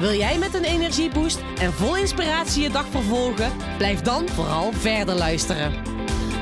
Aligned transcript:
Wil 0.00 0.12
jij 0.12 0.38
met 0.38 0.54
een 0.54 0.64
energieboost 0.64 1.40
en 1.58 1.72
vol 1.72 1.96
inspiratie 1.96 2.62
je 2.62 2.70
dag 2.70 2.86
vervolgen? 2.86 3.52
Blijf 3.76 4.00
dan 4.00 4.28
vooral 4.28 4.72
verder 4.72 5.14
luisteren. 5.14 5.72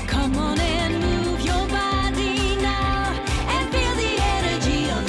Come 0.06 0.36
on 0.36 0.58
and 0.58 0.98
move 0.98 1.42
your 1.42 1.66
body 1.66 2.54
now 2.60 3.06
and 3.48 3.74
feel 3.74 3.94
the 3.94 4.16
energy 4.38 4.90
of 4.90 5.02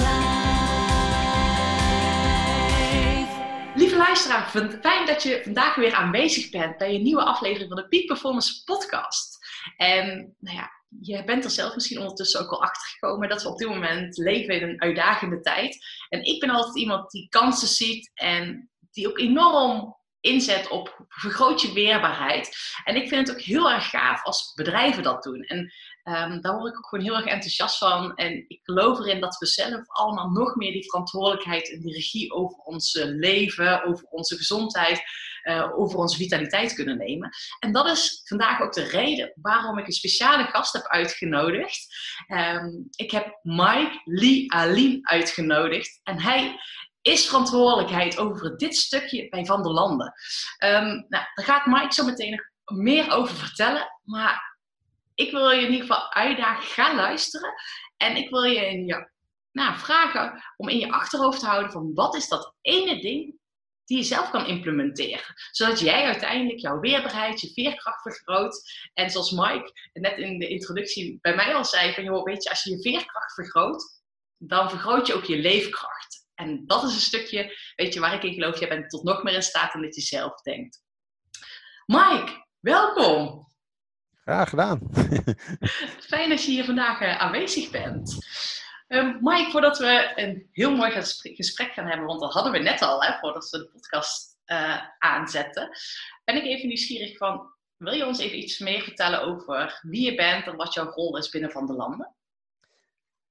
life. 3.20 3.32
Lieve 3.76 3.98
luisteraar, 3.98 4.50
vind- 4.50 4.78
fijn 4.82 5.06
dat 5.06 5.24
je 5.24 5.42
vandaag 5.44 5.76
weer 5.76 5.94
aanwezig 5.94 6.50
bent 6.50 6.78
bij 6.78 6.96
een 6.96 7.04
nieuwe 7.04 7.24
aflevering 7.24 7.70
van 7.70 7.78
de 7.82 7.88
Peak 7.88 8.06
Performance 8.06 8.64
Podcast. 8.64 9.38
En 9.78 10.36
nou 10.40 10.56
ja, 10.58 10.72
je 11.00 11.24
bent 11.24 11.44
er 11.44 11.50
zelf 11.50 11.76
misschien 11.76 12.00
ondertussen 12.00 12.42
ook 12.42 12.52
al 12.52 12.62
achter 12.62 12.88
gekomen 12.88 13.30
dat 13.30 13.44
we 13.44 13.50
op 13.50 13.58
dit 13.58 13.68
moment 13.68 14.18
leven 14.18 14.62
in 14.62 14.70
een 14.70 14.82
uitdagende 14.82 15.40
tijd. 15.40 15.86
En 16.10 16.24
ik 16.24 16.40
ben 16.40 16.50
altijd 16.50 16.78
iemand 16.78 17.12
die 17.12 17.30
kansen 17.30 17.68
ziet 17.68 18.12
en 18.14 18.70
die 18.92 19.10
ook 19.10 19.20
enorm 19.20 19.98
inzet 20.22 20.70
op 20.70 21.06
vergroot 21.08 21.62
je 21.62 21.74
weerbaarheid. 21.74 22.58
En 22.84 22.96
ik 22.96 23.08
vind 23.08 23.28
het 23.28 23.38
ook 23.38 23.44
heel 23.44 23.72
erg 23.72 23.90
gaaf 23.90 24.24
als 24.24 24.54
bedrijven 24.54 25.04
dat 25.04 25.24
doen. 25.24 25.42
En 25.42 25.74
ehm, 26.04 26.42
daar 26.42 26.58
word 26.58 26.72
ik 26.72 26.78
ook 26.78 26.88
gewoon 26.88 27.06
heel 27.06 27.16
erg 27.16 27.26
enthousiast 27.26 27.78
van. 27.78 28.16
En 28.16 28.46
ik 28.48 28.60
geloof 28.64 29.00
erin 29.00 29.20
dat 29.20 29.38
we 29.38 29.46
zelf 29.46 29.82
allemaal 29.88 30.30
nog 30.30 30.56
meer 30.56 30.72
die 30.72 30.90
verantwoordelijkheid 30.90 31.72
en 31.72 31.80
die 31.80 31.94
regie 31.94 32.32
over 32.32 32.58
ons 32.58 32.94
leven, 33.04 33.84
over 33.84 34.06
onze 34.06 34.36
gezondheid, 34.36 35.04
eh, 35.50 35.80
over 35.80 36.00
onze 36.00 36.18
vitaliteit 36.18 36.74
kunnen 36.74 36.98
nemen. 36.98 37.30
En 37.60 37.72
dat 37.72 37.86
is 37.88 38.22
vandaag 38.24 38.62
ook 38.62 38.74
de 38.74 38.84
reden 38.84 39.32
waarom 39.36 39.78
ik 39.78 39.86
een 39.86 39.94
speciale 39.94 40.44
gast 40.44 40.74
heb 40.74 40.88
uitgenodigd. 40.88 41.88
Ehm, 42.28 42.70
ik 42.96 43.12
heb 43.12 43.40
Mike 43.42 44.02
Lee 44.04 44.54
Aline 44.54 45.00
uitgenodigd. 45.02 46.00
En 46.04 46.22
hij 46.22 46.60
is 47.02 47.28
verantwoordelijkheid 47.28 48.18
over 48.18 48.58
dit 48.58 48.76
stukje 48.76 49.30
bij 49.30 49.46
Van 49.46 49.64
der 49.64 49.72
Landen. 49.72 50.14
Ehm, 50.58 50.88
nou, 50.88 51.26
daar 51.34 51.46
gaat 51.46 51.66
Mike 51.66 51.94
zo 51.94 52.06
meteen 52.06 52.50
meer 52.66 53.12
over 53.12 53.36
vertellen. 53.36 54.00
Maar 54.04 54.58
ik 55.16 55.32
wil 55.32 55.50
je 55.50 55.62
in 55.62 55.72
ieder 55.72 55.88
geval 55.88 56.14
uitdagen, 56.14 56.64
ga 56.64 56.96
luisteren. 56.96 57.54
En 57.98 58.16
ik 58.16 58.30
wil 58.30 58.44
je, 58.44 58.66
in 58.66 58.86
je 58.86 59.10
nou, 59.52 59.78
vragen 59.78 60.44
om 60.58 60.70
in 60.70 60.80
je 60.80 60.92
achterhoofd 60.92 61.40
te 61.40 61.46
houden 61.46 61.72
van 61.72 61.94
wat 61.94 62.16
is 62.16 62.28
dat 62.28 62.54
ene 62.62 63.02
ding 63.02 63.39
die 63.90 63.98
je 63.98 64.04
zelf 64.04 64.30
kan 64.30 64.46
implementeren. 64.46 65.34
Zodat 65.52 65.80
jij 65.80 66.06
uiteindelijk 66.06 66.60
jouw 66.60 66.80
weerbaarheid, 66.80 67.42
je 67.42 67.52
veerkracht 67.54 68.02
vergroot. 68.02 68.62
En 68.94 69.10
zoals 69.10 69.32
Mike 69.32 69.72
net 69.94 70.18
in 70.18 70.40
de 70.40 70.48
introductie 70.48 71.18
bij 71.22 71.36
mij 71.36 71.56
al 71.56 71.66
zei, 71.66 71.94
van 71.94 72.04
joh, 72.04 72.24
weet 72.24 72.44
je, 72.44 72.50
als 72.50 72.64
je 72.64 72.70
je 72.70 72.82
veerkracht 72.82 73.34
vergroot, 73.34 74.02
dan 74.38 74.70
vergroot 74.70 75.08
je 75.08 75.14
ook 75.14 75.24
je 75.24 75.38
leefkracht. 75.38 76.28
En 76.36 76.66
dat 76.66 76.84
is 76.84 76.94
een 76.94 77.00
stukje, 77.00 77.58
weet 77.76 77.94
je, 77.94 78.00
waar 78.00 78.14
ik 78.14 78.24
in 78.24 78.34
geloof, 78.34 78.60
jij 78.60 78.70
bent 78.70 78.90
tot 78.90 79.04
nog 79.04 79.24
meer 79.24 79.34
in 79.34 79.44
staat 79.44 79.74
dan 79.74 79.82
dat 79.82 79.96
je 79.96 80.02
zelf 80.02 80.42
denkt. 80.42 80.84
Mike, 81.86 82.46
welkom. 82.60 83.48
Graag 84.14 84.50
gedaan. 84.50 84.90
Fijn 86.10 86.30
dat 86.30 86.44
je 86.44 86.52
hier 86.52 86.66
vandaag 86.66 87.02
eh, 87.02 87.20
aanwezig 87.20 87.70
bent. 87.70 88.18
Ehm, 88.90 89.18
Mike, 89.20 89.52
voordat 89.52 89.78
we 89.78 90.12
een 90.16 90.48
heel 90.52 90.76
mooi 90.76 90.92
gesprek, 91.22 91.72
gaan 91.72 91.88
hebben, 91.88 92.06
want 92.06 92.20
dat 92.20 92.34
hadden 92.34 92.52
we 92.52 92.60
net 92.60 92.82
al, 92.82 93.04
hè, 93.04 93.18
voordat 93.20 93.50
we 93.50 93.58
de 93.58 93.70
podcast 93.70 94.38
eh, 94.46 94.78
aanzetten, 95.00 95.70
ben 96.24 96.36
ik 96.36 96.44
even 96.44 96.68
nieuwsgierig 96.68 97.18
van, 97.18 97.50
wil 97.78 97.94
je 97.94 98.06
ons 98.06 98.20
even 98.20 98.38
iets 98.38 98.60
meer 98.60 98.82
vertellen 98.82 99.22
over 99.22 99.80
wie 99.82 100.06
je 100.06 100.16
bent 100.16 100.46
en 100.48 100.56
wat 100.56 100.74
jouw 100.74 100.92
rol 100.92 101.18
is 101.18 101.30
binnen 101.30 101.52
Van 101.52 101.66
de 101.66 101.74
Landen? 101.74 102.16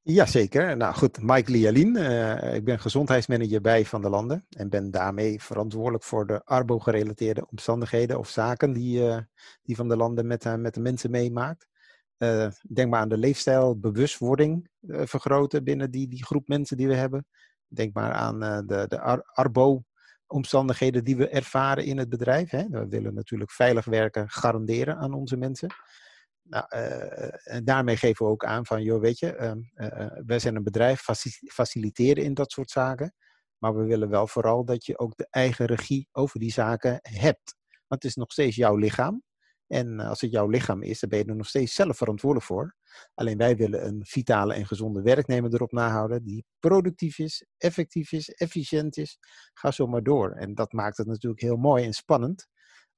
Jazeker. 0.02 0.76
Nou 0.76 0.94
goed, 0.94 1.22
Mike 1.22 1.50
Lialien. 1.50 1.96
eh, 1.96 2.54
ik 2.54 2.64
ben 2.64 2.80
gezondheidsmanager 2.80 3.60
bij 3.60 3.84
Van 3.84 4.00
der 4.00 4.10
Landen 4.10 4.46
en 4.50 4.68
ben 4.68 4.90
daarmee 4.90 5.42
verantwoordelijk 5.42 6.04
voor 6.04 6.26
de 6.26 6.44
arbo-gerelateerde 6.44 7.46
omstandigheden 7.50 8.18
of 8.18 8.28
zaken 8.28 8.72
die, 8.72 9.08
eh, 9.08 9.18
die 9.62 9.76
Van 9.76 9.88
der 9.88 9.96
Landen 9.96 10.26
met, 10.26 10.56
met 10.58 10.74
de 10.74 10.80
mensen 10.80 11.10
meemaakt. 11.10 11.68
Eh, 12.18 12.48
denk 12.72 12.90
maar 12.90 13.00
aan 13.00 13.08
de 13.08 13.18
leefstijl, 13.18 13.78
bewustwording 13.78 14.70
eh, 14.88 15.02
vergroten 15.06 15.64
binnen 15.64 15.90
die, 15.90 16.08
die 16.08 16.24
groep 16.24 16.48
mensen 16.48 16.76
die 16.76 16.88
we 16.88 16.94
hebben. 16.94 17.26
Denk 17.66 17.94
maar 17.94 18.12
aan 18.12 18.42
eh, 18.42 18.58
de, 18.66 18.84
de 18.88 19.00
ar- 19.00 19.22
arbo-omstandigheden 19.32 21.04
die 21.04 21.16
we 21.16 21.28
ervaren 21.28 21.84
in 21.84 21.98
het 21.98 22.08
bedrijf. 22.08 22.50
Hè. 22.50 22.68
We 22.68 22.88
willen 22.88 23.14
natuurlijk 23.14 23.50
veilig 23.50 23.84
werken 23.84 24.28
garanderen 24.30 24.96
aan 24.96 25.12
onze 25.12 25.36
mensen. 25.36 25.68
Nou, 26.42 26.66
en 27.44 27.64
daarmee 27.64 27.96
geven 27.96 28.26
we 28.26 28.32
ook 28.32 28.44
aan 28.44 28.66
van, 28.66 28.82
joh, 28.82 29.00
weet 29.00 29.18
je, 29.18 29.34
ehm, 29.34 29.58
eh, 29.74 30.00
eh, 30.00 30.22
wij 30.26 30.38
zijn 30.38 30.56
een 30.56 30.62
bedrijf, 30.62 31.00
faci- 31.00 31.50
faciliteren 31.52 32.24
in 32.24 32.34
dat 32.34 32.52
soort 32.52 32.70
zaken. 32.70 33.14
Maar 33.58 33.76
we 33.76 33.84
willen 33.84 34.08
wel 34.08 34.26
vooral 34.26 34.64
dat 34.64 34.86
je 34.86 34.98
ook 34.98 35.16
de 35.16 35.26
eigen 35.30 35.66
regie 35.66 36.08
over 36.12 36.40
die 36.40 36.52
zaken 36.52 36.98
hebt. 37.02 37.56
Want 37.86 38.02
het 38.02 38.04
is 38.04 38.14
nog 38.14 38.32
steeds 38.32 38.56
jouw 38.56 38.76
lichaam. 38.76 39.22
En 39.68 40.00
als 40.00 40.20
het 40.20 40.30
jouw 40.30 40.48
lichaam 40.48 40.82
is, 40.82 41.00
dan 41.00 41.08
ben 41.08 41.18
je 41.18 41.24
er 41.24 41.36
nog 41.36 41.46
steeds 41.46 41.74
zelf 41.74 41.96
verantwoordelijk 41.96 42.46
voor. 42.46 42.76
Alleen 43.14 43.36
wij 43.36 43.56
willen 43.56 43.86
een 43.86 44.04
vitale 44.06 44.54
en 44.54 44.66
gezonde 44.66 45.02
werknemer 45.02 45.54
erop 45.54 45.72
nahouden. 45.72 46.24
Die 46.24 46.44
productief 46.58 47.18
is, 47.18 47.46
effectief 47.56 48.12
is, 48.12 48.30
efficiënt 48.30 48.96
is. 48.96 49.18
Ga 49.54 49.70
zo 49.70 49.86
maar 49.86 50.02
door. 50.02 50.32
En 50.32 50.54
dat 50.54 50.72
maakt 50.72 50.96
het 50.96 51.06
natuurlijk 51.06 51.42
heel 51.42 51.56
mooi 51.56 51.84
en 51.84 51.92
spannend. 51.92 52.46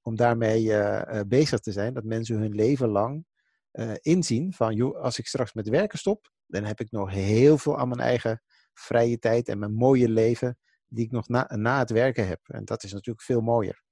Om 0.03 0.17
daarmee 0.17 0.73
eh, 0.73 1.19
eh, 1.19 1.27
bezig 1.27 1.61
te 1.61 1.73
zijn. 1.73 1.95
Dat 1.95 2.05
mensen 2.05 2.39
hun 2.39 2.55
leven 2.55 2.89
lang 2.89 3.25
eh, 3.71 3.93
inzien 4.01 4.53
van, 4.53 4.75
joh, 4.75 5.01
als 5.01 5.19
ik 5.19 5.27
straks 5.27 5.53
met 5.53 5.69
werken 5.69 5.99
stop, 5.99 6.33
dan 6.47 6.65
heb 6.65 6.81
ik 6.81 6.91
nog 6.91 7.11
heel 7.11 7.59
veel 7.59 7.79
aan 7.79 7.89
mijn 7.89 8.01
eigen 8.01 8.43
vrije 8.73 9.19
tijd 9.19 9.49
en 9.49 9.59
mijn 9.59 9.75
mooie 9.75 10.09
leven 10.09 10.59
die 10.87 11.05
ik 11.05 11.11
nog 11.11 11.29
na 11.49 11.79
het 11.79 11.91
werken 11.91 12.27
heb. 12.27 12.41
En 12.45 12.65
dat 12.65 12.83
is 12.83 12.93
natuurlijk 12.93 13.25
veel 13.25 13.41
mooier. 13.41 13.83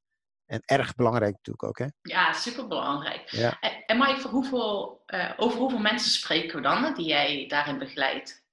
En 0.49 0.63
erg 0.65 0.95
belangrijk 0.95 1.33
natuurlijk 1.33 1.65
ook, 1.65 1.79
hè? 1.79 1.87
Ja, 2.03 2.33
superbelangrijk. 2.33 3.29
Ja. 3.31 3.61
En, 3.61 3.85
en 3.87 4.23
hoeveel, 4.23 5.03
eh, 5.07 5.31
over 5.37 5.59
hoeveel 5.59 5.79
mensen 5.79 6.11
spreken 6.11 6.57
we 6.57 6.63
dan, 6.63 6.95
die 6.95 7.07
jij 7.07 7.45
daarin 7.49 7.79
begeleidt? 7.79 8.47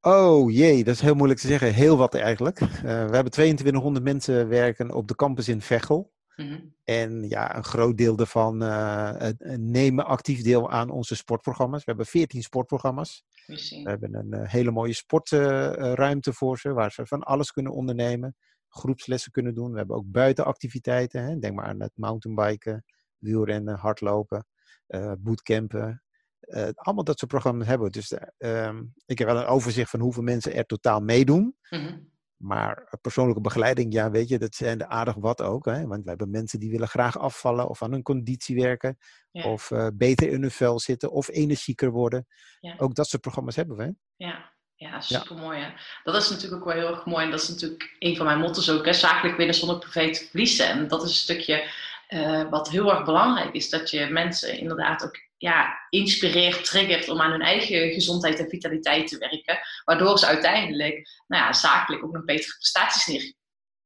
Oh 0.00 0.52
jee, 0.52 0.84
dat 0.84 0.94
is 0.94 1.00
heel 1.00 1.14
moeilijk 1.14 1.40
te 1.40 1.46
zeggen. 1.46 1.74
Heel 1.74 1.96
wat 1.96 2.14
eigenlijk. 2.14 2.60
Eh, 2.60 2.68
we 2.82 3.14
hebben 3.14 3.30
2200 3.30 4.04
mensen 4.04 4.48
werken 4.48 4.94
op 4.94 5.08
de 5.08 5.14
campus 5.14 5.48
in 5.48 5.60
Veghel. 5.60 6.12
Mhm. 6.36 6.60
En 6.84 7.28
ja, 7.28 7.56
een 7.56 7.64
groot 7.64 7.96
deel 7.96 8.16
daarvan 8.16 8.62
eh, 8.62 9.30
nemen 9.56 10.06
actief 10.06 10.42
deel 10.42 10.70
aan 10.70 10.90
onze 10.90 11.16
sportprogramma's. 11.16 11.78
We 11.78 11.84
hebben 11.90 12.06
14 12.06 12.42
sportprogramma's. 12.42 13.24
We 13.46 13.82
hebben 13.84 14.14
een 14.14 14.46
hele 14.46 14.70
mooie 14.70 14.92
sportruimte 14.92 16.32
voor 16.32 16.58
ze, 16.58 16.72
waar 16.72 16.92
ze 16.92 17.06
van 17.06 17.22
alles 17.22 17.52
kunnen 17.52 17.72
ondernemen. 17.72 18.36
Groepslessen 18.72 19.32
kunnen 19.32 19.54
doen. 19.54 19.72
We 19.72 19.78
hebben 19.78 19.96
ook 19.96 20.10
buitenactiviteiten. 20.10 21.24
Hè. 21.24 21.38
Denk 21.38 21.54
maar 21.54 21.64
aan 21.64 21.80
het 21.80 21.92
mountainbiken, 21.94 22.84
wielrennen, 23.18 23.76
hardlopen, 23.76 24.46
eh 24.86 25.12
bootcampen. 25.18 26.02
Eh, 26.40 26.68
allemaal 26.74 27.04
dat 27.04 27.18
soort 27.18 27.30
programma's 27.30 27.66
hebben 27.66 27.86
we. 27.86 27.92
Dus 27.92 28.12
eh, 28.12 28.66
ehm, 28.66 28.84
ik 29.06 29.18
heb 29.18 29.28
wel 29.28 29.36
een 29.36 29.46
overzicht 29.46 29.90
van 29.90 30.00
hoeveel 30.00 30.22
mensen 30.22 30.54
er 30.54 30.66
totaal 30.66 31.00
meedoen. 31.00 31.56
Mhm. 31.70 31.98
Maar 32.36 32.98
persoonlijke 33.00 33.40
begeleiding, 33.40 33.92
ja, 33.92 34.10
weet 34.10 34.28
je, 34.28 34.38
dat 34.38 34.54
zijn 34.54 34.80
er 34.80 34.86
aardig 34.86 35.14
wat 35.14 35.42
ook. 35.42 35.64
Hè? 35.64 35.86
Want 35.86 36.02
we 36.02 36.08
hebben 36.08 36.30
mensen 36.30 36.60
die 36.60 36.70
willen 36.70 36.88
graag 36.88 37.18
afvallen 37.18 37.68
of 37.68 37.82
aan 37.82 37.92
hun 37.92 38.02
conditie 38.02 38.56
werken. 38.56 38.98
Ja. 39.30 39.44
Of 39.44 39.70
beter 39.94 40.28
in 40.28 40.40
hun 40.40 40.50
vel 40.50 40.80
zitten 40.80 41.10
of 41.10 41.28
energieker 41.28 41.90
worden. 41.90 42.26
Ja. 42.60 42.74
Ook 42.78 42.94
dat 42.94 43.06
soort 43.06 43.22
programma's 43.22 43.56
hebben 43.56 43.76
we. 43.76 43.82
Hè? 43.82 43.90
Ja, 44.16 44.52
ja 44.74 45.00
super 45.00 45.36
mooi. 45.36 45.74
Dat 46.04 46.14
is 46.16 46.30
natuurlijk 46.30 46.62
ook 46.62 46.72
wel 46.72 46.82
heel 46.82 46.94
erg 46.94 47.04
mooi. 47.04 47.24
En 47.24 47.30
dat 47.30 47.42
is 47.42 47.48
natuurlijk 47.48 47.96
een 47.98 48.16
van 48.16 48.26
mijn 48.26 48.38
motto's 48.38 48.70
ook. 48.70 48.84
Hè? 48.84 48.92
Zakelijk 48.92 49.36
winnen 49.36 49.54
zonder 49.54 49.78
privé 49.78 50.12
te 50.12 50.26
verliezen. 50.30 50.68
En 50.68 50.88
dat 50.88 51.02
is 51.02 51.08
een 51.08 51.14
stukje 51.16 51.68
eh, 52.08 52.48
wat 52.50 52.70
heel 52.70 52.90
erg 52.90 53.04
belangrijk 53.04 53.54
is. 53.54 53.70
Dat 53.70 53.90
je 53.90 54.06
mensen 54.06 54.58
inderdaad 54.58 55.04
ook 55.04 55.16
ja, 55.38 55.86
inspireert, 55.90 56.64
triggert 56.64 57.08
om 57.08 57.20
aan 57.20 57.30
hun 57.30 57.42
eigen 57.42 57.92
gezondheid 57.92 58.38
en 58.38 58.48
vitaliteit 58.48 59.08
te 59.08 59.18
werken. 59.18 59.58
Waardoor 59.84 60.18
ze 60.18 60.26
uiteindelijk 60.26 61.08
nou 61.26 61.42
ja, 61.42 61.52
zakelijk 61.52 62.04
ook 62.04 62.12
nog 62.12 62.24
betere 62.24 62.56
prestaties 62.58 63.06
neer 63.06 63.32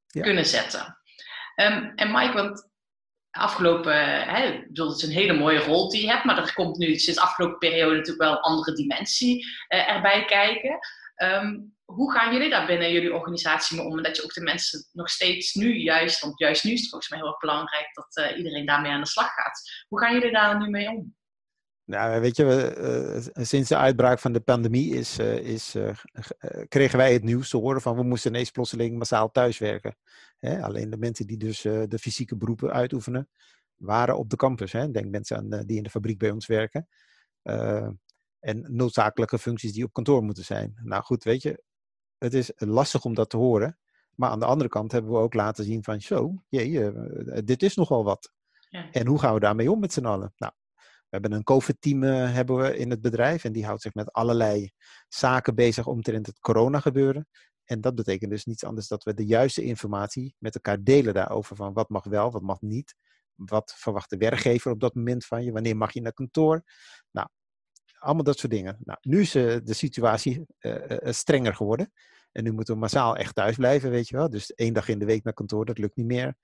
Ja. 0.06 0.22
kunnen 0.22 0.46
zetten. 0.46 0.98
Ehm, 1.54 1.90
en 1.94 2.12
Mike, 2.12 2.32
want 2.32 2.68
afgelopen, 3.38 4.24
hè, 4.24 4.44
ik 4.44 4.66
bedoel, 4.66 4.88
het 4.88 4.96
is 4.96 5.02
een 5.02 5.14
hele 5.14 5.32
mooie 5.32 5.58
rol 5.58 5.90
die 5.90 6.00
je 6.00 6.10
hebt, 6.10 6.24
maar 6.24 6.38
er 6.38 6.54
komt 6.54 6.76
nu 6.76 6.86
sinds 6.86 7.20
de 7.20 7.26
afgelopen 7.26 7.58
periode 7.58 7.96
natuurlijk 7.96 8.22
wel 8.22 8.32
een 8.32 8.40
andere 8.40 8.72
dimensie 8.72 9.46
eh, 9.68 9.90
erbij 9.90 10.24
kijken. 10.24 10.78
Ehm, 11.14 11.58
hoe 11.84 12.12
gaan 12.12 12.32
jullie 12.32 12.50
daar 12.50 12.66
binnen 12.66 12.92
jullie 12.92 13.14
organisatie 13.14 13.76
mee 13.76 13.86
om? 13.86 13.96
En 13.96 14.02
dat 14.02 14.16
je 14.16 14.24
ook 14.24 14.34
de 14.34 14.40
mensen 14.40 14.88
nog 14.92 15.08
steeds 15.08 15.54
nu 15.54 15.76
juist, 15.78 16.20
want 16.20 16.38
juist 16.38 16.64
nu 16.64 16.72
is 16.72 16.80
het 16.80 16.88
volgens 16.88 17.10
mij 17.10 17.18
heel 17.18 17.28
erg 17.28 17.38
belangrijk 17.38 17.88
dat 17.92 18.16
eh, 18.16 18.36
iedereen 18.36 18.66
daarmee 18.66 18.92
aan 18.92 19.00
de 19.00 19.06
slag 19.06 19.32
gaat. 19.32 19.84
Hoe 19.88 20.00
gaan 20.00 20.14
jullie 20.14 20.32
daar 20.32 20.58
nu 20.58 20.68
mee 20.68 20.88
om? 20.88 21.14
Nou, 21.86 22.20
weet 22.20 22.36
je, 22.36 22.44
eh, 23.34 23.44
sinds 23.44 23.68
de 23.68 23.76
uitbraak 23.76 24.18
van 24.18 24.32
de 24.32 24.40
pandemie 24.40 24.94
is, 24.94 25.18
eh, 25.18 25.36
is, 25.36 25.74
eh, 25.74 25.96
kregen 26.68 26.98
wij 26.98 27.12
het 27.12 27.22
nieuws 27.22 27.50
te 27.50 27.56
horen 27.56 27.80
van 27.80 27.96
we 27.96 28.02
moesten 28.02 28.30
ineens 28.30 28.50
plotseling 28.50 28.98
massaal 28.98 29.30
thuiswerken. 29.30 29.96
Hè? 30.38 30.62
Alleen 30.62 30.90
de 30.90 30.96
mensen 30.96 31.26
die 31.26 31.36
dus 31.36 31.60
de 31.62 31.98
fysieke 32.00 32.36
beroepen 32.36 32.72
uitoefenen, 32.72 33.28
waren 33.76 34.18
op 34.18 34.30
de 34.30 34.36
campus. 34.36 34.72
Hè? 34.72 34.90
Denk 34.90 35.10
mensen 35.10 35.36
aan 35.36 35.66
die 35.66 35.76
in 35.76 35.82
de 35.82 35.90
fabriek 35.90 36.18
bij 36.18 36.30
ons 36.30 36.46
werken. 36.46 36.88
En 38.40 38.66
noodzakelijke 38.68 39.38
functies 39.38 39.72
die 39.72 39.84
op 39.84 39.92
kantoor 39.92 40.22
moeten 40.22 40.44
zijn. 40.44 40.80
Nou 40.82 41.02
goed, 41.02 41.24
weet 41.24 41.42
je, 41.42 41.62
het 42.18 42.34
is 42.34 42.52
lastig 42.56 43.04
om 43.04 43.14
dat 43.14 43.30
te 43.30 43.36
horen. 43.36 43.78
Maar 44.14 44.30
aan 44.30 44.40
de 44.40 44.46
andere 44.46 44.70
kant 44.70 44.92
hebben 44.92 45.10
we 45.10 45.18
ook 45.18 45.34
laten 45.34 45.64
zien 45.64 45.84
van 45.84 46.00
zo, 46.00 46.42
jee, 46.48 46.92
dit 47.44 47.62
is 47.62 47.74
nogal 47.74 48.04
wat. 48.04 48.32
Ja. 48.68 48.90
En 48.90 49.06
hoe 49.06 49.18
gaan 49.18 49.34
we 49.34 49.40
daarmee 49.40 49.70
om 49.70 49.80
met 49.80 49.92
z'n 49.92 50.04
allen? 50.04 50.32
Nou, 50.36 50.52
hebben 51.20 51.38
een 51.38 51.44
COVID-team 51.44 52.02
eh, 52.02 52.32
hebben 52.32 52.56
we 52.56 52.76
in 52.76 52.90
het 52.90 53.00
bedrijf 53.00 53.44
en 53.44 53.52
die 53.52 53.64
houdt 53.64 53.82
zich 53.82 53.94
met 53.94 54.12
allerlei 54.12 54.70
zaken 55.08 55.54
bezig 55.54 55.86
omtrent 55.86 56.26
het 56.26 56.40
corona 56.40 56.80
gebeuren. 56.80 57.28
En 57.64 57.80
dat 57.80 57.94
betekent 57.94 58.30
dus 58.30 58.44
niets 58.44 58.64
anders 58.64 58.88
dat 58.88 59.02
we 59.02 59.14
de 59.14 59.26
juiste 59.26 59.62
informatie 59.62 60.34
met 60.38 60.54
elkaar 60.54 60.82
delen 60.82 61.14
daarover 61.14 61.56
van 61.56 61.72
wat 61.72 61.88
mag 61.88 62.04
wel, 62.04 62.30
wat 62.30 62.42
mag 62.42 62.60
niet. 62.60 62.94
Wat 63.34 63.74
verwacht 63.76 64.10
de 64.10 64.16
werkgever 64.16 64.70
op 64.70 64.80
dat 64.80 64.94
moment 64.94 65.26
van 65.26 65.44
je? 65.44 65.52
Wanneer 65.52 65.76
mag 65.76 65.92
je 65.92 66.00
naar 66.00 66.12
kantoor? 66.12 66.62
Nou, 67.10 67.28
allemaal 67.98 68.24
dat 68.24 68.38
soort 68.38 68.52
dingen. 68.52 68.76
Nou, 68.84 68.98
nu 69.02 69.20
is 69.20 69.34
eh, 69.34 69.56
de 69.64 69.74
situatie 69.74 70.46
eh, 70.58 71.12
strenger 71.12 71.54
geworden. 71.54 71.92
En 72.32 72.44
nu 72.44 72.52
moeten 72.52 72.74
we 72.74 72.80
massaal 72.80 73.16
echt 73.16 73.34
thuis 73.34 73.56
blijven, 73.56 73.90
weet 73.90 74.08
je 74.08 74.16
wel. 74.16 74.30
Dus 74.30 74.54
één 74.54 74.72
dag 74.72 74.88
in 74.88 74.98
de 74.98 75.04
week 75.04 75.24
naar 75.24 75.32
kantoor, 75.32 75.64
dat 75.64 75.78
lukt 75.78 75.96
niet 75.96 76.06
meer. 76.06 76.36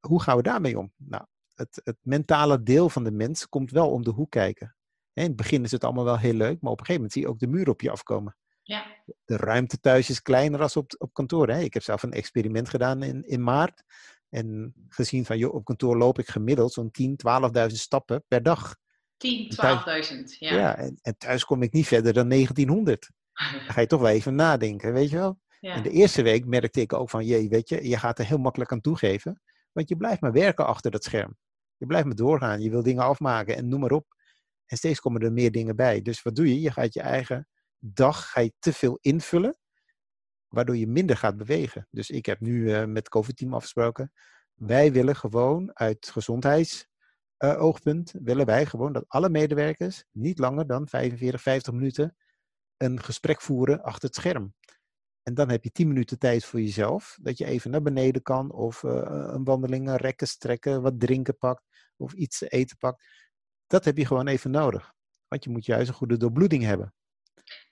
Hoe 0.00 0.22
gaan 0.22 0.36
we 0.36 0.42
daarmee 0.42 0.78
om? 0.78 0.92
Nou, 0.96 1.24
het, 1.54 1.80
het 1.84 1.96
mentale 2.02 2.62
deel 2.62 2.88
van 2.88 3.04
de 3.04 3.10
mens 3.10 3.48
komt 3.48 3.70
wel 3.70 3.90
om 3.90 4.02
de 4.02 4.10
hoek 4.10 4.30
kijken. 4.30 4.76
In 5.12 5.22
het 5.22 5.36
begin 5.36 5.64
is 5.64 5.70
het 5.70 5.84
allemaal 5.84 6.04
wel 6.04 6.18
heel 6.18 6.32
leuk, 6.34 6.60
maar 6.60 6.72
op 6.72 6.80
een 6.80 6.86
gegeven 6.86 6.94
moment 6.94 7.12
zie 7.12 7.22
je 7.22 7.28
ook 7.28 7.38
de 7.38 7.46
muur 7.46 7.68
op 7.68 7.80
je 7.80 7.90
afkomen. 7.90 8.36
Ja, 8.62 8.86
De 9.24 9.36
ruimte 9.36 9.80
thuis 9.80 10.10
is 10.10 10.22
kleiner 10.22 10.58
dan 10.58 10.70
op, 10.74 10.94
op 10.98 11.12
kantoor. 11.12 11.48
Hè. 11.48 11.60
Ik 11.60 11.74
heb 11.74 11.82
zelf 11.82 12.02
een 12.02 12.12
experiment 12.12 12.68
gedaan 12.68 13.02
in, 13.02 13.22
in 13.26 13.42
maart. 13.42 13.82
En 14.28 14.74
gezien 14.88 15.24
van, 15.24 15.38
joh, 15.38 15.54
op 15.54 15.64
kantoor 15.64 15.96
loop 15.96 16.18
ik 16.18 16.28
gemiddeld 16.28 16.72
zo'n 16.72 16.90
10, 16.90 17.18
12.000 17.56 17.66
stappen 17.66 18.24
per 18.28 18.42
dag. 18.42 18.76
10, 19.16 19.48
thuis- 19.48 20.12
12.000. 20.12 20.38
Ja. 20.38 20.54
Ja. 20.54 20.76
en, 20.76 20.98
en 21.02 21.16
thuis 21.16 21.44
kom 21.44 21.62
ik 21.62 21.72
niet 21.72 21.86
verder 21.86 22.12
dan 22.12 22.28
1900. 22.28 23.10
Dan 23.32 23.60
ga 23.60 23.80
je 23.80 23.86
toch 23.86 24.00
wel 24.00 24.10
even 24.10 24.34
nadenken, 24.34 24.92
weet 24.92 25.10
je 25.10 25.16
wel. 25.16 25.40
Ja. 25.60 25.74
En 25.74 25.82
de 25.82 25.90
eerste 25.90 26.22
week 26.22 26.46
merkte 26.46 26.80
ik 26.80 26.92
ook 26.92 27.10
van, 27.10 27.24
jee, 27.24 27.48
weet 27.48 27.68
je, 27.68 27.88
je 27.88 27.96
gaat 27.96 28.18
er 28.18 28.26
heel 28.26 28.38
makkelijk 28.38 28.72
aan 28.72 28.80
toegeven. 28.80 29.40
Want 29.74 29.88
je 29.88 29.96
blijft 29.96 30.20
maar 30.20 30.32
werken 30.32 30.66
achter 30.66 30.90
dat 30.90 31.04
scherm. 31.04 31.36
Je 31.76 31.86
blijft 31.86 32.06
maar 32.06 32.16
doorgaan, 32.16 32.60
je 32.60 32.70
wil 32.70 32.82
dingen 32.82 33.02
afmaken 33.02 33.56
en 33.56 33.68
noem 33.68 33.80
maar 33.80 33.92
op. 33.92 34.06
En 34.66 34.76
steeds 34.76 35.00
komen 35.00 35.20
er 35.20 35.32
meer 35.32 35.52
dingen 35.52 35.76
bij. 35.76 36.02
Dus 36.02 36.22
wat 36.22 36.36
doe 36.36 36.48
je? 36.48 36.60
Je 36.60 36.70
gaat 36.70 36.94
je 36.94 37.00
eigen 37.00 37.48
dag 37.78 38.30
ga 38.30 38.40
je 38.40 38.52
te 38.58 38.72
veel 38.72 38.98
invullen, 39.00 39.58
waardoor 40.48 40.76
je 40.76 40.86
minder 40.86 41.16
gaat 41.16 41.36
bewegen. 41.36 41.88
Dus 41.90 42.10
ik 42.10 42.26
heb 42.26 42.40
nu 42.40 42.72
eh, 42.72 42.84
met 42.84 42.96
het 42.96 43.08
COVID-team 43.08 43.54
afgesproken. 43.54 44.12
Wij 44.54 44.92
willen 44.92 45.16
gewoon 45.16 45.70
uit 45.74 46.10
gezondheidsoogpunt, 46.12 48.14
willen 48.22 48.46
wij 48.46 48.66
gewoon 48.66 48.92
dat 48.92 49.04
alle 49.08 49.28
medewerkers 49.28 50.04
niet 50.10 50.38
langer 50.38 50.66
dan 50.66 50.88
45, 50.88 51.42
50 51.42 51.72
minuten 51.72 52.16
een 52.76 53.02
gesprek 53.02 53.40
voeren 53.40 53.82
achter 53.82 54.08
het 54.08 54.16
scherm. 54.16 54.54
En 55.24 55.34
dan 55.34 55.50
heb 55.50 55.64
je 55.64 55.70
10 55.70 55.88
minuten 55.88 56.18
tijd 56.18 56.44
voor 56.44 56.60
jezelf, 56.60 57.18
dat 57.22 57.38
je 57.38 57.44
even 57.44 57.70
naar 57.70 57.82
beneden 57.82 58.22
kan 58.22 58.52
of 58.52 58.84
eh, 58.84 58.90
een 59.06 59.44
wandeling, 59.44 59.88
een 59.88 59.96
rekken 59.96 60.26
strekken, 60.28 60.82
wat 60.82 61.00
drinken 61.00 61.38
pakt 61.38 61.62
of 61.96 62.12
iets 62.12 62.38
te 62.38 62.48
eten 62.48 62.76
pakt. 62.76 63.04
Dat 63.66 63.84
heb 63.84 63.96
je 63.96 64.06
gewoon 64.06 64.26
even 64.26 64.50
nodig. 64.50 64.92
Want 65.28 65.44
je 65.44 65.50
moet 65.50 65.64
juist 65.66 65.88
een 65.88 65.94
goede 65.94 66.16
doorbloeding 66.16 66.62
hebben. 66.62 66.94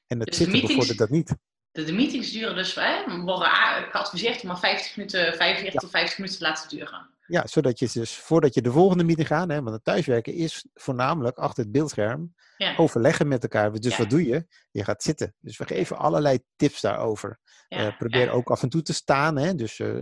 En 0.06 0.18
het 0.18 0.28
Dus 0.28 0.36
zitten 0.36 0.52
meetings- 0.56 0.74
bevordert 0.74 0.98
dat 0.98 1.10
niet. 1.10 1.36
De, 1.70 1.84
de 1.84 1.92
meetings 1.92 2.32
duren 2.32 2.54
dus, 2.54 2.74
hè, 2.74 3.22
worden 3.22 3.48
geadviseerd 3.90 4.42
om 4.42 4.48
maar 4.48 4.58
50 4.58 4.96
minuten, 4.96 5.34
45 5.36 5.72
Ja. 5.72 5.80
tot 5.80 5.90
50 5.90 6.18
minuten 6.18 6.38
te 6.38 6.44
laten 6.44 6.68
duren. 6.68 7.10
Ja, 7.26 7.46
zodat 7.46 7.78
je 7.78 7.88
dus 7.92 8.16
voordat 8.16 8.54
je 8.54 8.62
de 8.62 8.70
volgende 8.70 9.04
meeting 9.04 9.26
gaat, 9.26 9.48
hè, 9.50 9.62
want 9.62 9.74
het 9.74 9.84
thuiswerken 9.84 10.34
is 10.34 10.66
voornamelijk 10.74 11.38
achter 11.38 11.62
het 11.62 11.72
beeldscherm, 11.72 12.34
Ja. 12.56 12.76
overleggen 12.76 13.28
met 13.28 13.42
elkaar. 13.42 13.72
Dus 13.72 13.92
Ja. 13.92 13.98
wat 13.98 14.10
doe 14.10 14.26
je? 14.26 14.46
Je 14.70 14.84
gaat 14.84 15.02
zitten. 15.02 15.34
Dus 15.40 15.58
we 15.58 15.66
geven 15.66 15.98
allerlei 15.98 16.38
tips 16.56 16.80
daarover. 16.80 17.38
Ja. 17.68 17.78
Eh, 17.78 17.96
probeer 17.96 18.30
ook 18.30 18.50
af 18.50 18.62
en 18.62 18.68
toe 18.68 18.82
te 18.82 18.92
staan. 18.92 19.36
Hè? 19.36 19.54
Dus 19.54 19.78
eh, 19.78 19.98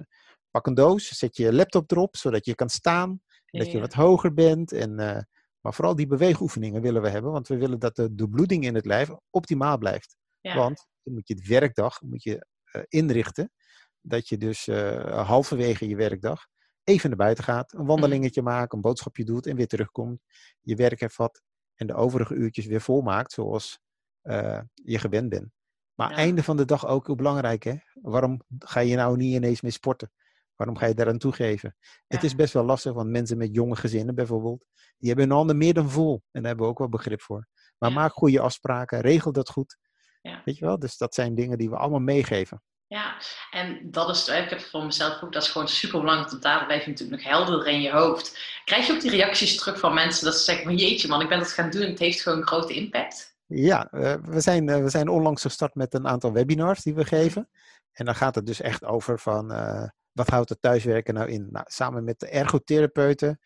pak 0.50 0.66
een 0.66 0.74
doos, 0.74 1.08
zet 1.08 1.36
je 1.36 1.52
laptop 1.52 1.90
erop, 1.90 2.16
zodat 2.16 2.44
je 2.44 2.54
kan 2.54 2.68
staan. 2.68 3.20
Dat 3.50 3.70
je 3.72 3.80
wat 3.80 3.92
hoger 3.92 4.34
bent. 4.34 4.72
En, 4.72 4.98
eh, 4.98 5.22
maar 5.60 5.74
vooral 5.74 5.94
die 5.94 6.06
beweegoefeningen 6.06 6.82
willen 6.82 7.02
we 7.02 7.08
hebben, 7.08 7.32
want 7.32 7.48
we 7.48 7.56
willen 7.56 7.78
dat 7.78 7.96
de, 7.96 8.14
de 8.14 8.28
bloeding 8.28 8.64
in 8.64 8.74
het 8.74 8.84
lijf 8.86 9.10
optimaal 9.30 9.78
blijft. 9.78 10.16
Want 10.40 10.86
dan 11.02 11.14
moet 11.14 11.28
je 11.28 11.34
het 11.34 11.46
werkdag 11.46 12.00
moet 12.00 12.22
je, 12.22 12.46
inrichten. 12.88 13.52
Dat 14.00 14.28
je 14.28 14.36
dus 14.38 14.66
halverwege 15.06 15.88
je 15.88 15.96
werkdag 15.96 16.46
even 16.90 17.08
naar 17.08 17.18
buiten 17.18 17.44
gaat, 17.44 17.72
een 17.72 17.86
wandelingetje 17.86 18.42
maakt, 18.42 18.72
een 18.72 18.80
boodschapje 18.80 19.24
doet 19.24 19.46
en 19.46 19.56
weer 19.56 19.66
terugkomt. 19.66 20.20
Je 20.60 20.74
werk 20.76 21.00
hervat 21.00 21.42
en 21.74 21.86
de 21.86 21.94
overige 21.94 22.34
uurtjes 22.34 22.66
weer 22.66 22.80
volmaakt 22.80 23.32
zoals 23.32 23.78
eh, 24.20 24.60
je 24.74 24.98
gewend 24.98 25.28
bent. 25.28 25.50
Maar 25.94 26.10
Ja. 26.10 26.16
einde 26.16 26.42
van 26.42 26.56
de 26.56 26.64
dag 26.64 26.86
ook 26.86 27.06
heel 27.06 27.14
belangrijk, 27.16 27.62
hè? 27.62 27.74
Waarom 28.02 28.42
ga 28.58 28.80
je 28.80 28.96
nou 28.96 29.16
niet 29.16 29.34
ineens 29.34 29.60
mee 29.60 29.70
sporten? 29.70 30.12
Waarom 30.56 30.76
ga 30.76 30.86
je 30.86 30.94
daaraan 30.94 31.18
toegeven? 31.18 31.76
Het 32.06 32.22
is 32.22 32.34
best 32.34 32.52
wel 32.52 32.64
lastig, 32.64 32.92
want 32.92 33.10
mensen 33.10 33.38
met 33.38 33.54
jonge 33.54 33.76
gezinnen 33.76 34.14
bijvoorbeeld, 34.14 34.64
die 34.98 35.08
hebben 35.08 35.26
hun 35.28 35.36
handen 35.36 35.56
meer 35.56 35.74
dan 35.74 35.90
vol. 35.90 36.12
En 36.12 36.22
daar 36.32 36.44
hebben 36.44 36.64
we 36.64 36.70
ook 36.72 36.78
wel 36.78 36.88
begrip 36.88 37.20
voor. 37.20 37.46
Maar 37.78 37.88
Ja. 37.90 37.94
maak 37.96 38.12
goede 38.12 38.40
afspraken, 38.40 39.00
regel 39.00 39.32
dat 39.32 39.50
goed. 39.50 39.78
Ja. 40.22 40.42
Weet 40.44 40.56
je 40.58 40.64
wel? 40.64 40.78
Dus 40.78 40.96
dat 40.96 41.14
zijn 41.14 41.34
dingen 41.34 41.58
die 41.58 41.70
we 41.70 41.76
allemaal 41.76 42.00
meegeven. 42.00 42.62
Ja, 42.90 43.16
en 43.50 43.90
dat 43.90 44.08
is, 44.08 44.28
ik 44.28 44.50
heb 44.50 44.60
voor 44.60 44.84
mezelf 44.84 45.22
ook, 45.22 45.32
dat 45.32 45.42
is 45.42 45.48
gewoon 45.48 45.68
super 45.68 46.00
belangrijk, 46.00 46.30
want 46.30 46.42
daar 46.42 46.66
blijf 46.66 46.84
je 46.84 46.90
natuurlijk 46.90 47.22
nog 47.22 47.32
helderder 47.32 47.66
in 47.72 47.80
je 47.80 47.90
hoofd. 47.90 48.38
Krijg 48.64 48.86
je 48.86 48.92
ook 48.92 49.00
die 49.00 49.10
reacties 49.10 49.56
terug 49.56 49.78
van 49.78 49.94
mensen 49.94 50.24
dat 50.24 50.34
ze 50.34 50.42
zeggen 50.42 50.64
van 50.64 50.76
jeetje 50.76 51.08
man, 51.08 51.20
ik 51.20 51.28
ben 51.28 51.38
dat 51.38 51.52
gaan 51.52 51.70
doen, 51.70 51.82
het 51.82 51.98
heeft 51.98 52.22
gewoon 52.22 52.38
een 52.38 52.46
grote 52.46 52.74
impact. 52.74 53.36
Ja, 53.46 53.90
eh, 53.90 54.14
we, 54.22 54.40
zijn, 54.40 54.68
eh, 54.68 54.82
we 54.82 54.90
zijn 54.90 55.08
onlangs 55.08 55.42
gestart 55.42 55.74
met 55.74 55.94
een 55.94 56.06
aantal 56.06 56.32
webinars 56.32 56.82
die 56.82 56.94
we 56.94 57.04
geven. 57.04 57.48
En 57.92 58.04
dan 58.04 58.14
gaat 58.14 58.34
het 58.34 58.46
dus 58.46 58.60
echt 58.60 58.84
over 58.84 59.18
van 59.18 59.52
eh, 59.52 59.88
wat 60.12 60.28
houdt 60.28 60.48
het 60.48 60.62
thuiswerken 60.62 61.14
nou 61.14 61.28
in? 61.28 61.48
Nou, 61.50 61.64
samen 61.68 62.04
met 62.04 62.20
de 62.20 62.28
ergotherapeuten 62.28 63.40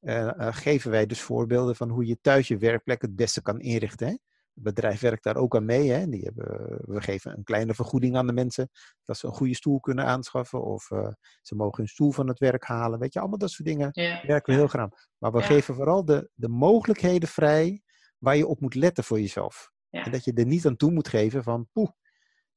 eh, 0.00 0.28
eh, 0.28 0.54
geven 0.54 0.90
wij 0.90 1.06
dus 1.06 1.20
voorbeelden 1.20 1.76
van 1.76 1.88
hoe 1.88 2.06
je 2.06 2.18
thuis 2.20 2.48
je 2.48 2.58
werkplek 2.58 3.02
het 3.02 3.16
beste 3.16 3.42
kan 3.42 3.60
inrichten. 3.60 4.06
Hè? 4.06 4.14
Het 4.58 4.74
bedrijf 4.74 5.00
werkt 5.00 5.22
daar 5.24 5.36
ook 5.36 5.56
aan 5.56 5.64
mee. 5.64 5.90
Hè? 5.90 6.08
Die 6.08 6.22
hebben, 6.24 6.78
we 6.84 7.00
geven 7.00 7.36
een 7.36 7.44
kleine 7.44 7.74
vergoeding 7.74 8.16
aan 8.16 8.26
de 8.26 8.32
mensen. 8.32 8.70
Dat 9.04 9.16
ze 9.18 9.26
een 9.26 9.32
goede 9.32 9.54
stoel 9.54 9.80
kunnen 9.80 10.04
aanschaffen. 10.04 10.62
Of 10.64 10.90
eh, 10.90 11.08
ze 11.42 11.54
mogen 11.54 11.76
hun 11.78 11.88
stoel 11.88 12.12
van 12.12 12.28
het 12.28 12.38
werk 12.38 12.64
halen. 12.64 12.98
Weet 12.98 13.12
je, 13.12 13.18
allemaal 13.20 13.38
dat 13.38 13.50
soort 13.50 13.68
dingen 13.68 13.88
Ja, 13.92 14.22
werken 14.26 14.52
we 14.52 14.58
heel 14.58 14.68
graag. 14.68 14.88
Maar 15.18 15.32
we 15.32 15.38
Ja. 15.38 15.44
geven 15.44 15.74
vooral 15.74 16.04
de, 16.04 16.30
de 16.34 16.48
mogelijkheden 16.48 17.28
vrij 17.28 17.82
waar 18.18 18.36
je 18.36 18.46
op 18.46 18.60
moet 18.60 18.74
letten 18.74 19.04
voor 19.04 19.20
jezelf. 19.20 19.70
Ja. 19.88 20.04
En 20.04 20.10
dat 20.10 20.24
je 20.24 20.32
er 20.32 20.46
niet 20.46 20.66
aan 20.66 20.76
toe 20.76 20.90
moet 20.92 21.08
geven 21.08 21.42
van, 21.42 21.68
poeh, 21.72 21.90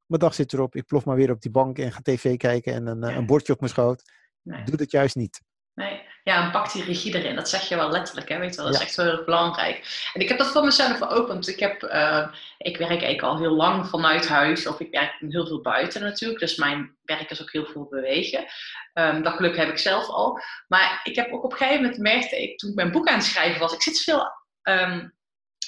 mijn 0.06 0.22
dag 0.22 0.34
zit 0.34 0.54
erop, 0.54 0.76
ik 0.76 0.86
plof 0.86 1.06
maar 1.06 1.16
weer 1.16 1.32
op 1.32 1.42
die 1.42 1.52
bank 1.52 1.78
en 1.80 1.92
ga 1.92 2.00
tv 2.04 2.38
kijken 2.38 2.74
en 2.74 2.88
een, 2.88 3.04
eh, 3.04 3.16
een 3.16 3.26
bordje 3.26 3.54
op 3.54 3.60
mijn 3.60 3.72
schoot. 3.72 4.04
nee. 4.42 4.64
Doe 4.64 4.78
dat 4.78 4.92
juist 4.92 5.16
niet. 5.16 5.42
Nee. 5.74 6.02
Ja, 6.24 6.44
en 6.46 6.52
pak 6.52 6.72
die 6.72 6.84
regie 6.84 7.16
erin. 7.16 7.36
Dat 7.36 7.50
zeg 7.50 7.70
je 7.70 7.76
wel 7.76 7.90
letterlijk, 7.92 8.30
hè? 8.30 8.38
Weet 8.40 8.50
je 8.56 8.56
wel. 8.62 8.66
Dat 8.66 8.74
is 8.74 8.80
Ja. 8.82 8.86
echt 8.88 8.96
heel 8.96 9.06
erg 9.06 9.26
belangrijk. 9.26 10.10
En 10.14 10.22
ik 10.22 10.28
heb 10.30 10.38
dat 10.38 10.48
voor 10.48 10.64
mezelf 10.64 11.02
ook, 11.02 11.28
want 11.28 11.48
ik, 11.48 11.60
heb, 11.60 11.84
eh, 11.84 12.28
ik 12.58 12.78
werk 12.78 12.90
eigenlijk 12.90 13.22
al 13.22 13.38
heel 13.38 13.56
lang 13.56 13.88
vanuit 13.88 14.28
huis. 14.28 14.68
Of 14.68 14.80
ik 14.80 14.92
werk 14.92 15.14
heel 15.20 15.48
veel 15.48 15.62
buiten 15.62 16.02
natuurlijk. 16.02 16.40
Dus 16.40 16.56
mijn 16.56 16.96
werk 17.04 17.30
is 17.30 17.42
ook 17.42 17.52
heel 17.52 17.66
veel 17.66 17.88
bewegen. 17.90 18.46
Ehm, 18.94 19.22
dat 19.22 19.34
geluk 19.34 19.56
heb 19.58 19.70
ik 19.70 19.78
zelf 19.78 20.08
al. 20.08 20.40
Maar 20.68 21.00
ik 21.04 21.16
heb 21.16 21.32
ook 21.32 21.44
op 21.44 21.52
een 21.52 21.58
gegeven 21.58 21.82
moment 21.82 22.00
merkte 22.02 22.42
ik, 22.42 22.58
toen 22.58 22.70
ik 22.70 22.76
mijn 22.76 22.92
boek 22.92 23.08
aan 23.08 23.16
het 23.16 23.24
schrijven 23.24 23.60
was, 23.60 23.74
ik 23.74 23.82
zit 23.82 24.00
veel 24.04 24.32
ehm, 24.62 25.08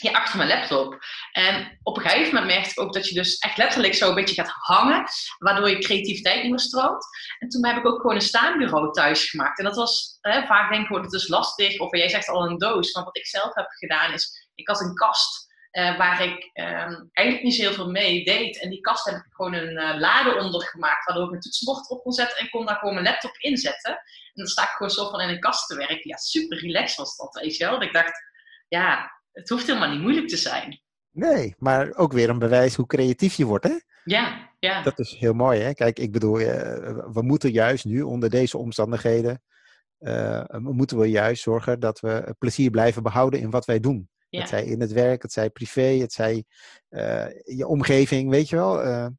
ja, 0.01 0.11
achter 0.11 0.37
mijn 0.37 0.49
laptop. 0.49 1.05
En 1.31 1.79
op 1.83 1.97
een 1.97 2.03
gegeven 2.03 2.33
moment 2.33 2.51
merkte 2.53 2.69
ik 2.69 2.79
ook 2.79 2.93
dat 2.93 3.07
je 3.07 3.15
dus 3.15 3.37
echt 3.37 3.57
letterlijk 3.57 3.93
zo 3.93 4.09
een 4.09 4.15
beetje 4.15 4.35
gaat 4.35 4.53
hangen, 4.59 5.03
waardoor 5.37 5.69
je 5.69 5.79
creativiteit 5.79 6.41
niet 6.41 6.51
meer 6.51 6.59
stroomt. 6.59 7.05
En 7.39 7.49
toen 7.49 7.65
heb 7.65 7.77
ik 7.77 7.85
ook 7.85 8.01
gewoon 8.01 8.15
een 8.15 8.21
staanbureau 8.21 8.91
thuis 8.91 9.29
gemaakt. 9.29 9.59
En 9.59 9.65
dat 9.65 9.75
was, 9.75 10.17
hè, 10.21 10.45
vaak 10.45 10.71
denk 10.71 10.89
ik, 10.89 11.01
het 11.01 11.09
dus 11.09 11.27
lastig. 11.27 11.79
Of 11.79 11.97
jij 11.97 12.09
zegt 12.09 12.29
al 12.29 12.45
een 12.45 12.57
doos. 12.57 12.93
Maar 12.93 13.03
wat 13.03 13.17
ik 13.17 13.27
zelf 13.27 13.53
heb 13.53 13.67
gedaan 13.69 14.13
is, 14.13 14.49
ik 14.55 14.67
had 14.67 14.81
een 14.81 14.95
kast 14.95 15.51
eh, 15.71 15.97
waar 15.97 16.23
ik 16.23 16.49
ehm, 16.53 17.03
eigenlijk 17.11 17.45
niet 17.45 17.55
zo 17.55 17.61
heel 17.61 17.73
veel 17.73 17.89
mee 17.89 18.23
deed. 18.23 18.61
En 18.61 18.69
die 18.69 18.81
kast 18.81 19.05
heb 19.05 19.15
ik 19.15 19.25
gewoon 19.29 19.53
een 19.53 19.77
eh, 19.77 19.99
lade 19.99 20.35
onder 20.35 20.61
gemaakt, 20.61 21.05
waardoor 21.05 21.23
ik 21.23 21.29
mijn 21.29 21.41
toetsenbord 21.41 21.89
op 21.89 22.01
kon 22.01 22.11
zetten 22.11 22.37
en 22.37 22.49
kon 22.49 22.65
daar 22.65 22.75
gewoon 22.75 22.93
mijn 22.93 23.05
laptop 23.05 23.35
in 23.37 23.57
zetten. 23.57 23.91
En 23.91 24.31
dan 24.33 24.47
sta 24.47 24.63
ik 24.63 24.69
gewoon 24.69 24.91
zo 24.91 25.09
van 25.09 25.21
in 25.21 25.29
een 25.29 25.39
kast 25.39 25.67
te 25.67 25.75
werken. 25.75 26.09
Ja, 26.09 26.17
super 26.17 26.57
relaxed 26.57 26.97
was 26.97 27.17
dat, 27.17 27.39
weet 27.41 27.57
je 27.57 27.65
wel. 27.65 27.81
Ik 27.81 27.93
dacht, 27.93 28.21
ja, 28.67 29.11
het 29.33 29.49
hoeft 29.49 29.67
helemaal 29.67 29.89
niet 29.89 30.01
moeilijk 30.01 30.27
te 30.27 30.37
zijn. 30.37 30.81
Nee, 31.11 31.55
maar 31.57 31.95
ook 31.95 32.13
weer 32.13 32.29
een 32.29 32.39
bewijs 32.39 32.75
hoe 32.75 32.85
creatief 32.85 33.33
je 33.33 33.45
wordt, 33.45 33.63
hè? 33.63 33.79
Ja, 34.03 34.49
ja. 34.59 34.81
Dat 34.81 34.99
is 34.99 35.15
heel 35.19 35.33
mooi, 35.33 35.59
hè? 35.61 35.73
Kijk, 35.73 35.99
ik 35.99 36.11
bedoel, 36.11 36.39
eh, 36.39 37.05
we 37.13 37.21
moeten 37.21 37.51
juist 37.51 37.85
nu 37.85 38.01
onder 38.01 38.29
deze 38.29 38.57
omstandigheden, 38.57 39.41
eh, 39.97 40.43
moeten 40.57 40.97
we 40.97 41.09
juist 41.09 41.43
zorgen 41.43 41.79
dat 41.79 41.99
we 41.99 42.35
plezier 42.39 42.69
blijven 42.69 43.03
behouden 43.03 43.39
in 43.39 43.49
wat 43.49 43.65
wij 43.65 43.79
doen. 43.79 44.09
Ja. 44.29 44.39
Het 44.39 44.49
zij 44.49 44.65
in 44.65 44.81
het 44.81 44.91
werk, 44.91 45.21
het 45.21 45.31
zij 45.31 45.49
privé, 45.49 45.81
het 45.81 46.13
zij 46.13 46.43
eh, 46.89 47.25
je 47.43 47.67
omgeving, 47.67 48.29
weet 48.29 48.49
je 48.49 48.55
wel. 48.55 49.11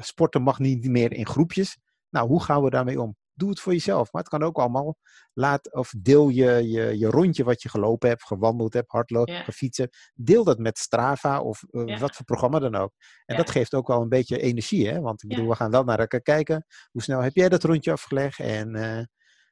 Sporten 0.00 0.42
mag 0.42 0.58
niet 0.58 0.88
meer 0.88 1.12
in 1.12 1.26
groepjes. 1.26 1.78
Nou, 2.10 2.28
hoe 2.28 2.42
gaan 2.42 2.62
we 2.62 2.70
daarmee 2.70 3.00
om? 3.00 3.16
Doe 3.40 3.48
het 3.48 3.60
voor 3.60 3.72
jezelf, 3.72 4.12
maar 4.12 4.22
het 4.22 4.30
kan 4.30 4.42
ook 4.42 4.58
allemaal. 4.58 4.96
Laat 5.32 5.74
of 5.74 5.92
deel 5.98 6.28
je, 6.28 6.68
je, 6.70 6.98
je 6.98 7.06
rondje 7.06 7.44
wat 7.44 7.62
je 7.62 7.68
gelopen 7.68 8.08
hebt, 8.08 8.24
gewandeld 8.24 8.72
hebt, 8.72 8.90
hardlopen, 8.90 9.44
gefietsen. 9.44 9.88
Deel 10.14 10.44
dat 10.44 10.58
met 10.58 10.78
Strava 10.78 11.40
of 11.40 11.62
eh, 11.70 12.00
wat 12.00 12.16
voor 12.16 12.24
programma 12.24 12.58
dan 12.58 12.74
ook. 12.74 12.92
En 13.26 13.36
dat 13.36 13.50
geeft 13.50 13.74
ook 13.74 13.86
wel 13.86 14.00
een 14.00 14.08
beetje 14.08 14.40
energie, 14.40 14.88
hè? 14.88 15.00
Want 15.00 15.22
ik 15.22 15.28
bedoel, 15.28 15.48
we 15.48 15.54
gaan 15.54 15.70
wel 15.70 15.84
naar 15.84 15.98
elkaar 15.98 16.20
kijken. 16.22 16.66
Hoe 16.90 17.02
snel 17.02 17.20
heb 17.20 17.34
jij 17.34 17.48
dat 17.48 17.64
rondje 17.64 17.92
afgelegd? 17.92 18.38
En, 18.38 18.74
eh, 18.74 18.96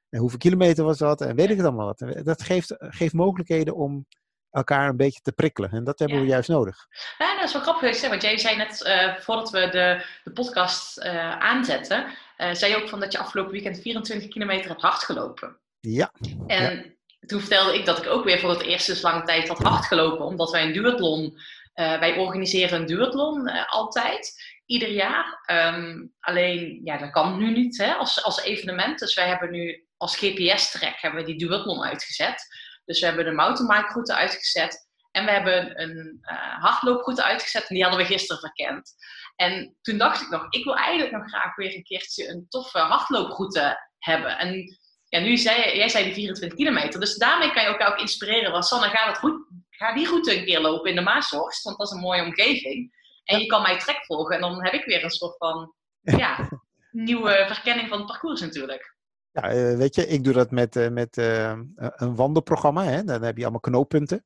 en 0.08 0.18
hoeveel 0.18 0.38
kilometer 0.38 0.84
was 0.84 0.98
dat? 0.98 1.20
En 1.20 1.36
weet 1.36 1.50
ik 1.50 1.56
het 1.56 1.66
allemaal 1.66 1.94
wat. 1.96 2.24
Dat 2.24 2.42
geeft, 2.42 2.74
geeft 2.78 3.14
mogelijkheden 3.14 3.74
om 3.74 4.06
elkaar 4.50 4.88
een 4.88 4.96
beetje 4.96 5.20
te 5.20 5.32
prikkelen. 5.32 5.70
En 5.70 5.84
dat 5.84 5.98
hebben 5.98 6.16
Ja. 6.16 6.22
we 6.22 6.28
juist 6.28 6.48
nodig. 6.48 6.86
Ja, 7.18 7.34
dat 7.34 7.44
is 7.44 7.52
wel 7.52 7.62
grappig. 7.62 7.94
Zeg, 7.96 8.10
want 8.10 8.22
jij 8.22 8.38
zei 8.38 8.56
net, 8.56 8.82
eh, 8.82 9.14
voordat 9.16 9.50
we 9.50 9.68
de, 9.68 10.04
de 10.24 10.32
podcast 10.32 10.98
eh, 10.98 11.38
aanzetten, 11.38 12.06
eh, 12.36 12.54
zei 12.54 12.72
je 12.72 12.82
ook 12.82 12.88
van 12.88 13.00
dat 13.00 13.12
je 13.12 13.18
afgelopen 13.18 13.52
weekend 13.52 13.80
24 13.80 14.28
kilometer 14.28 14.68
hebt 14.68 14.82
hard 14.82 15.02
gelopen. 15.02 15.58
Ja, 15.80 16.12
En 16.46 16.96
toen 17.26 17.40
vertelde 17.40 17.74
ik 17.78 17.84
dat 17.86 17.98
ik 17.98 18.06
ook 18.06 18.24
weer 18.24 18.38
voor 18.38 18.50
het 18.50 18.62
eerst 18.62 18.84
sinds 18.84 19.02
lange 19.02 19.22
tijd 19.22 19.48
had 19.48 19.58
hard 19.58 19.84
gelopen, 19.84 20.24
omdat 20.24 20.50
wij 20.50 20.62
een 20.64 20.72
duathlon, 20.72 21.38
wij 21.74 22.16
organiseren 22.16 22.80
een 22.80 22.86
duathlon 22.86 23.66
altijd, 23.66 24.34
ieder 24.66 24.90
jaar. 24.90 25.40
Ehm, 25.46 26.06
alleen, 26.20 26.80
ja, 26.84 26.96
dat 26.98 27.10
kan 27.10 27.38
nu 27.38 27.52
niet 27.52 27.78
hè, 27.78 27.92
als, 27.92 28.22
als 28.24 28.42
evenement. 28.42 28.98
Dus 28.98 29.14
wij 29.14 29.28
hebben 29.28 29.50
nu 29.50 29.86
als 29.96 30.16
GPS-track 30.16 31.00
hebben 31.00 31.20
we 31.20 31.26
die 31.26 31.48
duathlon 31.48 31.82
uitgezet. 31.84 32.46
Dus 32.88 33.00
we 33.00 33.06
hebben 33.06 33.24
de 33.24 33.30
mountainbike-route 33.30 34.14
uitgezet. 34.14 34.86
En 35.10 35.24
we 35.24 35.30
hebben 35.30 35.80
een 35.80 36.18
eh 36.22 36.62
hardlooproute 36.62 37.24
uitgezet 37.24 37.68
en 37.68 37.74
die 37.74 37.84
hadden 37.84 38.00
we 38.00 38.06
gisteren 38.06 38.40
verkend. 38.40 38.92
En 39.36 39.76
toen 39.80 39.98
dacht 39.98 40.22
ik 40.22 40.28
nog, 40.28 40.46
ik 40.48 40.64
wil 40.64 40.76
eigenlijk 40.76 41.12
nog 41.12 41.28
graag 41.28 41.56
weer 41.56 41.74
een 41.74 41.82
keertje 41.82 42.28
een 42.28 42.46
toffe 42.48 42.78
hardlooproute 42.78 43.88
hebben. 43.98 44.38
En 44.38 44.78
ja, 45.08 45.20
nu 45.20 45.36
zei 45.36 45.76
jij 45.76 45.88
zei 45.88 46.04
die 46.04 46.14
24 46.14 46.58
kilometer. 46.58 47.00
Dus 47.00 47.16
daarmee 47.16 47.52
kan 47.52 47.62
je 47.62 47.68
elkaar 47.68 47.92
ook 47.92 47.98
inspireren. 47.98 48.52
Want 48.52 48.66
Sanne, 48.66 48.88
ga, 48.88 49.06
dat 49.06 49.18
goed, 49.18 49.46
ga 49.70 49.94
die 49.94 50.06
route 50.06 50.38
een 50.38 50.44
keer 50.44 50.60
lopen 50.60 50.90
in 50.90 50.96
de 50.96 51.02
Maashorst. 51.02 51.62
Want 51.62 51.78
dat 51.78 51.86
is 51.86 51.92
een 51.92 52.00
mooie 52.00 52.22
omgeving. 52.22 52.96
En 53.24 53.40
je 53.40 53.46
kan 53.46 53.62
mij 53.62 53.78
trek 53.78 54.04
volgen. 54.04 54.34
En 54.34 54.40
dan 54.40 54.64
heb 54.64 54.72
ik 54.72 54.84
weer 54.84 55.04
een 55.04 55.10
soort 55.10 55.36
van 55.36 55.74
ja, 56.22 56.48
nieuwe 56.90 57.44
verkenning 57.46 57.88
van 57.88 57.98
het 57.98 58.06
parcours 58.06 58.40
natuurlijk. 58.40 58.96
Ja 59.42 59.50
eh, 59.50 59.76
weet 59.76 59.94
je, 59.94 60.06
ik 60.06 60.24
doe 60.24 60.32
dat 60.32 60.50
met, 60.50 60.76
eh, 60.76 60.88
met 60.88 61.18
eh, 61.18 61.58
een 61.74 62.14
wandelprogramma. 62.14 62.84
Hè? 62.84 63.04
Dan 63.04 63.22
heb 63.22 63.36
je 63.36 63.42
allemaal 63.42 63.60
knooppunten. 63.60 64.24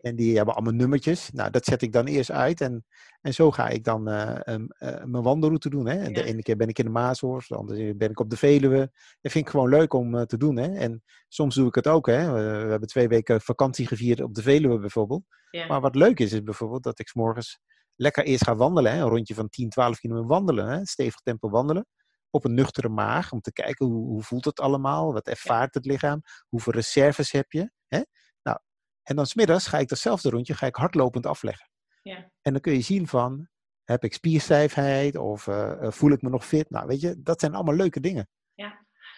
En 0.00 0.16
die 0.16 0.36
hebben 0.36 0.54
allemaal 0.54 0.72
nummertjes. 0.72 1.30
Nou, 1.32 1.50
dat 1.50 1.64
zet 1.64 1.82
ik 1.82 1.92
dan 1.92 2.06
eerst 2.06 2.30
uit. 2.30 2.60
En, 2.60 2.84
en 3.20 3.34
zo 3.34 3.50
ga 3.50 3.68
ik 3.68 3.84
dan 3.84 4.02
mijn 4.02 5.22
wandelroute 5.22 5.70
doen. 5.70 5.86
Hè. 5.86 6.10
De 6.10 6.24
ene 6.24 6.42
keer 6.42 6.56
ben 6.56 6.68
ik 6.68 6.78
in 6.78 6.84
de 6.84 6.90
Maashorst, 6.90 7.48
de 7.48 7.56
andere 7.56 7.78
keer 7.78 7.96
ben 7.96 8.10
ik 8.10 8.20
op 8.20 8.30
de 8.30 8.36
Veluwe. 8.36 8.90
Dat 9.20 9.32
vind 9.32 9.44
ik 9.44 9.50
gewoon 9.50 9.68
leuk 9.68 9.92
om 9.92 10.26
te 10.26 10.36
doen. 10.36 10.56
Hè. 10.56 10.74
En 10.76 11.02
soms 11.28 11.54
doe 11.54 11.68
ik 11.68 11.74
het 11.74 11.86
ook. 11.86 12.06
Hè. 12.06 12.32
We, 12.32 12.40
we 12.40 12.70
hebben 12.70 12.88
twee 12.88 13.08
weken 13.08 13.40
vakantie 13.40 13.86
gevierd 13.86 14.20
op 14.20 14.34
de 14.34 14.42
Veluwe 14.42 14.78
bijvoorbeeld. 14.78 15.24
Maar 15.68 15.80
wat 15.80 15.94
leuk 15.94 16.20
is, 16.20 16.32
is 16.32 16.42
bijvoorbeeld 16.42 16.82
dat 16.82 16.98
ik 16.98 17.08
's 17.08 17.14
morgens 17.14 17.58
lekker 17.96 18.24
eerst 18.24 18.44
ga 18.44 18.56
wandelen. 18.56 18.92
Hè. 18.92 19.00
Een 19.02 19.08
rondje 19.08 19.34
van 19.34 19.48
10, 19.48 19.68
12 19.68 19.98
kilometer 19.98 20.28
wandelen. 20.28 20.68
Hè. 20.68 20.86
Stevig 20.86 21.20
tempo 21.20 21.50
wandelen. 21.50 21.86
Op 22.30 22.44
een 22.44 22.54
nuchtere 22.54 22.88
maag. 22.88 23.32
Om 23.32 23.40
te 23.40 23.52
kijken 23.52 23.86
hoe, 23.86 24.06
hoe 24.06 24.22
voelt 24.22 24.44
het 24.44 24.60
allemaal. 24.60 25.12
Wat 25.12 25.26
ervaart 25.26 25.74
het 25.74 25.84
lichaam. 25.84 26.22
Hoeveel 26.48 26.72
reserves 26.72 27.32
heb 27.32 27.52
je. 27.52 27.70
Hè. 27.88 28.00
Nou, 28.42 28.58
en 29.02 29.16
dan 29.16 29.26
smiddags 29.26 29.66
ga 29.66 29.78
ik 29.78 29.88
datzelfde 29.88 30.30
rondje 30.30 30.54
ga 30.54 30.66
ik 30.66 30.76
hardlopend 30.76 31.26
afleggen. 31.26 31.70
Ja. 32.02 32.30
En 32.42 32.52
dan 32.52 32.60
kun 32.60 32.72
je 32.72 32.80
zien 32.80 33.06
van, 33.06 33.48
heb 33.84 34.04
ik 34.04 34.14
spierstijfheid 34.14 35.16
of 35.16 35.46
eh, 35.46 35.72
eh, 35.72 35.92
voel 35.92 36.10
ik 36.10 36.22
me 36.22 36.28
nog 36.28 36.46
fit? 36.46 36.70
Nou, 36.70 36.86
weet 36.86 37.00
je, 37.00 37.22
dat 37.22 37.40
zijn 37.40 37.54
allemaal 37.54 37.74
leuke 37.74 38.00
dingen. 38.00 38.28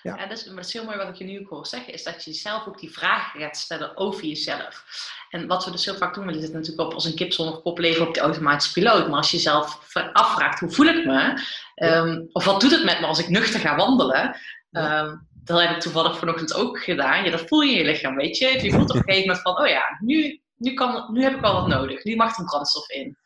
Ja. 0.03 0.17
Ja, 0.17 0.27
dat 0.27 0.39
is, 0.39 0.47
maar 0.47 0.57
dat 0.57 0.65
is 0.65 0.73
heel 0.73 0.85
mooi 0.85 0.97
wat 0.97 1.09
ik 1.09 1.15
je 1.15 1.25
nu 1.25 1.41
ook 1.41 1.49
hoor 1.49 1.67
zeggen, 1.67 1.93
is 1.93 2.03
dat 2.03 2.25
je 2.25 2.31
jezelf 2.31 2.67
ook 2.67 2.79
die 2.81 2.93
vragen 2.93 3.41
gaat 3.41 3.57
stellen 3.57 3.97
over 3.97 4.25
jezelf. 4.25 4.85
En 5.31 5.47
wat 5.47 5.65
we 5.65 5.71
dus 5.71 5.85
heel 5.85 5.95
vaak 5.95 6.15
doen, 6.15 6.27
we 6.27 6.33
zitten 6.33 6.53
natuurlijk 6.53 6.89
op 6.89 6.95
als 6.95 7.05
een 7.05 7.15
kip 7.15 7.33
zonder 7.33 7.61
kop 7.61 7.79
leven 7.79 8.07
op 8.07 8.15
die 8.15 8.23
automatische 8.23 8.73
piloot. 8.73 9.09
Maar 9.09 9.17
als 9.17 9.31
je 9.31 9.37
jezelf 9.37 9.95
afvraagt, 10.13 10.61
hoe 10.61 10.71
voel 10.71 10.87
ik 10.87 11.05
me? 11.05 11.43
Ehm, 11.75 12.23
of 12.33 12.45
wat 12.45 12.61
doet 12.61 12.71
het 12.71 12.85
met 12.85 13.01
me 13.01 13.07
als 13.07 13.19
ik 13.19 13.29
nuchter 13.29 13.61
ga 13.61 13.77
wandelen? 13.77 14.37
Ja. 14.71 15.03
Ehm, 15.03 15.17
dat 15.45 15.61
heb 15.61 15.71
ik 15.71 15.81
toevallig 15.81 16.19
vanochtend 16.19 16.55
ook 16.55 16.79
gedaan. 16.79 17.25
Ja, 17.25 17.31
dat 17.31 17.49
voel 17.49 17.61
je 17.61 17.73
in 17.73 17.79
je 17.79 17.85
lichaam, 17.85 18.17
weet 18.17 18.39
je. 18.39 18.63
Je 18.63 18.71
voelt 18.71 18.91
op 18.91 18.97
een 18.97 19.03
gegeven 19.03 19.27
moment 19.27 19.43
van, 19.43 19.59
oh 19.59 19.69
ja, 19.69 19.97
nu, 20.01 20.41
nu, 20.57 20.75
kan, 20.75 21.13
nu 21.13 21.23
heb 21.23 21.35
ik 21.35 21.41
wel 21.41 21.55
wat 21.55 21.67
nodig. 21.67 22.05
Nu 22.05 22.17
mag 22.17 22.39
er 22.39 22.45
brandstof 22.45 22.89
in. 22.89 23.17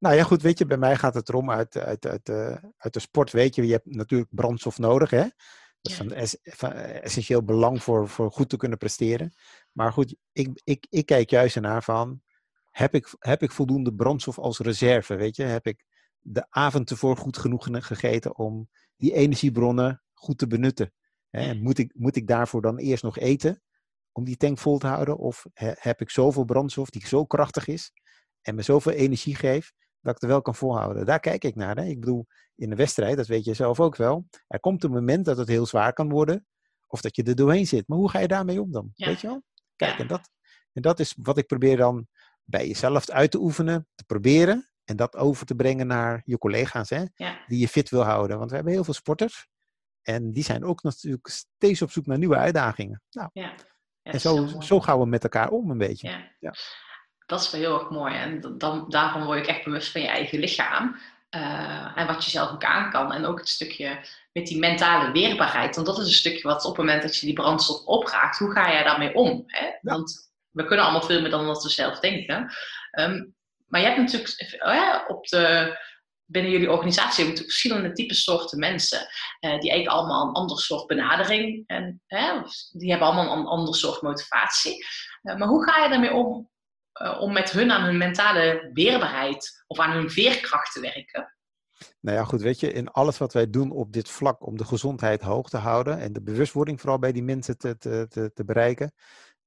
Nou 0.00 0.14
ja, 0.14 0.22
goed, 0.22 0.42
weet 0.42 0.58
je, 0.58 0.66
bij 0.66 0.76
mij 0.76 0.96
gaat 0.96 1.14
het 1.14 1.28
erom 1.28 1.50
uit, 1.50 1.76
uit, 1.76 2.06
uit, 2.06 2.28
eh, 2.28 2.56
uit 2.76 2.92
de 2.92 3.00
sport, 3.00 3.30
weet 3.32 3.54
je, 3.54 3.66
je 3.66 3.72
hebt 3.72 3.94
natuurlijk 3.94 4.30
brandstof 4.34 4.78
nodig, 4.78 5.10
hè. 5.10 5.22
Dat 5.82 5.92
is 5.92 5.94
van, 5.96 6.12
es- 6.12 6.38
van 6.42 6.72
essentieel 6.72 7.42
belang 7.44 7.82
voor, 7.82 8.08
voor 8.08 8.30
goed 8.32 8.48
te 8.48 8.56
kunnen 8.56 8.78
presteren. 8.78 9.32
Maar 9.72 9.92
goed, 9.92 10.16
ik, 10.32 10.60
ik, 10.64 10.86
ik 10.90 11.06
kijk 11.06 11.30
juist 11.30 11.56
ernaar 11.56 11.82
van, 11.82 12.22
heb 12.70 12.94
ik, 12.94 13.14
heb 13.18 13.42
ik 13.42 13.50
voldoende 13.52 13.94
brandstof 13.94 14.38
als 14.38 14.58
reserve, 14.58 15.14
weet 15.14 15.36
je? 15.36 15.42
Heb 15.42 15.66
ik 15.66 15.84
de 16.20 16.46
avond 16.50 16.86
tevoren 16.86 17.16
goed 17.16 17.38
genoeg 17.38 17.64
ge- 17.64 17.82
gegeten 17.82 18.36
om 18.36 18.68
die 18.96 19.12
energiebronnen 19.12 20.02
goed 20.12 20.38
te 20.38 20.46
benutten? 20.46 20.92
Hè? 21.30 21.50
Ja. 21.50 21.54
Moet, 21.54 21.78
ik, 21.78 21.92
moet 21.96 22.16
ik 22.16 22.26
daarvoor 22.26 22.62
dan 22.62 22.78
eerst 22.78 23.02
nog 23.02 23.18
eten 23.18 23.62
om 24.12 24.24
die 24.24 24.36
tank 24.36 24.58
vol 24.58 24.78
te 24.78 24.86
houden? 24.86 25.16
Of 25.18 25.46
he- 25.54 25.72
heb 25.74 26.00
ik 26.00 26.10
zoveel 26.10 26.44
brandstof 26.44 26.90
die 26.90 27.06
zo 27.06 27.24
krachtig 27.24 27.66
is 27.66 27.92
en 28.42 28.54
me 28.54 28.62
zoveel 28.62 28.92
energie 28.92 29.34
geeft, 29.34 29.74
dat 30.00 30.14
ik 30.16 30.22
er 30.22 30.28
wel 30.28 30.42
kan 30.42 30.54
volhouden? 30.54 31.06
Daar 31.06 31.20
kijk 31.20 31.44
ik 31.44 31.54
naar. 31.54 31.76
Hè? 31.76 31.84
Ik 31.84 32.00
bedoel, 32.00 32.26
in 32.54 32.70
de 32.70 32.76
wedstrijd, 32.76 33.16
dat 33.16 33.26
weet 33.26 33.44
je 33.44 33.54
zelf 33.54 33.80
ook 33.80 33.96
wel, 33.96 34.26
er 34.46 34.60
komt 34.60 34.84
een 34.84 34.90
moment 34.90 35.24
dat 35.24 35.36
het 35.36 35.48
heel 35.48 35.66
zwaar 35.66 35.92
kan 35.92 36.08
worden, 36.08 36.46
of 36.86 37.00
dat 37.00 37.16
je 37.16 37.22
er 37.22 37.34
doorheen 37.34 37.66
zit. 37.66 37.88
Maar 37.88 37.98
hoe 37.98 38.10
ga 38.10 38.18
je 38.18 38.28
daarmee 38.28 38.60
om 38.60 38.72
dan? 38.72 38.90
Ja. 38.94 39.06
Weet 39.06 39.20
je 39.20 39.26
wel? 39.26 39.42
Kijk, 39.76 39.98
en, 39.98 40.06
dat, 40.06 40.30
en 40.72 40.82
dat 40.82 41.00
is 41.00 41.14
wat 41.22 41.38
ik 41.38 41.46
probeer 41.46 41.76
dan 41.76 42.06
bij 42.44 42.66
jezelf 42.66 43.10
uit 43.10 43.30
te 43.30 43.38
oefenen, 43.38 43.88
te 43.94 44.04
proberen. 44.04 44.70
En 44.84 44.96
dat 44.96 45.16
over 45.16 45.46
te 45.46 45.54
brengen 45.54 45.86
naar 45.86 46.22
je 46.24 46.38
collega's, 46.38 46.90
hè, 46.90 47.04
Ja. 47.14 47.44
die 47.46 47.58
je 47.58 47.68
fit 47.68 47.90
wil 47.90 48.02
houden. 48.02 48.38
Want 48.38 48.50
we 48.50 48.56
hebben 48.56 48.74
heel 48.74 48.84
veel 48.84 48.94
sporters. 48.94 49.48
En 50.02 50.32
die 50.32 50.44
zijn 50.44 50.64
ook 50.64 50.82
natuurlijk 50.82 51.26
steeds 51.28 51.82
op 51.82 51.90
zoek 51.90 52.06
naar 52.06 52.18
nieuwe 52.18 52.36
uitdagingen. 52.36 53.02
Nou, 53.10 53.30
Ja, 53.32 53.54
en 54.02 54.20
zo, 54.20 54.46
zo 54.46 54.80
gaan 54.80 54.98
we 54.98 55.06
met 55.06 55.22
elkaar 55.22 55.50
om 55.50 55.70
een 55.70 55.78
beetje. 55.78 56.32
Ja. 56.38 56.54
Dat 57.30 57.40
is 57.40 57.50
wel 57.50 57.60
heel 57.60 57.80
erg 57.80 57.90
mooi. 57.90 58.14
En 58.14 58.40
dan, 58.58 58.84
daarvan 58.88 59.24
word 59.24 59.46
je 59.46 59.52
echt 59.52 59.64
bewust 59.64 59.92
van 59.92 60.00
je 60.00 60.08
eigen 60.08 60.38
lichaam. 60.38 60.96
eh, 61.30 61.92
en 61.98 62.06
wat 62.06 62.24
je 62.24 62.30
zelf 62.30 62.50
ook 62.50 62.64
aan 62.64 62.90
kan. 62.90 63.12
En 63.12 63.24
ook 63.26 63.38
het 63.38 63.48
stukje 63.48 64.00
met 64.32 64.46
die 64.46 64.58
mentale 64.58 65.12
weerbaarheid. 65.12 65.74
Want 65.74 65.86
dat 65.86 65.98
is 65.98 66.06
een 66.06 66.12
stukje 66.12 66.48
wat 66.48 66.64
op 66.64 66.76
het 66.76 66.86
moment 66.86 67.02
dat 67.02 67.16
je 67.16 67.26
die 67.26 67.34
brandstof 67.34 67.84
opraakt, 67.84 68.38
hoe 68.38 68.50
ga 68.52 68.70
jij 68.72 68.82
daarmee 68.82 69.14
om? 69.14 69.42
Hè? 69.46 69.66
Want 69.80 70.30
we 70.50 70.64
kunnen 70.66 70.84
allemaal 70.84 71.02
veel 71.08 71.20
meer 71.20 71.30
dan 71.30 71.46
wat 71.46 71.62
we 71.62 71.68
zelf 71.68 72.00
denken. 72.00 72.52
Ehm, 72.90 73.24
maar 73.68 73.80
je 73.80 73.86
hebt 73.86 73.98
natuurlijk 73.98 74.30
eh, 74.58 74.94
op 75.08 75.26
de, 75.26 75.76
binnen 76.24 76.50
jullie 76.52 76.70
organisatie 76.70 77.24
natuurlijk 77.24 77.50
verschillende 77.50 77.92
typen 77.92 78.16
soorten 78.16 78.58
mensen. 78.58 78.98
eh, 79.40 79.50
die 79.60 79.70
eigenlijk 79.70 79.88
allemaal 79.88 80.28
een 80.28 80.34
ander 80.34 80.58
soort 80.58 80.86
benadering. 80.86 81.64
En 81.66 82.02
die 82.72 82.90
hebben 82.90 83.06
allemaal 83.08 83.38
een 83.38 83.46
ander 83.46 83.74
soort 83.74 84.02
motivatie. 84.02 84.86
Maar 85.22 85.48
hoe 85.48 85.64
ga 85.64 85.82
je 85.82 85.90
daarmee 85.90 86.12
om? 86.14 86.50
Eh, 87.00 87.20
om 87.20 87.32
met 87.32 87.50
hun 87.50 87.70
aan 87.70 87.84
hun 87.84 87.96
mentale 87.96 88.70
weerbaarheid 88.72 89.64
of 89.66 89.78
aan 89.78 89.92
hun 89.92 90.10
veerkracht 90.10 90.72
te 90.72 90.80
werken. 90.80 91.34
Nou 92.00 92.16
ja, 92.16 92.24
goed, 92.24 92.40
weet 92.40 92.60
je, 92.60 92.72
in 92.72 92.88
alles 92.88 93.18
wat 93.18 93.32
wij 93.32 93.50
doen 93.50 93.70
op 93.70 93.92
dit 93.92 94.08
vlak 94.08 94.46
om 94.46 94.56
de 94.56 94.64
gezondheid 94.64 95.22
hoog 95.22 95.48
te 95.48 95.56
houden 95.56 95.98
en 95.98 96.12
de 96.12 96.22
bewustwording 96.22 96.80
vooral 96.80 96.98
bij 96.98 97.12
die 97.12 97.22
mensen 97.22 97.58
te, 97.58 97.76
te, 97.76 98.30
te, 98.34 98.44
bereiken, 98.44 98.92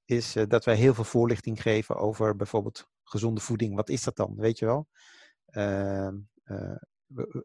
is 0.05 0.36
eh, 0.36 0.43
dat 0.48 0.65
wij 0.65 0.75
heel 0.75 0.93
veel 0.93 1.03
voorlichting 1.03 1.62
geven 1.62 1.95
over 1.95 2.36
bijvoorbeeld 2.36 2.88
gezonde 3.03 3.41
voeding. 3.41 3.75
Wat 3.75 3.89
is 3.89 4.03
dat 4.03 4.15
dan, 4.15 4.36
weet 4.38 4.60
je 4.60 4.65
wel? 4.65 4.88
Ehm, 5.45 6.15
eh, 6.43 6.75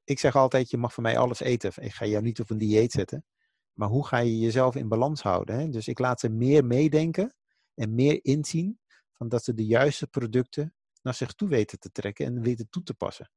ik 0.05 0.19
zeg 0.19 0.37
altijd, 0.37 0.71
je 0.71 0.77
mag 0.77 0.95
van 0.95 1.03
mij 1.03 1.19
alles 1.19 1.41
eten. 1.41 1.73
Ik 1.81 1.93
ga 1.93 2.07
jou 2.07 2.23
niet 2.23 2.41
op 2.41 2.51
een 2.51 2.59
dieet 2.59 2.93
zetten. 2.93 3.25
Maar 3.73 3.89
hoe 3.89 4.07
ga 4.07 4.19
je 4.19 4.39
jezelf 4.39 4.77
in 4.77 4.89
balans 4.89 5.23
houden? 5.23 5.59
Hè? 5.59 5.69
Dus 5.69 5.89
ik 5.89 5.99
laat 5.99 6.21
ze 6.21 6.29
meer 6.29 6.65
meedenken 6.65 7.35
en 7.75 7.95
meer 7.95 8.19
inzien 8.23 8.79
van 9.19 9.29
dat 9.29 9.45
ze 9.45 9.55
de 9.55 9.67
juiste 9.67 10.07
producten 10.07 10.75
naar 11.03 11.15
zich 11.15 11.33
toe 11.33 11.49
weten 11.49 11.79
te 11.79 11.91
trekken 11.91 12.27
en 12.27 12.41
weten 12.43 12.69
toe 12.69 12.83
te 12.83 12.95
passen. 12.95 13.31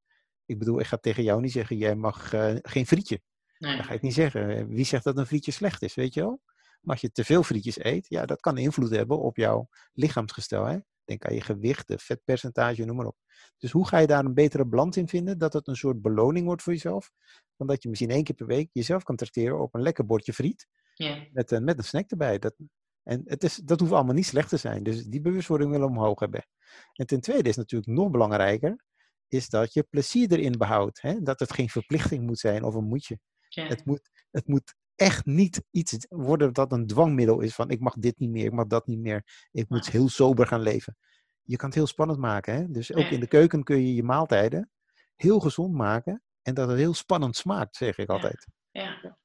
Ik 0.45 0.59
bedoel, 0.59 0.79
ik 0.79 0.85
ga 0.85 0.97
tegen 0.97 1.23
jou 1.23 1.41
niet 1.41 1.51
zeggen, 1.51 1.77
jij 1.77 1.95
mag 1.95 2.33
eh, 2.33 2.55
geen 2.61 2.87
frietje. 2.87 3.21
Nee. 3.57 3.77
Dat 3.77 3.85
ga 3.85 3.93
ik 3.93 4.01
niet 4.01 4.13
zeggen. 4.13 4.67
Wie 4.67 4.85
zegt 4.85 5.03
dat 5.03 5.17
een 5.17 5.25
frietje 5.25 5.51
slecht 5.51 5.81
is, 5.81 5.95
weet 5.95 6.13
je 6.13 6.21
wel? 6.21 6.41
Maar 6.81 6.93
als 6.93 7.01
je 7.01 7.11
te 7.11 7.23
veel 7.25 7.43
frietjes 7.43 7.83
eet, 7.83 8.05
ja, 8.09 8.25
dat 8.25 8.39
kan 8.39 8.57
invloed 8.57 8.89
hebben 8.89 9.19
op 9.19 9.37
jouw 9.37 9.67
lichaamsgestel. 9.93 10.65
Hè? 10.65 10.77
Denk 11.05 11.25
aan 11.25 11.33
je 11.33 11.41
gewicht, 11.41 11.87
de 11.87 11.97
vetpercentage, 11.97 12.85
noem 12.85 12.95
maar 12.95 13.05
op. 13.05 13.17
Dus 13.57 13.71
hoe 13.71 13.87
ga 13.87 13.97
je 13.97 14.07
daar 14.07 14.25
een 14.25 14.33
betere 14.33 14.65
balans 14.65 14.97
in 14.97 15.07
vinden? 15.07 15.37
Dat 15.37 15.53
het 15.53 15.67
een 15.67 15.75
soort 15.75 16.01
beloning 16.01 16.45
wordt 16.45 16.61
voor 16.61 16.73
jezelf. 16.73 17.11
Dan 17.55 17.67
dat 17.67 17.83
je 17.83 17.89
misschien 17.89 18.09
één 18.09 18.23
keer 18.23 18.35
per 18.35 18.45
week 18.45 18.69
jezelf 18.73 19.03
kan 19.03 19.15
tracteren 19.15 19.59
op 19.61 19.73
een 19.75 19.81
lekker 19.81 20.05
bordje 20.05 20.33
friet. 20.33 20.67
Ja. 20.93 21.27
Met, 21.31 21.51
een- 21.51 21.63
met 21.63 21.77
een 21.77 21.83
snack 21.83 22.09
erbij. 22.09 22.39
Dat, 22.39 22.53
en 23.03 23.21
het 23.25 23.43
is, 23.43 23.55
dat 23.55 23.79
hoeft 23.79 23.91
allemaal 23.91 24.13
niet 24.13 24.25
slecht 24.25 24.49
te 24.49 24.57
zijn. 24.57 24.83
Dus 24.83 25.03
die 25.05 25.21
bewustwording 25.21 25.71
willen 25.71 25.87
we 25.87 25.93
omhoog 25.93 26.19
hebben. 26.19 26.45
En 26.93 27.05
ten 27.05 27.21
tweede 27.21 27.49
is 27.49 27.55
natuurlijk 27.55 27.91
nog 27.91 28.11
belangrijker. 28.11 28.83
Is 29.27 29.49
dat 29.49 29.73
je 29.73 29.83
plezier 29.83 30.31
erin 30.31 30.57
behoudt. 30.57 31.01
Hè? 31.01 31.21
Dat 31.21 31.39
het 31.39 31.53
geen 31.53 31.69
verplichting 31.69 32.25
moet 32.25 32.39
zijn 32.39 32.63
of 32.63 32.75
een 32.75 32.83
moetje. 32.87 33.19
Ja. 33.47 33.67
Het 33.67 33.85
moet, 33.85 34.09
het 34.31 34.47
moet 34.47 34.73
echt 34.95 35.25
niet 35.25 35.63
iets 35.71 36.05
worden 36.09 36.53
dat 36.53 36.71
een 36.71 36.87
dwangmiddel 36.87 37.39
is 37.39 37.55
van 37.55 37.69
ik 37.69 37.79
mag 37.79 37.93
dit 37.93 38.19
niet 38.19 38.29
meer, 38.29 38.45
ik 38.45 38.51
mag 38.51 38.67
dat 38.67 38.87
niet 38.87 38.99
meer. 38.99 39.47
Ik 39.51 39.69
moet 39.69 39.89
heel 39.89 40.09
sober 40.09 40.47
gaan 40.47 40.61
leven. 40.61 40.97
Je 41.41 41.55
kan 41.55 41.65
het 41.67 41.77
heel 41.77 41.87
spannend 41.87 42.19
maken. 42.19 42.53
Hè? 42.55 42.69
Dus 42.69 42.93
ook 42.93 43.03
Ja. 43.03 43.09
in 43.09 43.19
de 43.19 43.27
keuken 43.27 43.63
kun 43.63 43.77
je 43.85 43.93
je 43.95 44.03
maaltijden 44.03 44.71
heel 45.15 45.39
gezond 45.39 45.73
maken. 45.73 46.23
En 46.41 46.53
dat 46.53 46.69
het 46.69 46.77
heel 46.77 46.93
spannend 46.93 47.35
smaakt, 47.35 47.75
zeg 47.75 47.97
ik 47.97 48.07
Ja. 48.07 48.13
altijd. 48.13 48.47
Ja. 48.71 49.19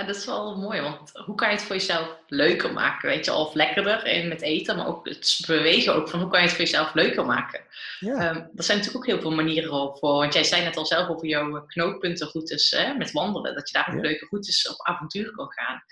En 0.00 0.06
dat 0.06 0.16
is 0.16 0.24
wel 0.26 0.56
mooi, 0.56 0.80
want 0.80 1.10
hoe 1.24 1.34
kan 1.34 1.48
je 1.48 1.54
het 1.54 1.64
voor 1.64 1.76
jezelf 1.76 2.16
leuker 2.26 2.72
maken, 2.72 3.08
weet 3.08 3.24
je, 3.24 3.32
of 3.32 3.54
lekkerder 3.54 4.02
en 4.02 4.28
met 4.28 4.40
eten, 4.42 4.76
maar 4.76 4.86
ook 4.86 5.08
het 5.08 5.42
bewegen 5.46 5.94
ook 5.94 6.08
van 6.08 6.20
hoe 6.20 6.30
kan 6.30 6.40
je 6.40 6.46
het 6.46 6.54
voor 6.56 6.64
jezelf 6.64 6.94
leuker 6.94 7.26
maken. 7.26 7.60
Ja, 7.98 8.14
Ehm, 8.14 8.36
er 8.36 8.62
zijn 8.62 8.78
natuurlijk 8.78 9.04
ook 9.04 9.06
heel 9.06 9.20
veel 9.20 9.30
manieren 9.34 9.68
voor, 9.70 9.96
want 10.00 10.32
jij 10.34 10.44
zei 10.44 10.64
net 10.64 10.76
al 10.76 10.86
zelf 10.86 11.08
over 11.08 11.26
jouw 11.26 11.66
knooppuntenroutes 11.66 12.70
hè, 12.70 12.94
met 12.94 13.12
wandelen, 13.12 13.54
dat 13.54 13.68
je 13.68 13.74
daar 13.74 13.88
ook 13.88 13.94
Ja. 13.94 14.00
leuke 14.00 14.26
routes 14.30 14.68
op 14.68 14.86
avontuur 14.86 15.30
kan 15.32 15.52
gaan. 15.52 15.82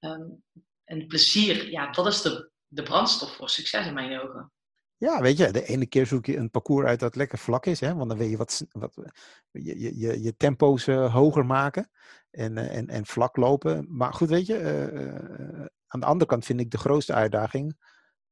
Ehm, 0.00 0.28
en 0.84 1.06
plezier, 1.06 1.70
ja, 1.70 1.90
dat 1.90 2.06
is 2.06 2.22
de, 2.22 2.50
de 2.66 2.82
brandstof 2.82 3.34
voor 3.34 3.48
succes 3.48 3.86
in 3.86 3.94
mijn 3.94 4.20
ogen. 4.20 4.52
Ja, 5.00 5.20
weet 5.20 5.36
je, 5.36 5.50
de 5.50 5.64
ene 5.64 5.86
keer 5.86 6.06
zoek 6.06 6.26
je 6.26 6.36
een 6.36 6.50
parcours 6.50 6.86
uit 6.86 7.00
dat 7.00 7.16
lekker 7.16 7.38
vlak 7.38 7.66
is, 7.66 7.80
hè? 7.80 7.94
want 7.94 8.08
dan 8.08 8.18
wil 8.18 8.28
je 8.28 8.36
wat, 8.36 8.66
wat 8.72 8.94
je, 9.50 9.80
je, 9.80 9.98
je, 9.98 10.22
je 10.22 10.36
tempo's 10.36 10.86
eh, 10.86 11.14
hoger 11.14 11.46
maken 11.46 11.90
en, 12.30 12.58
eh, 12.58 12.76
en, 12.76 12.88
en 12.88 13.06
vlak 13.06 13.36
lopen. 13.36 13.86
Maar 13.88 14.14
goed, 14.14 14.28
weet 14.28 14.46
je, 14.46 14.56
eh, 14.56 15.06
eh, 15.06 15.66
aan 15.86 16.00
de 16.00 16.06
andere 16.06 16.30
kant 16.30 16.44
vind 16.44 16.60
ik 16.60 16.70
de 16.70 16.78
grootste 16.78 17.12
uitdaging, 17.12 17.76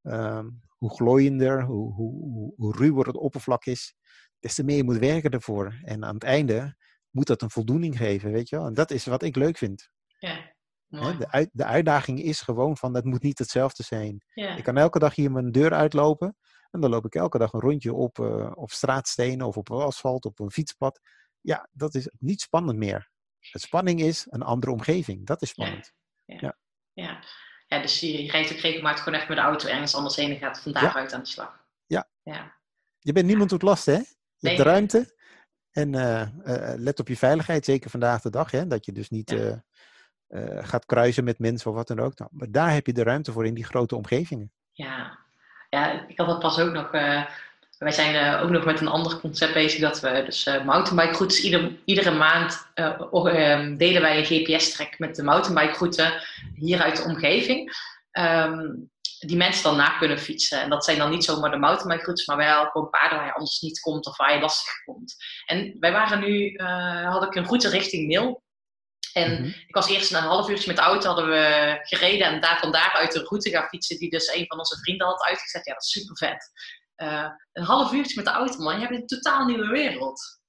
ehm, 0.03 0.49
hoe 0.69 0.95
glooiender, 0.95 1.63
hoe, 1.63 1.93
hoe, 1.93 2.53
hoe, 2.57 2.77
ruwer 2.77 3.07
het 3.07 3.17
oppervlak 3.17 3.65
is, 3.65 3.95
des 4.39 4.55
te 4.55 4.65
meer 4.65 4.77
je 4.77 4.85
moet 4.85 4.99
werken 4.99 5.31
ervoor. 5.31 5.81
En 5.83 6.05
aan 6.05 6.15
het 6.15 6.25
einde 6.25 6.77
moet 7.11 7.27
dat 7.27 7.43
een 7.43 7.51
voldoening 7.51 7.97
geven, 7.97 8.33
weet 8.33 8.49
je 8.49 8.57
wel. 8.57 8.67
En 8.67 8.75
dat 8.75 8.91
is 8.91 9.05
wat 9.05 9.23
ik 9.23 9.37
leuk 9.37 9.59
vind. 9.59 9.91
Ja, 10.19 10.57
Hè? 10.89 11.17
De, 11.17 11.31
uit, 11.31 11.49
de 11.53 11.65
uitdaging 11.65 12.23
is 12.23 12.41
gewoon 12.41 12.77
van, 12.77 12.95
het 12.95 13.05
moet 13.05 13.23
niet 13.23 13.39
hetzelfde 13.39 13.83
zijn. 13.83 14.25
Ja, 14.35 14.57
Ik 14.57 14.65
kan 14.65 14.77
elke 14.77 14.99
dag 14.99 15.15
hier 15.15 15.33
mijn 15.33 15.53
deur 15.53 15.73
uitlopen. 15.73 16.37
En 16.71 16.81
dan 16.81 16.91
loop 16.91 17.05
ik 17.05 17.15
elke 17.15 17.39
dag 17.39 17.53
een 17.53 17.61
rondje 17.61 17.93
op, 17.93 18.19
eh, 18.19 18.51
op 18.55 18.71
straatstenen 18.71 19.47
of 19.47 19.57
op 19.57 19.71
asfalt, 19.71 20.25
op 20.25 20.39
een 20.39 20.51
fietspad. 20.51 21.01
Ja, 21.41 21.69
dat 21.73 21.95
is 21.95 22.11
niet 22.19 22.41
spannend 22.41 22.79
meer. 22.79 23.11
Het 23.39 23.63
spanning 23.63 24.01
is 24.01 24.27
een 24.31 24.43
andere 24.43 24.73
omgeving. 24.73 25.27
Dat 25.27 25.43
is 25.43 25.49
spannend. 25.49 25.93
ja. 26.25 26.57
ja, 27.67 27.81
dus 27.81 28.01
je, 28.01 28.31
rijdt 28.31 28.53
ook 28.53 28.59
regelmatig 28.59 29.03
gewoon 29.03 29.19
echt 29.19 29.29
met 29.29 29.37
de 29.37 29.43
auto 29.43 29.69
ergens 29.69 29.95
anders 29.95 30.17
heen 30.17 30.31
en 30.31 30.37
gaat 30.39 30.61
van 30.61 30.73
daaruit 30.73 31.13
aan 31.13 31.21
de 31.21 31.27
slag. 31.27 31.67
Ja. 31.87 32.09
Ja, 32.23 32.57
Je 32.99 33.13
bent 33.13 33.27
niemand 33.27 33.49
tot 33.49 33.63
last, 33.63 33.87
hè? 33.87 33.93
Je 33.93 34.05
Nee. 34.39 34.53
hebt 34.55 34.65
de 34.65 34.71
ruimte. 34.71 35.17
En 35.71 35.95
eh, 35.95 36.21
eh, 36.23 36.79
let 36.79 37.01
op 37.01 37.09
je 37.09 37.17
veiligheid, 37.17 37.65
zeker 37.65 37.91
vandaag 37.91 38.23
de 38.23 38.31
dag. 38.31 38.51
Hè? 38.51 38.67
Dat 38.67 38.85
je 38.85 38.93
dus 38.93 39.09
niet 39.11 39.31
Ja. 39.31 39.65
gaat 40.63 40.87
kruisen 40.87 41.25
met 41.25 41.39
mensen 41.39 41.71
of 41.71 41.77
wat 41.77 41.87
dan 41.89 42.01
ook. 42.01 42.19
Nou, 42.19 42.31
maar 42.35 42.51
daar 42.51 42.73
heb 42.73 42.87
je 42.87 42.93
de 42.93 43.03
ruimte 43.03 43.33
voor 43.33 43.47
in 43.47 43.55
die 43.55 43.65
grote 43.65 43.97
omgevingen. 43.97 44.53
Ja, 44.73 45.19
ja 45.69 46.07
ik 46.09 46.19
had 46.19 46.27
dat 46.27 46.39
pas 46.39 46.59
ook 46.59 46.73
nog. 46.73 46.93
eh, 46.93 47.25
wij 47.79 47.93
zijn 47.93 48.15
eh, 48.15 48.43
ook 48.43 48.51
nog 48.51 48.65
met 48.65 48.81
een 48.81 48.89
ander 48.89 49.21
concept 49.21 49.53
bezig 49.53 49.81
dat 49.81 50.01
we 50.01 50.23
dus 50.25 50.47
eh 50.47 50.65
mountainbike 50.65 51.17
routes 51.17 51.41
ieder, 51.43 51.77
iedere 51.85 52.11
maand 52.11 52.67
eh, 52.75 53.01
ehm, 53.13 53.77
delen 53.77 54.03
wij 54.03 54.19
een 54.19 54.25
GPS-track 54.25 54.99
met 54.99 55.17
de 55.17 55.23
mountainbike 55.23 55.79
route 55.79 56.23
hier 56.55 56.83
uit 56.83 56.97
de 56.97 57.03
omgeving. 57.03 57.73
Ehm, 58.11 58.75
die 59.19 59.37
mensen 59.37 59.63
dan 59.63 59.77
na 59.77 59.99
kunnen 59.99 60.19
fietsen. 60.19 60.61
En 60.61 60.71
dat 60.71 60.85
zijn 60.85 60.99
dan 60.99 61.11
niet 61.11 61.25
zomaar 61.25 61.51
de 61.51 61.57
mountainbike 61.57 62.05
routes, 62.05 62.27
maar 62.27 62.37
wel 62.37 62.65
gewoon 62.65 62.91
paden 62.91 63.17
waar 63.19 63.27
je 63.27 63.33
anders 63.33 63.61
niet 63.61 63.81
komt 63.81 64.07
of 64.07 64.17
waar 64.17 64.35
je 64.35 64.41
lastig 64.41 64.83
komt. 64.85 65.17
En 65.47 65.77
wij 65.81 65.93
waren 65.93 66.21
nu, 66.21 66.57
had 67.05 67.23
ik 67.23 67.35
een 67.35 67.45
route 67.47 67.69
richting 67.69 68.07
Mil. 68.07 68.43
En 69.25 69.33
Mhm. 69.33 69.45
ik 69.45 69.75
was 69.75 69.89
eerst 69.89 70.13
een 70.13 70.23
half 70.23 70.49
uurtje 70.49 70.67
met 70.67 70.77
de 70.77 70.83
auto 70.83 71.07
hadden 71.07 71.29
we 71.29 71.79
gereden 71.83 72.27
en 72.27 72.41
daar 72.41 72.59
van 72.59 72.73
daaruit 72.73 73.13
de 73.13 73.23
route 73.23 73.51
gaan 73.51 73.69
fietsen 73.69 73.99
die 73.99 74.11
dus 74.11 74.35
een 74.35 74.47
van 74.47 74.59
onze 74.59 74.79
vrienden 74.79 75.07
had 75.07 75.23
uitgezet. 75.23 75.65
Ja, 75.67 75.73
dat 75.73 75.83
is 75.83 75.91
super 75.91 76.17
vet. 76.17 76.51
een 77.53 77.65
half 77.65 77.93
uurtje 77.93 78.17
met 78.17 78.25
de 78.25 78.31
auto, 78.31 78.59
man. 78.63 78.75
Je 78.75 78.87
hebt 78.87 78.95
een 79.01 79.07
totaal 79.07 79.47
nieuwe 79.47 79.67
wereld. 79.69 80.41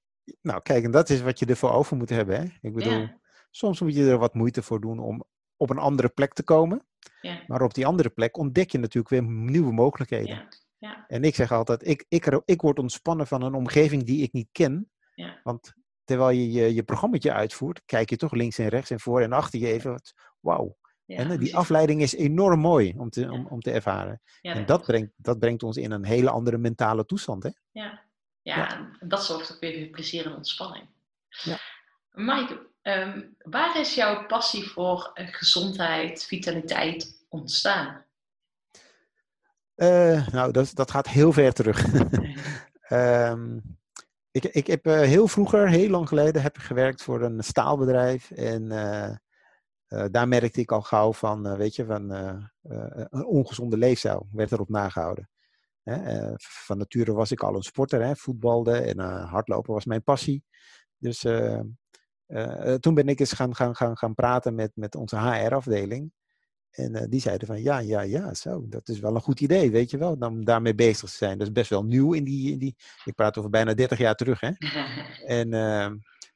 Nou, 0.42 0.62
kijk, 0.62 0.84
en 0.84 0.92
dat 0.92 1.10
is 1.10 1.22
wat 1.22 1.40
je 1.40 1.46
ervoor 1.46 1.72
over 1.72 1.98
moet 1.98 2.10
hebben. 2.10 2.36
Hè? 2.40 2.68
Ik 2.68 2.74
bedoel, 2.74 3.10
soms 3.52 3.80
moet 3.80 3.96
je 3.96 4.10
er 4.10 4.18
wat 4.18 4.34
moeite 4.34 4.62
voor 4.62 4.82
doen 4.82 5.00
om 5.00 5.24
op 5.58 5.70
een 5.70 5.78
andere 5.78 6.10
plek 6.10 6.34
te 6.34 6.44
komen. 6.44 6.88
Ja. 7.22 7.44
Maar 7.48 7.62
op 7.62 7.74
die 7.74 7.86
andere 7.86 8.10
plek 8.10 8.38
ontdek 8.38 8.72
je 8.72 8.78
natuurlijk 8.78 9.10
weer 9.10 9.24
nieuwe 9.24 9.72
mogelijkheden. 9.74 10.36
Ja. 10.36 10.48
Ja. 10.78 11.06
En 11.08 11.24
ik 11.24 11.36
zeg 11.36 11.52
altijd, 11.52 11.88
ik, 11.88 12.06
ik, 12.08 12.42
ik 12.46 12.62
word 12.62 12.80
ontspannen 12.80 13.28
van 13.28 13.42
een 13.42 13.54
omgeving 13.54 14.04
die 14.06 14.24
ik 14.24 14.34
niet 14.34 14.50
ken. 14.52 14.92
Ja. 15.16 15.40
Want 15.44 15.74
terwijl 16.10 16.38
je 16.38 16.52
je, 16.52 16.74
je 16.74 16.84
programmaatje 16.84 17.34
uitvoert, 17.34 17.82
kijk 17.86 18.10
je 18.10 18.16
toch 18.16 18.32
links 18.32 18.58
en 18.58 18.68
rechts 18.68 18.90
en 18.90 19.00
voor 19.00 19.22
en 19.22 19.34
achter 19.34 19.60
je 19.60 19.68
even. 19.68 20.02
Wauw. 20.40 20.78
Ja, 21.06 21.18
en 21.18 21.32
eh, 21.32 21.38
die 21.38 21.56
afleiding 21.56 22.02
is 22.02 22.16
enorm 22.16 22.60
mooi 22.60 22.94
om 22.98 23.10
te, 23.10 23.32
om, 23.32 23.48
om 23.48 23.60
te 23.60 23.72
ervaren. 23.72 24.22
ja, 24.42 24.54
en 24.54 24.66
dat 24.66 24.86
brengt, 24.86 25.12
dat 25.16 25.40
brengt 25.40 25.64
ons 25.64 25.78
in 25.78 25.92
een 25.92 26.06
hele 26.06 26.30
andere 26.30 26.58
mentale 26.58 27.06
toestand. 27.06 27.44
Hè? 27.44 27.50
Ja, 27.72 28.02
ja, 28.42 28.90
en 29.00 29.08
dat 29.08 29.26
zorgt 29.26 29.54
ook 29.54 29.60
weer 29.60 29.80
voor 29.80 29.90
plezier 29.90 30.26
en 30.26 30.36
ontspanning. 30.36 30.86
Ja. 31.28 31.58
Maaike, 32.12 32.68
ehm, 32.82 33.22
waar 33.40 33.80
is 33.80 33.96
jouw 33.96 34.26
passie 34.26 34.70
voor 34.70 35.12
eh, 35.14 35.28
gezondheid, 35.32 36.26
vitaliteit 36.26 37.26
ontstaan? 37.30 38.06
Eh, 39.76 40.28
nou, 40.28 40.52
dat, 40.52 40.72
dat 40.74 40.92
gaat 40.92 41.08
heel 41.08 41.32
ver 41.32 41.54
terug. 41.54 41.86
Ehm, 42.90 43.58
ik, 44.32 44.44
ik 44.44 44.68
heb 44.68 44.86
eh, 44.86 45.00
heel 45.00 45.28
vroeger, 45.28 45.70
heel 45.70 45.90
lang 45.90 46.08
geleden, 46.08 46.42
heb 46.42 46.56
ik 46.56 46.62
gewerkt 46.62 47.04
voor 47.04 47.22
een 47.22 47.44
staalbedrijf. 47.44 48.32
En 48.32 48.72
eh, 48.72 49.16
eh, 49.88 50.06
daar 50.12 50.28
merkte 50.28 50.62
ik 50.62 50.72
al 50.72 50.82
gauw 50.82 51.14
van, 51.14 51.58
weet 51.58 51.76
je, 51.76 51.86
van 51.86 52.10
een 52.10 53.26
ongezonde 53.26 53.78
leefstijl 53.78 54.28
werd 54.32 54.52
erop 54.52 54.70
nagehouden. 54.70 55.30
Hè, 55.84 56.32
van 56.38 56.78
nature 56.78 57.14
was 57.14 57.32
ik 57.32 57.44
al 57.44 57.56
een 57.56 57.62
sporter, 57.62 58.06
hè, 58.06 58.16
voetbalde 58.16 58.78
en 58.78 59.00
hardlopen 59.28 59.74
was 59.74 59.86
mijn 59.86 60.04
passie. 60.04 60.44
Dus 60.98 61.20
toen 62.80 62.94
ben 62.94 63.08
ik 63.08 63.20
eens 63.20 63.34
gaan, 63.34 63.56
gaan, 63.56 63.76
gaan, 63.76 63.98
gaan 63.98 64.16
praten 64.16 64.56
met, 64.56 64.72
met 64.76 64.96
onze 64.96 65.18
HR-afdeling. 65.18 66.12
En 66.70 66.96
eh, 66.96 67.06
die 67.10 67.20
zeiden 67.22 67.48
van 67.48 67.62
ja, 67.62 67.80
ja, 67.80 68.02
ja, 68.02 68.34
zo, 68.34 68.68
dat 68.70 68.88
is 68.90 69.00
wel 69.00 69.16
een 69.16 69.22
goed 69.22 69.40
idee, 69.40 69.72
weet 69.72 69.90
je 69.92 69.98
wel, 69.98 70.14
om 70.20 70.46
daarmee 70.46 70.76
bezig 70.76 71.10
te 71.10 71.16
zijn. 71.16 71.38
Dat 71.38 71.48
is 71.48 71.54
best 71.54 71.70
wel 71.70 71.84
nieuw 71.84 72.14
in 72.14 72.24
die, 72.24 72.52
in 72.52 72.58
die 72.60 72.76
ik 73.04 73.16
praat 73.16 73.38
over 73.38 73.50
bijna 73.50 73.74
30 73.74 73.98
jaar 73.98 74.16
terug, 74.16 74.40
hè. 74.40 74.52
En 75.40 75.54
eh, 75.54 75.88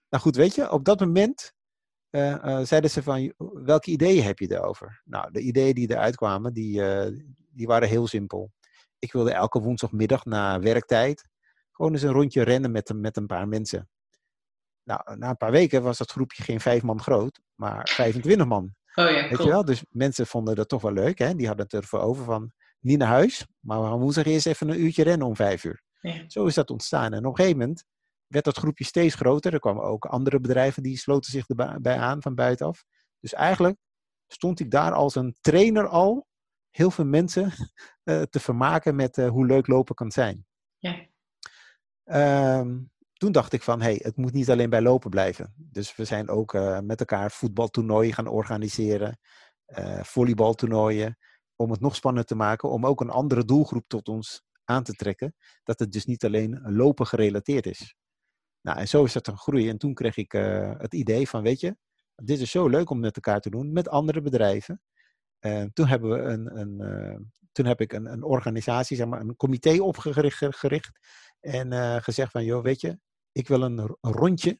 nou 0.09 0.23
goed, 0.23 0.35
weet 0.35 0.55
je, 0.55 0.71
op 0.71 0.85
dat 0.85 0.99
moment 0.99 1.53
eh, 2.09 2.31
eh, 2.59 2.65
zeiden 2.65 2.89
ze 2.89 3.03
van, 3.03 3.33
welke 3.53 3.91
ideeën 3.91 4.23
heb 4.23 4.39
je 4.39 4.51
erover? 4.51 5.01
Nou, 5.05 5.31
de 5.31 5.39
ideeën 5.39 5.73
die 5.73 5.91
eruit 5.91 6.15
kwamen, 6.15 6.53
die, 6.53 6.81
die 7.49 7.67
waren 7.67 7.87
heel 7.87 8.07
simpel. 8.07 8.51
Ik 8.99 9.11
wilde 9.11 9.31
elke 9.33 9.59
woensdagmiddag 9.59 10.25
na 10.25 10.59
werktijd 10.59 11.27
gewoon 11.71 11.93
eens 11.93 12.01
een 12.01 12.11
rondje 12.11 12.41
rennen 12.43 12.71
met, 12.71 12.89
een- 12.89 13.01
met 13.01 13.17
een 13.17 13.25
paar 13.25 13.47
mensen. 13.47 13.89
Nou, 14.83 15.17
na 15.17 15.29
een 15.29 15.37
paar 15.37 15.51
weken 15.51 15.83
was 15.83 15.97
dat 15.97 16.11
groepje 16.11 16.43
geen 16.43 16.59
vijf 16.59 16.83
man 16.83 17.01
groot, 17.01 17.39
maar 17.55 17.89
25 17.93 18.47
man. 18.47 18.75
Oh 18.95 19.09
ja, 19.09 19.13
Weet 19.13 19.35
cool. 19.35 19.47
je 19.47 19.53
wel? 19.53 19.65
Dus 19.65 19.83
mensen 19.89 20.27
vonden 20.27 20.55
dat 20.55 20.69
toch 20.69 20.81
wel 20.81 20.93
leuk. 20.93 21.17
Hè? 21.17 21.35
Die 21.35 21.47
hadden 21.47 21.65
het 21.65 21.73
ervoor 21.73 21.99
over 21.99 22.23
van 22.23 22.51
niet 22.79 22.97
naar 22.97 23.07
huis, 23.07 23.45
maar 23.59 23.81
we 23.81 23.87
gaan 23.87 23.99
woensdag 23.99 24.25
eerst 24.25 24.47
even 24.47 24.69
een 24.69 24.81
uurtje 24.81 25.03
rennen 25.03 25.27
om 25.27 25.35
vijf 25.35 25.63
uur. 25.63 25.81
Ja. 25.99 26.23
Zo 26.27 26.45
is 26.45 26.53
dat 26.53 26.69
ontstaan. 26.69 27.13
En 27.13 27.25
op 27.25 27.25
een 27.25 27.35
gegeven 27.35 27.57
moment 27.57 27.83
werd 28.27 28.45
dat 28.45 28.57
groepje 28.57 28.83
steeds 28.83 29.15
groter. 29.15 29.53
Er 29.53 29.59
kwamen 29.59 29.83
ook 29.83 30.05
andere 30.05 30.39
bedrijven 30.39 30.83
die 30.83 30.97
sloten 30.97 31.31
zich 31.31 31.47
erbij 31.47 31.97
aan 31.97 32.21
van 32.21 32.35
buitenaf. 32.35 32.85
Dus 33.19 33.33
eigenlijk 33.33 33.77
stond 34.27 34.59
ik 34.59 34.71
daar 34.71 34.91
als 34.91 35.15
een 35.15 35.37
trainer 35.41 35.87
al 35.87 36.27
heel 36.69 36.91
veel 36.91 37.05
mensen 37.05 37.51
eh, 38.03 38.21
te 38.21 38.39
vermaken 38.39 38.95
met 38.95 39.17
eh, 39.17 39.29
hoe 39.29 39.45
leuk 39.45 39.67
lopen 39.67 39.95
kan 39.95 40.11
zijn. 40.11 40.45
Ja. 40.77 41.05
Ehm, 42.03 42.79
toen 43.23 43.31
dacht 43.31 43.53
ik 43.53 43.63
van, 43.63 43.81
hé, 43.81 43.85
hey, 43.85 43.99
het 44.03 44.17
moet 44.17 44.33
niet 44.33 44.49
alleen 44.49 44.69
bij 44.69 44.81
lopen 44.81 45.09
blijven. 45.09 45.53
Dus 45.57 45.95
we 45.95 46.05
zijn 46.05 46.29
ook 46.29 46.53
eh, 46.53 46.79
met 46.79 46.99
elkaar 46.99 47.31
voetbaltoernooien 47.31 48.13
gaan 48.13 48.27
organiseren, 48.27 49.17
eh 49.65 50.03
volleybaltoernooien, 50.03 51.17
om 51.55 51.71
het 51.71 51.79
nog 51.79 51.95
spannender 51.95 52.29
te 52.29 52.35
maken, 52.35 52.69
om 52.69 52.85
ook 52.85 53.01
een 53.01 53.09
andere 53.09 53.45
doelgroep 53.45 53.87
tot 53.87 54.07
ons 54.07 54.43
aan 54.63 54.83
te 54.83 54.93
trekken, 54.93 55.35
dat 55.63 55.79
het 55.79 55.91
dus 55.91 56.05
niet 56.05 56.25
alleen 56.25 56.61
lopen 56.63 57.07
gerelateerd 57.07 57.65
is. 57.65 57.95
Nou, 58.61 58.77
en 58.77 58.87
zo 58.87 59.03
is 59.03 59.13
dat 59.13 59.27
een 59.27 59.37
groei. 59.37 59.69
En 59.69 59.77
toen 59.77 59.93
kreeg 59.93 60.17
ik 60.17 60.33
eh, 60.33 60.71
het 60.77 60.93
idee 60.93 61.29
van, 61.29 61.43
weet 61.43 61.59
je, 61.59 61.75
dit 62.15 62.39
is 62.39 62.51
zo 62.51 62.67
leuk 62.67 62.89
om 62.89 62.99
met 62.99 63.15
elkaar 63.15 63.39
te 63.39 63.49
doen, 63.49 63.71
met 63.71 63.89
andere 63.89 64.21
bedrijven. 64.21 64.81
Toen 65.73 65.87
hebben 65.87 66.09
we 66.09 66.19
een, 66.19 66.59
een, 66.59 67.33
toen 67.51 67.65
heb 67.65 67.81
ik 67.81 67.93
een, 67.93 68.05
een 68.05 68.23
organisatie, 68.23 68.97
zeg 68.97 69.07
maar, 69.07 69.19
een 69.21 69.35
comité 69.35 69.81
opgericht 69.81 70.37
gericht, 70.37 70.99
en 71.39 72.01
gezegd 72.03 72.31
van, 72.31 72.43
joh, 72.43 72.63
weet 72.63 72.81
je, 72.81 72.97
ik 73.33 73.47
wil 73.47 73.61
een, 73.61 73.77
een 73.77 74.11
rondje 74.11 74.59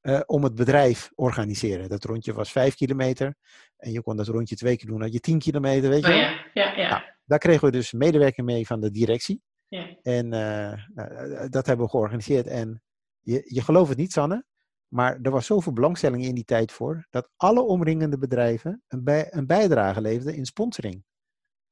eh, 0.00 0.20
om 0.26 0.44
het 0.44 0.54
bedrijf 0.54 1.10
organiseren. 1.14 1.88
Dat 1.88 2.04
rondje 2.04 2.32
was 2.32 2.52
vijf 2.52 2.74
kilometer 2.74 3.34
en 3.76 3.92
je 3.92 4.02
kon 4.02 4.16
dat 4.16 4.26
rondje 4.26 4.56
twee 4.56 4.76
keer 4.76 4.88
doen, 4.88 5.02
had 5.02 5.12
je 5.12 5.20
tien 5.20 5.38
kilometer, 5.38 5.90
weet 5.90 6.06
je 6.06 6.12
Oh 6.12 6.16
ja, 6.16 6.50
ja, 6.54 6.76
ja. 6.76 6.88
Ja. 6.88 7.18
Daar 7.24 7.38
kregen 7.38 7.64
we 7.64 7.70
dus 7.70 7.92
medewerking 7.92 8.46
mee 8.46 8.66
van 8.66 8.80
de 8.80 8.90
directie. 8.90 9.42
Ja. 9.68 9.96
En 10.02 10.32
eh, 10.32 10.72
eh, 10.72 11.50
dat 11.50 11.66
hebben 11.66 11.84
we 11.84 11.90
georganiseerd. 11.90 12.46
En 12.46 12.82
je, 13.20 13.42
je 13.44 13.62
gelooft 13.62 13.88
het 13.88 13.98
niet, 13.98 14.12
Sanne, 14.12 14.44
maar 14.88 15.18
er 15.22 15.30
was 15.30 15.46
zoveel 15.46 15.72
belangstelling 15.72 16.24
in 16.24 16.34
die 16.34 16.44
tijd 16.44 16.72
voor, 16.72 17.06
dat 17.10 17.30
alle 17.36 17.60
omringende 17.60 18.18
bedrijven 18.18 18.82
een, 18.88 19.04
bij, 19.04 19.26
een 19.30 19.46
bijdrage 19.46 20.00
leverden 20.00 20.34
in 20.34 20.46
sponsoring. 20.46 21.04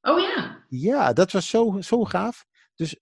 Oh 0.01 0.21
ja. 0.21 0.65
Ja, 0.69 1.13
dat 1.13 1.33
was 1.33 1.49
zo, 1.49 1.81
zo 1.81 2.05
gaaf. 2.05 2.47
Dus 2.75 3.01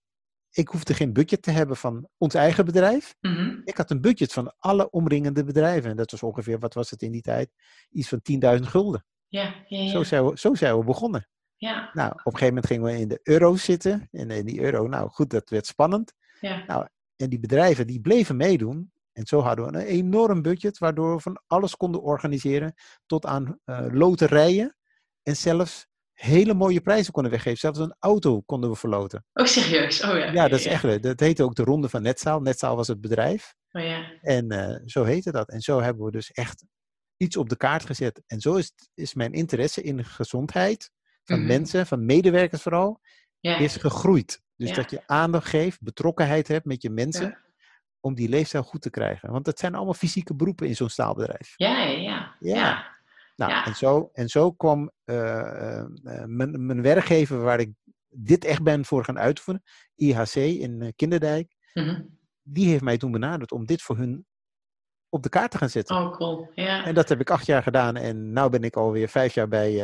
ik 0.51 0.67
hoefde 0.67 0.93
geen 0.93 1.13
budget 1.13 1.41
te 1.41 1.51
hebben 1.51 1.77
van 1.77 2.09
ons 2.17 2.33
eigen 2.33 2.65
bedrijf. 2.65 3.15
Mhm. 3.21 3.61
Ik 3.63 3.77
had 3.77 3.91
een 3.91 4.01
budget 4.01 4.33
van 4.33 4.53
alle 4.57 4.89
omringende 4.89 5.43
bedrijven. 5.43 5.89
En 5.89 5.95
dat 5.95 6.11
was 6.11 6.23
ongeveer, 6.23 6.59
wat 6.59 6.73
was 6.73 6.89
het 6.89 7.01
in 7.01 7.11
die 7.11 7.21
tijd? 7.21 7.49
Iets 7.89 8.07
van 8.07 8.21
10.000 8.59 8.61
gulden. 8.61 9.05
Ja, 9.27 9.43
ja, 9.67 9.77
ja. 9.81 9.89
Zo, 9.89 10.03
zijn 10.03 10.25
we, 10.25 10.37
zo 10.39 10.55
zijn 10.55 10.77
we 10.77 10.83
begonnen. 10.83 11.27
ja, 11.55 11.89
Nou, 11.93 12.11
op 12.11 12.17
een 12.17 12.31
gegeven 12.31 12.47
moment 12.47 12.65
gingen 12.65 12.83
we 12.83 12.99
in 12.99 13.07
de 13.07 13.19
euro's 13.23 13.63
zitten. 13.63 14.07
En 14.11 14.31
in 14.31 14.45
die 14.45 14.61
euro, 14.61 14.87
nou 14.87 15.09
goed, 15.09 15.29
dat 15.29 15.49
werd 15.49 15.65
spannend. 15.65 16.13
ja. 16.41 16.89
En 17.15 17.29
die 17.29 17.39
bedrijven 17.39 17.87
die 17.87 18.01
bleven 18.01 18.35
meedoen. 18.35 18.91
En 19.13 19.25
zo 19.25 19.39
hadden 19.39 19.65
we 19.65 19.77
een 19.77 19.85
enorm 19.85 20.41
budget, 20.41 20.77
waardoor 20.77 21.15
we 21.15 21.21
van 21.21 21.41
alles 21.47 21.77
konden 21.77 22.01
organiseren. 22.01 22.73
Tot 23.05 23.25
aan 23.25 23.59
eh, 23.63 23.85
loterijen. 23.91 24.75
En 25.23 25.35
zelfs 25.35 25.87
hele 26.17 26.53
mooie 26.53 26.81
prijzen 26.81 27.13
konden 27.13 27.31
weggeven. 27.31 27.59
Zelfs 27.59 27.79
een 27.79 27.95
auto 27.99 28.41
konden 28.41 28.69
we 28.69 28.75
verloten. 28.75 29.25
Oh, 29.33 29.45
serieus? 29.45 30.03
Oh 30.03 30.17
ja. 30.17 30.31
Ja, 30.31 30.47
dat 30.47 30.59
is 30.59 30.65
echt. 30.65 31.03
Dat 31.03 31.19
heette 31.19 31.43
ook 31.43 31.55
de 31.55 31.63
Ronde 31.63 31.89
van 31.89 32.01
Netzaal. 32.01 32.39
Netzaal 32.41 32.75
was 32.75 32.87
het 32.87 33.01
bedrijf. 33.01 33.55
Oh 33.71 33.81
ja. 33.83 34.11
En 34.21 34.49
eh, 34.51 34.81
zo 34.85 35.03
heette 35.03 35.31
dat. 35.31 35.49
En 35.49 35.61
zo 35.61 35.81
hebben 35.81 36.05
we 36.05 36.11
dus 36.11 36.31
echt 36.31 36.65
iets 37.17 37.37
op 37.37 37.49
de 37.49 37.57
kaart 37.57 37.85
gezet. 37.85 38.21
En 38.27 38.39
zo 38.39 38.55
is, 38.55 38.71
is 38.93 39.13
mijn 39.13 39.33
interesse 39.33 39.81
in 39.81 39.97
de 39.97 40.03
gezondheid 40.03 40.91
van 41.23 41.37
Mhm. 41.39 41.47
mensen, 41.47 41.87
van 41.87 42.05
medewerkers 42.05 42.61
vooral, 42.61 42.99
Ja. 43.39 43.57
is 43.57 43.75
gegroeid. 43.75 44.41
Dus 44.55 44.69
Ja. 44.69 44.75
dat 44.75 44.89
je 44.91 45.01
aandacht 45.05 45.47
geeft, 45.47 45.81
betrokkenheid 45.81 46.47
hebt 46.47 46.65
met 46.65 46.81
je 46.81 46.89
mensen, 46.89 47.27
Ja. 47.29 47.39
om 47.99 48.15
die 48.15 48.29
leefstijl 48.29 48.63
goed 48.63 48.81
te 48.81 48.89
krijgen. 48.89 49.31
Want 49.31 49.45
dat 49.45 49.59
zijn 49.59 49.75
allemaal 49.75 49.93
fysieke 49.93 50.35
beroepen 50.35 50.67
in 50.67 50.75
zo'n 50.75 50.89
staalbedrijf. 50.89 51.53
Ja, 51.55 51.83
ja, 51.83 52.35
ja. 52.39 52.95
Nou, 53.37 53.51
Ja. 53.51 53.65
en, 53.65 53.75
zo, 53.75 54.09
en 54.13 54.27
zo 54.27 54.51
kwam 54.51 54.91
eh, 55.03 55.39
eh, 55.39 55.79
eh, 56.03 56.23
mijn, 56.25 56.65
mijn 56.65 56.81
werkgever 56.81 57.41
waar 57.41 57.59
ik 57.59 57.71
dit 58.09 58.45
echt 58.45 58.63
ben 58.63 58.85
voor 58.85 59.03
gaan 59.03 59.19
uitoefenen, 59.19 59.63
IHC 59.95 60.35
in 60.35 60.93
Kinderdijk, 60.95 61.55
Mhm. 61.73 62.01
die 62.41 62.67
heeft 62.69 62.83
mij 62.83 62.97
toen 62.97 63.11
benaderd 63.11 63.51
om 63.51 63.65
dit 63.65 63.81
voor 63.81 63.97
hun 63.97 64.25
op 65.09 65.23
de 65.23 65.29
kaart 65.29 65.51
te 65.51 65.57
gaan 65.57 65.69
zetten. 65.69 65.95
Oh, 65.95 66.15
cool. 66.15 66.51
Ja. 66.55 66.85
En 66.85 66.93
dat 66.93 67.09
heb 67.09 67.19
ik 67.19 67.29
acht 67.29 67.45
jaar 67.45 67.63
gedaan 67.63 67.95
en 67.95 68.33
nu 68.33 68.49
ben 68.49 68.63
ik 68.63 68.75
alweer 68.75 69.07
vijf 69.09 69.33
jaar 69.33 69.47
bij 69.47 69.83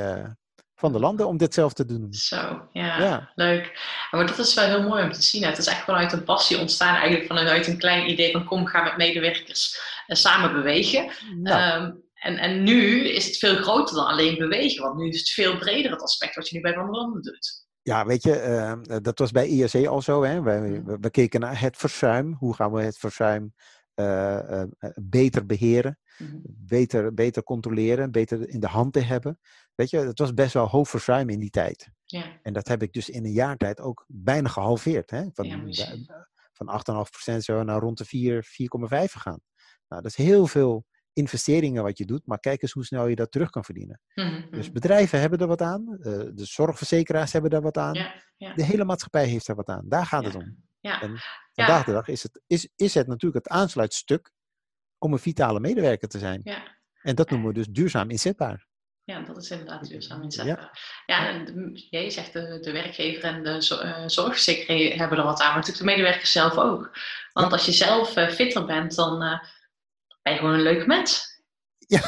Van 0.76 0.92
der 0.92 1.02
Landen 1.02 1.28
om 1.28 1.38
dit 1.38 1.54
zelf 1.54 1.74
te 1.74 1.86
doen. 1.86 2.14
Zo, 2.14 2.68
ja, 2.72 3.00
Ja. 3.02 3.32
leuk. 3.36 3.80
Maar 4.12 4.28
dat 4.28 4.38
is 4.40 4.54
wel 4.54 4.66
heel 4.66 4.88
mooi 4.90 5.04
om 5.04 5.12
te 5.12 5.22
zien. 5.22 5.44
Het 5.44 5.58
is 5.58 5.68
echt 5.68 5.84
vanuit 5.84 6.12
een 6.14 6.24
passie 6.24 6.60
ontstaan, 6.60 6.96
eigenlijk 6.96 7.28
vanuit 7.28 7.68
een 7.68 7.78
klein 7.78 8.10
idee 8.10 8.32
van 8.32 8.44
kom, 8.46 8.66
ga 8.66 8.84
met 8.84 8.98
medewerkers 8.98 9.80
samen 10.08 10.54
bewegen. 10.54 11.12
Nou, 11.42 11.60
Ehm, 11.84 11.92
en, 12.24 12.38
en 12.38 12.64
nu 12.64 13.08
is 13.10 13.26
het 13.26 13.38
veel 13.38 13.56
groter 13.56 13.96
dan 13.96 14.06
alleen 14.08 14.38
bewegen, 14.38 14.84
want 14.84 14.98
nu 14.98 15.08
is 15.10 15.20
het 15.20 15.30
veel 15.30 15.58
breder 15.58 15.92
het 15.92 16.02
aspect 16.02 16.36
wat 16.36 16.50
je 16.50 16.56
nu 16.56 16.62
bij 16.62 16.76
Landen 16.76 17.22
doet. 17.22 17.66
ja, 17.82 18.06
weet 18.06 18.24
je, 18.24 18.36
eh, 18.36 18.74
dat 19.02 19.20
was 19.20 19.32
bij 19.32 19.48
IAC 19.48 19.86
al 19.88 20.02
zo. 20.02 20.24
Hè? 20.24 20.40
Mhm. 20.42 20.84
we, 20.86 20.98
we 21.02 21.10
keken 21.10 21.40
naar 21.40 21.60
het 21.60 21.78
verzuim. 21.78 22.34
Hoe 22.34 22.56
gaan 22.56 22.72
we 22.72 22.82
het 22.82 22.98
verzuim 22.98 23.54
eh, 23.94 24.62
eh, 24.62 24.70
beter 25.02 25.46
beheren, 25.46 25.98
Mhm. 26.18 26.38
beter, 26.44 27.14
beter 27.14 27.44
controleren, 27.44 28.12
beter 28.12 28.50
in 28.50 28.60
de 28.60 28.68
hand 28.68 28.94
te 28.94 29.00
hebben. 29.00 29.40
Weet 29.76 29.90
je, 29.90 29.98
het 29.98 30.20
was 30.20 30.34
best 30.34 30.54
wel 30.54 30.68
hoog 30.68 30.90
verzuim 30.90 31.30
in 31.30 31.40
die 31.40 31.50
tijd. 31.50 31.90
Ja, 32.06 32.40
En 32.42 32.54
dat 32.54 32.68
heb 32.68 32.82
ik 32.84 32.94
dus 32.94 33.10
in 33.10 33.26
een 33.26 33.32
jaar 33.32 33.58
tijd 33.58 33.80
ook 33.82 34.06
bijna 34.08 34.50
gehalveerd. 34.50 35.10
Hè? 35.10 35.24
Van, 35.34 35.46
Ja, 35.46 35.96
van 36.52 36.68
8,5% 36.70 37.44
zo 37.44 37.64
naar 37.64 37.80
rond 37.80 37.98
de 37.98 38.06
4, 38.06 38.44
4,5 38.44 39.12
gegaan. 39.12 39.40
Nou, 39.88 40.02
dat 40.02 40.06
is 40.06 40.16
heel 40.16 40.48
veel 40.48 40.86
investeringen 41.14 41.84
wat 41.84 41.98
je 41.98 42.06
doet, 42.06 42.22
maar 42.26 42.40
kijk 42.40 42.62
eens 42.62 42.72
hoe 42.72 42.86
snel 42.86 43.08
je 43.08 43.16
dat 43.16 43.32
terug 43.32 43.50
kan 43.50 43.64
verdienen. 43.64 44.02
Mhm, 44.14 44.42
Dus 44.52 44.66
mhm. 44.66 44.74
bedrijven 44.74 45.20
hebben 45.20 45.40
er 45.40 45.48
wat 45.48 45.62
aan, 45.62 45.88
eh, 46.02 46.02
de 46.34 46.46
zorgverzekeraars 46.46 47.32
hebben 47.34 47.52
daar 47.52 47.62
wat 47.62 47.78
aan, 47.78 47.94
ja, 47.94 48.14
ja. 48.38 48.54
de 48.54 48.64
hele 48.64 48.86
maatschappij 48.86 49.26
heeft 49.26 49.48
er 49.48 49.56
wat 49.56 49.68
aan. 49.68 49.86
Daar 49.90 50.06
gaat 50.06 50.24
het 50.24 50.34
Ja. 50.34 50.40
om. 50.40 50.58
ja. 50.80 51.02
En 51.02 51.12
Ja. 51.12 51.66
vandaag 51.66 51.86
de 51.86 51.92
dag 51.92 52.08
is 52.08 52.24
het, 52.24 52.42
is, 52.48 52.70
is 52.76 52.94
het 52.94 53.08
natuurlijk 53.08 53.46
het 53.46 53.54
aansluitstuk 53.54 54.32
om 54.98 55.14
een 55.14 55.20
vitale 55.20 55.60
medewerker 55.60 56.08
te 56.08 56.20
zijn. 56.20 56.42
Ja. 56.44 56.78
En 57.02 57.16
dat 57.16 57.30
noemen 57.30 57.48
we 57.48 57.54
dus 57.54 57.68
duurzaam 57.68 58.10
inzetbaar. 58.10 58.68
Ja, 59.04 59.22
dat 59.22 59.38
is 59.38 59.52
inderdaad 59.52 59.88
duurzaam 59.88 60.22
inzetbaar. 60.24 61.02
Ja, 61.06 61.28
en 61.30 61.46
de- 61.46 61.88
jij 61.90 62.10
zegt 62.10 62.34
de, 62.34 62.60
de 62.62 62.72
werkgever 62.72 63.24
en 63.24 63.44
de 63.44 63.50
eh, 63.82 64.04
zorgverzekering 64.08 64.96
hebben 64.96 65.18
er 65.18 65.24
wat 65.24 65.40
aan, 65.42 65.46
maar 65.48 65.56
natuurlijk 65.56 65.86
de 65.86 65.92
medewerkers 65.92 66.32
zelf 66.32 66.58
ook. 66.58 66.98
Want 67.34 67.52
als 67.52 67.66
je 67.66 67.72
zelf 67.72 68.16
eh, 68.16 68.30
fitter 68.30 68.66
bent, 68.66 68.96
dan 68.96 69.22
ben 70.24 70.34
je 70.34 70.40
gewoon 70.40 70.54
een 70.54 70.62
leuk 70.62 70.88
mens. 70.88 71.42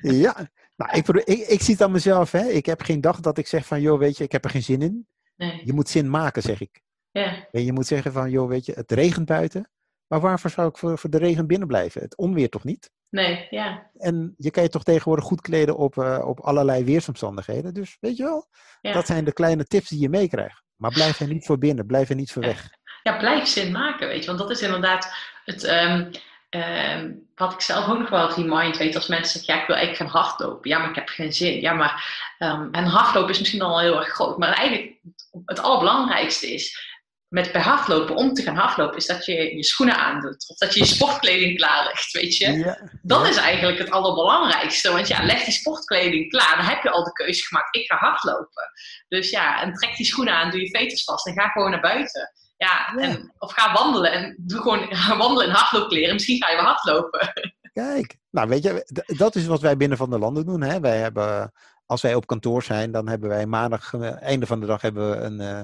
Ja, 0.00 0.48
nou, 0.76 0.96
ik, 0.96 1.08
ik, 1.08 1.38
ik 1.48 1.60
zie 1.60 1.74
het 1.74 1.82
aan 1.82 1.90
mezelf. 1.92 2.32
Hè. 2.32 2.46
Ik 2.48 2.66
heb 2.66 2.82
geen 2.82 3.00
dag 3.00 3.20
dat 3.20 3.38
ik 3.38 3.46
zeg 3.46 3.66
van, 3.66 3.80
joh, 3.80 3.98
weet 3.98 4.16
je, 4.16 4.24
ik 4.24 4.32
heb 4.32 4.44
er 4.44 4.50
geen 4.50 4.62
zin 4.62 4.82
in. 4.82 5.06
Nee. 5.36 5.60
Je 5.64 5.72
moet 5.72 5.88
zin 5.88 6.10
maken, 6.10 6.42
zeg 6.42 6.60
ik. 6.60 6.80
Ja, 7.10 7.48
En 7.50 7.64
je 7.64 7.72
moet 7.72 7.86
zeggen 7.86 8.12
van, 8.12 8.30
joh, 8.30 8.48
weet 8.48 8.66
je, 8.66 8.72
het 8.72 8.92
regent 8.92 9.26
buiten. 9.26 9.70
Maar 10.06 10.20
waarvoor 10.20 10.50
zou 10.50 10.68
ik 10.68 10.78
voor, 10.78 10.98
voor 10.98 11.10
de 11.10 11.18
regen 11.18 11.46
binnen 11.46 11.68
blijven? 11.68 12.02
Het 12.02 12.16
onweer 12.16 12.48
toch 12.48 12.64
niet? 12.64 12.90
nee, 13.08 13.46
ja. 13.50 13.90
En 13.96 14.34
je 14.36 14.50
kan 14.50 14.62
je 14.62 14.68
toch 14.68 14.82
tegenwoordig 14.82 15.24
goed 15.24 15.40
kleden 15.40 15.76
op, 15.76 15.98
eh, 15.98 16.22
op 16.26 16.40
allerlei 16.40 16.84
weersomstandigheden. 16.84 17.74
Dus 17.74 17.96
weet 18.00 18.16
je 18.16 18.22
wel, 18.22 18.48
ja. 18.80 18.92
dat 18.92 19.06
zijn 19.06 19.24
de 19.24 19.32
kleine 19.32 19.64
tips 19.64 19.88
die 19.88 20.00
je 20.00 20.08
meekrijgt. 20.08 20.62
Maar 20.76 20.92
blijf 20.92 21.20
er 21.20 21.26
niet 21.28 21.46
voor 21.46 21.58
binnen, 21.58 21.86
blijf 21.86 22.08
er 22.08 22.14
niet 22.14 22.32
voor 22.32 22.42
Ja. 22.42 22.48
weg. 22.48 22.70
ja, 23.02 23.16
blijf 23.18 23.46
zin 23.46 23.72
maken, 23.72 24.08
weet 24.08 24.20
je. 24.20 24.26
Want 24.26 24.38
dat 24.38 24.50
is 24.50 24.62
inderdaad 24.62 25.14
het, 25.44 25.64
ehm, 25.64 26.12
ehm, 26.54 27.12
wat 27.34 27.52
ik 27.52 27.60
zelf 27.60 27.88
ook 27.88 27.98
nog 27.98 28.10
wel 28.10 28.32
remind, 28.32 28.76
weet 28.76 28.94
als 28.94 29.06
mensen 29.06 29.32
zeggen, 29.38 29.54
ja, 29.54 29.60
ik 29.60 29.66
wil 29.66 29.76
eigenlijk 29.76 30.10
gaan 30.10 30.22
hardlopen. 30.22 30.70
Ja, 30.70 30.78
maar 30.78 30.88
ik 30.88 30.94
heb 30.94 31.08
geen 31.08 31.32
zin. 31.32 31.60
Ja, 31.60 31.72
maar, 31.72 32.24
ehm, 32.38 32.68
en 32.72 32.84
hardlopen 32.84 33.30
is 33.30 33.38
misschien 33.38 33.62
al 33.62 33.80
heel 33.80 33.96
erg 33.96 34.08
groot. 34.08 34.38
Maar 34.38 34.52
eigenlijk 34.52 34.96
het 35.44 35.60
allerbelangrijkste 35.60 36.52
is, 36.52 36.92
met 37.28 37.52
bij 37.52 37.60
hardlopen, 37.60 38.14
om 38.14 38.34
te 38.34 38.42
gaan 38.42 38.56
hardlopen, 38.56 38.96
is 38.96 39.06
dat 39.06 39.24
je 39.24 39.56
je 39.56 39.64
schoenen 39.64 39.96
aandoet. 39.96 40.48
Of 40.48 40.56
dat 40.56 40.74
je 40.74 40.80
je 40.80 40.86
sportkleding 40.86 41.56
klaarlegt, 41.56 42.12
weet 42.12 42.36
je. 42.36 42.52
Ja, 42.52 42.90
Dat 43.02 43.22
ja. 43.22 43.28
is 43.28 43.36
eigenlijk 43.36 43.78
het 43.78 43.90
allerbelangrijkste. 43.90 44.92
Want 44.92 45.08
ja, 45.08 45.24
leg 45.24 45.44
die 45.44 45.52
sportkleding 45.52 46.30
klaar. 46.30 46.56
Dan 46.56 46.66
heb 46.66 46.82
je 46.82 46.90
al 46.90 47.04
de 47.04 47.12
keuze 47.12 47.46
gemaakt. 47.46 47.76
Ik 47.76 47.86
ga 47.86 47.96
hardlopen. 47.96 48.72
Dus 49.08 49.30
ja, 49.30 49.62
en 49.62 49.74
trek 49.74 49.96
die 49.96 50.06
schoenen 50.06 50.34
aan. 50.34 50.50
Doe 50.50 50.60
je 50.60 50.78
veters 50.78 51.04
vast. 51.04 51.26
En 51.26 51.32
ga 51.32 51.48
gewoon 51.48 51.70
naar 51.70 51.80
buiten. 51.80 52.32
Ja, 52.56 52.92
Ja. 52.96 53.02
En, 53.02 53.32
of 53.38 53.52
ga 53.52 53.72
wandelen. 53.72 54.12
En 54.12 54.36
doe 54.38 54.60
gewoon 54.60 54.88
wandelen 55.18 55.46
in 55.46 55.52
hardloopkleren. 55.52 56.12
Misschien 56.14 56.42
ga 56.42 56.50
je 56.50 56.56
wel 56.56 56.64
hardlopen. 56.64 57.32
Kijk, 57.72 58.18
nou 58.30 58.48
weet 58.48 58.62
je, 58.62 59.04
dat 59.16 59.34
is 59.34 59.46
wat 59.46 59.60
wij 59.60 59.76
binnen 59.76 59.98
Van 59.98 60.10
der 60.10 60.18
Landen 60.18 60.46
doen. 60.46 60.62
Hè? 60.62 60.80
Wij 60.80 60.98
hebben, 60.98 61.52
als 61.86 62.02
wij 62.02 62.14
op 62.14 62.26
kantoor 62.26 62.62
zijn, 62.62 62.92
dan 62.92 63.08
hebben 63.08 63.28
wij 63.28 63.46
maandag, 63.46 63.92
eh, 63.92 64.22
einde 64.22 64.46
van 64.46 64.60
de 64.60 64.66
dag, 64.66 64.82
hebben 64.82 65.10
we 65.10 65.16
een, 65.16 65.40
eh, 65.40 65.62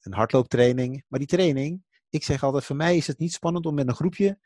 een 0.00 0.14
hardlooptraining. 0.14 1.04
Maar 1.08 1.18
die 1.18 1.28
training, 1.28 1.84
ik 2.08 2.24
zeg 2.24 2.42
altijd, 2.42 2.64
voor 2.64 2.76
mij 2.76 2.96
is 2.96 3.06
het 3.06 3.18
niet 3.18 3.32
spannend 3.32 3.66
om 3.66 3.74
met 3.74 3.88
een 3.88 3.94
groepje 3.94 4.38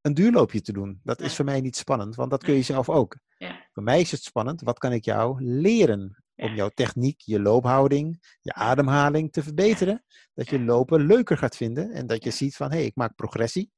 een 0.00 0.14
duurloopje 0.14 0.60
te 0.60 0.72
doen. 0.72 1.00
Dat 1.02 1.20
is 1.20 1.34
voor 1.34 1.44
mij 1.44 1.60
niet 1.60 1.76
spannend, 1.76 2.14
want 2.14 2.30
dat 2.30 2.44
kun 2.44 2.54
je 2.54 2.62
zelf 2.62 2.88
ook. 2.88 3.16
Ja. 3.36 3.66
Voor 3.72 3.82
mij 3.82 4.00
is 4.00 4.10
het 4.10 4.22
spannend, 4.22 4.62
wat 4.62 4.78
kan 4.78 4.92
ik 4.92 5.04
jou 5.04 5.44
leren? 5.44 6.17
Om 6.38 6.54
jouw 6.54 6.68
techniek, 6.68 7.20
je 7.20 7.40
loophouding, 7.40 8.36
je 8.40 8.52
ademhaling 8.52 9.32
te 9.32 9.42
verbeteren. 9.42 10.04
Dat 10.34 10.48
je 10.48 10.60
lopen 10.60 11.06
leuker 11.06 11.38
gaat 11.38 11.56
vinden 11.56 11.90
en 11.92 12.06
dat 12.06 12.24
je 12.24 12.30
ziet 12.30 12.56
van, 12.56 12.70
hé, 12.70 12.76
hey, 12.76 12.86
ik 12.86 12.96
maak 12.96 13.14
progressie. 13.14 13.72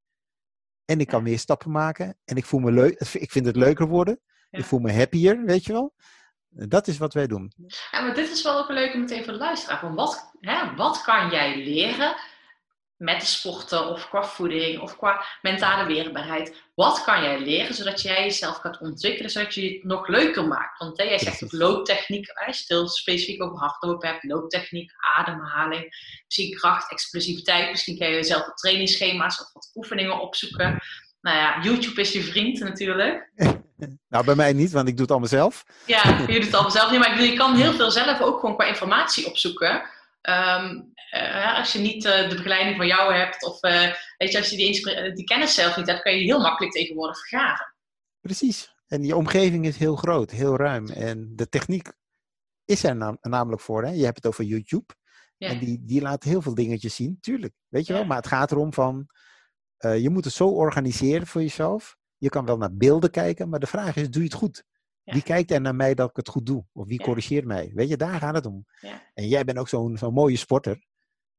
En 0.85 1.01
ik 1.01 1.07
kan 1.07 1.23
meer 1.23 1.39
stappen 1.39 1.71
maken. 1.71 2.19
En 2.25 2.37
ik 2.37 2.45
voel 2.45 2.61
me 2.61 2.73
leuk. 2.73 3.01
Ik 3.13 3.31
vind 3.31 3.47
het 3.47 3.57
leuker 3.57 3.89
worden. 3.89 4.21
Ik 4.51 4.65
voel 4.65 4.81
me 4.81 4.93
happier, 4.93 5.45
weet 5.45 5.65
je 5.65 5.73
wel. 5.73 5.95
Dat 6.49 6.87
is 6.87 6.99
wat 6.99 7.15
wij 7.15 7.27
doen. 7.27 7.53
Ja, 7.91 8.01
maar 8.01 8.15
dit 8.15 8.31
is 8.31 8.43
wel 8.43 8.59
ook 8.59 8.69
een 8.69 8.75
leuke 8.75 8.99
meteen 8.99 9.25
voor 9.25 9.33
de 9.33 9.39
luisteraar. 9.39 9.81
Want 9.83 9.95
wat, 9.95 10.31
hè, 10.41 10.75
wat 10.75 11.03
kan 11.03 11.31
jij 11.31 11.57
leren 11.57 12.17
met 13.01 13.21
de 13.21 13.27
sporten 13.27 13.87
of 13.87 14.09
qua 14.09 14.25
voeding 14.25 14.81
of 14.81 14.97
qua 14.97 15.25
mentale 15.43 15.87
weerbaarheid? 15.87 16.63
Wat 16.75 17.05
kan 17.05 17.23
jij 17.23 17.41
leren 17.41 17.75
zodat 17.75 18.03
jij 18.03 18.25
jezelf 18.25 18.57
gaat 18.57 18.81
ontwikkelen, 18.81 19.31
zodat 19.31 19.55
je 19.55 19.73
het 19.73 19.85
nog 19.85 20.09
leuker 20.09 20.47
maakt? 20.47 20.79
Want 20.79 20.99
hè, 20.99 21.05
jij 21.05 21.19
zegt 21.19 21.45
ook 21.45 21.53
looptechniek, 21.53 22.31
als 22.31 22.57
je 22.57 22.63
het 22.63 22.69
heel 22.69 22.89
specifiek 22.89 23.43
over 23.43 23.59
hardlopen 23.59 24.09
hebt, 24.09 24.25
looptechniek, 24.25 24.93
ademhaling, 25.17 25.83
misschien 26.25 26.57
kracht, 26.57 26.91
explosiviteit. 26.91 27.71
Misschien 27.71 27.99
kan 27.99 28.11
je 28.11 28.25
zelf 28.25 28.47
wat 28.47 28.57
trainingsschema's 28.57 29.41
of 29.41 29.53
wat 29.53 29.71
oefeningen 29.75 30.21
opzoeken. 30.21 30.83
Nou 31.21 31.37
ja, 31.37 31.63
YouTube 31.63 32.01
is 32.01 32.13
je 32.13 32.23
vriend 32.23 32.61
natuurlijk. 32.61 33.29
Nou, 34.09 34.25
bij 34.25 34.35
mij 34.35 34.53
niet, 34.53 34.71
want 34.71 34.89
ik 34.89 34.93
doe 34.93 35.03
het 35.03 35.11
allemaal 35.11 35.29
zelf. 35.29 35.65
Ja, 35.87 36.03
je 36.27 36.33
doet 36.33 36.45
het 36.45 36.55
allemaal 36.55 36.71
zelf 36.71 36.99
maar 36.99 37.23
je 37.23 37.37
kan 37.37 37.57
heel 37.57 37.73
veel 37.73 37.91
zelf 37.91 38.21
ook 38.21 38.41
gewoon 38.41 38.57
qua 38.57 38.65
informatie 38.65 39.27
opzoeken. 39.27 39.83
Ehm, 40.21 40.81
eh, 41.11 41.59
als 41.59 41.73
je 41.73 41.79
niet 41.79 42.05
eh, 42.05 42.29
de 42.29 42.35
begeleiding 42.35 42.77
van 42.77 42.87
jou 42.87 43.15
hebt, 43.15 43.45
of 43.45 43.63
eh, 43.63 43.93
weet 44.17 44.33
je, 44.33 44.39
als 44.39 44.51
je 44.51 44.57
die, 44.57 45.13
die 45.15 45.25
kennis 45.25 45.55
zelf 45.55 45.77
niet 45.77 45.87
hebt, 45.87 46.03
kan 46.03 46.13
je 46.17 46.25
heel 46.25 46.41
makkelijk 46.41 46.73
tegenwoordig 46.75 47.19
vergaren. 47.19 47.75
Precies. 48.21 48.75
En 48.87 49.03
je 49.05 49.17
omgeving 49.17 49.67
is 49.67 49.77
heel 49.77 49.97
groot, 49.97 50.31
heel 50.31 50.57
ruim. 50.57 50.89
En 50.89 51.33
de 51.35 51.49
techniek 51.49 51.93
is 52.65 52.85
er 52.85 52.97
nam- 52.97 53.19
namelijk 53.21 53.63
voor. 53.63 53.85
Hè? 53.85 53.91
Je 53.91 54.05
hebt 54.05 54.17
het 54.17 54.27
over 54.27 54.45
YouTube. 54.45 54.95
Ja. 55.37 55.49
En 55.49 55.59
die, 55.59 55.85
die 55.85 56.01
laat 56.01 56.25
heel 56.25 56.43
veel 56.43 56.55
dingetjes 56.55 56.95
zien, 56.95 57.19
tuurlijk. 57.21 57.55
Weet 57.69 57.87
je 57.87 57.93
Ja. 57.93 57.99
wel? 57.99 58.09
Maar 58.09 58.17
het 58.17 58.27
gaat 58.27 58.51
erom 58.51 58.73
van, 58.75 59.07
je 59.79 60.11
moet 60.11 60.25
het 60.25 60.35
zo 60.35 60.49
organiseren 60.49 61.27
voor 61.27 61.41
jezelf. 61.41 61.97
Je 62.17 62.29
kan 62.29 62.45
wel 62.47 62.57
naar 62.57 62.75
beelden 62.75 63.11
kijken, 63.11 63.49
maar 63.49 63.61
de 63.61 63.67
vraag 63.67 63.97
is, 63.97 64.11
doe 64.11 64.23
je 64.23 64.29
het 64.29 64.39
goed? 64.39 64.65
Ja. 65.03 65.13
Wie 65.13 65.23
kijkt 65.23 65.51
er 65.51 65.61
naar 65.61 65.75
mij 65.75 65.95
dat 65.95 66.11
ik 66.11 66.17
het 66.17 66.29
goed 66.29 66.47
doe? 66.47 66.65
Of 66.73 66.87
wie 66.87 67.01
corrigeert 67.01 67.45
mij? 67.45 67.71
Weet 67.75 67.89
je, 67.89 67.97
daar 67.97 68.19
gaat 68.21 68.35
het 68.35 68.47
om. 68.47 68.67
Ja. 68.81 69.03
En 69.15 69.29
jij 69.29 69.45
bent 69.45 69.59
ook 69.59 69.69
zo'n 69.69 69.97
zo'n 69.97 70.13
mooie 70.15 70.37
sporter. 70.37 70.85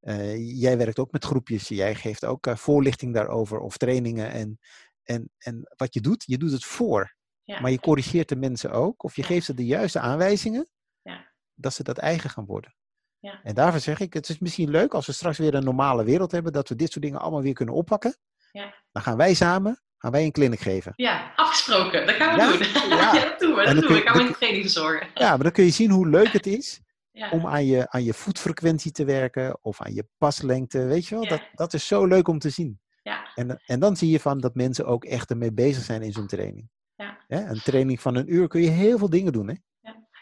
Eh, 0.02 0.60
jij 0.60 0.78
werkt 0.78 1.00
ook 1.00 1.12
met 1.12 1.26
groepjes. 1.26 1.68
Jij 1.68 1.96
geeft 1.96 2.26
ook 2.26 2.48
eh, 2.48 2.56
voorlichting 2.56 3.14
daarover 3.14 3.60
of 3.60 3.78
trainingen. 3.78 4.32
En, 4.32 4.60
en, 5.04 5.32
en 5.38 5.72
wat 5.76 5.94
je 5.94 6.02
doet, 6.02 6.24
je 6.28 6.38
doet 6.38 6.52
het 6.52 6.66
voor. 6.66 7.16
Ja. 7.44 7.60
Maar 7.60 7.72
je 7.72 7.80
corrigeert 7.80 8.30
de 8.30 8.36
mensen 8.36 8.72
ook. 8.72 9.04
Of 9.04 9.16
je 9.16 9.22
Ja. 9.22 9.28
geeft 9.28 9.46
ze 9.46 9.54
de 9.54 9.66
juiste 9.66 10.00
aanwijzingen. 10.00 10.70
Ja. 11.02 11.32
Dat 11.54 11.74
ze 11.74 11.84
dat 11.84 11.98
eigen 11.98 12.30
gaan 12.30 12.46
worden. 12.46 12.76
Ja. 13.20 13.40
En 13.44 13.56
daarvoor 13.56 13.80
zeg 13.80 14.00
ik, 14.00 14.14
het 14.14 14.30
is 14.30 14.40
misschien 14.40 14.70
leuk 14.70 14.94
als 14.94 15.06
we 15.06 15.12
straks 15.12 15.38
weer 15.38 15.54
een 15.54 15.64
normale 15.64 16.04
wereld 16.04 16.32
hebben. 16.32 16.54
Dat 16.54 16.70
we 16.70 16.76
dit 16.76 16.92
soort 16.92 17.04
dingen 17.04 17.20
allemaal 17.20 17.42
weer 17.42 17.54
kunnen 17.54 17.76
oppakken. 17.76 18.16
Ja. 18.52 18.76
Dan 18.92 19.02
gaan 19.02 19.18
wij 19.18 19.34
samen 19.34 19.82
gaan 20.02 20.12
wij 20.12 20.24
een 20.26 20.32
clinic 20.32 20.60
geven. 20.60 20.94
Ja, 20.96 21.34
afgesproken. 21.36 22.06
Dat 22.08 22.16
gaan 22.16 22.36
we 22.36 22.42
Ja, 22.42 22.52
doen. 22.52 22.90
ja. 22.98 23.12
Dat 23.30 23.40
doen 23.40 23.56
we. 23.56 23.62
En 23.62 23.76
Dat 23.76 23.84
doen 23.84 23.94
we. 23.94 24.02
Ik 24.02 24.08
ga 24.10 24.28
de 24.28 24.34
training 24.34 24.64
verzorgen. 24.64 25.08
Ja, 25.14 25.30
maar 25.30 25.44
dan 25.44 25.52
kun 25.52 25.64
je 25.64 25.70
zien 25.72 25.90
hoe 25.92 26.08
leuk 26.10 26.28
het 26.28 26.48
is 26.48 26.82
Ja. 27.12 27.30
om 27.30 27.48
aan 27.48 27.66
je, 27.66 27.90
aan 27.90 28.04
je 28.04 28.14
voetfrequentie 28.14 28.92
te 28.92 29.06
werken. 29.06 29.58
Of 29.62 29.82
aan 29.82 29.94
je 29.94 30.08
paslengte. 30.18 30.84
Weet 30.86 31.08
je 31.08 31.16
wel, 31.16 31.24
Ja. 31.24 31.30
dat, 31.30 31.42
dat 31.54 31.74
is 31.74 31.88
zo 31.88 32.06
leuk 32.06 32.28
om 32.28 32.40
te 32.40 32.50
zien. 32.50 32.80
Ja. 33.04 33.32
En, 33.36 33.62
en 33.66 33.80
dan 33.80 33.96
zie 33.96 34.10
je 34.10 34.20
van 34.20 34.40
dat 34.40 34.56
mensen 34.56 34.86
ook 34.86 35.06
echt 35.06 35.30
ermee 35.30 35.54
bezig 35.54 35.84
zijn 35.84 36.02
in 36.02 36.12
zo'n 36.12 36.28
training. 36.28 36.70
Ja. 36.96 37.18
Een 37.28 37.62
training 37.62 38.02
van 38.02 38.16
een 38.16 38.34
uur 38.34 38.48
kun 38.48 38.62
je 38.62 38.70
heel 38.70 38.98
veel 38.98 39.10
dingen 39.10 39.34
doen. 39.34 39.48
Hè? 39.48 39.54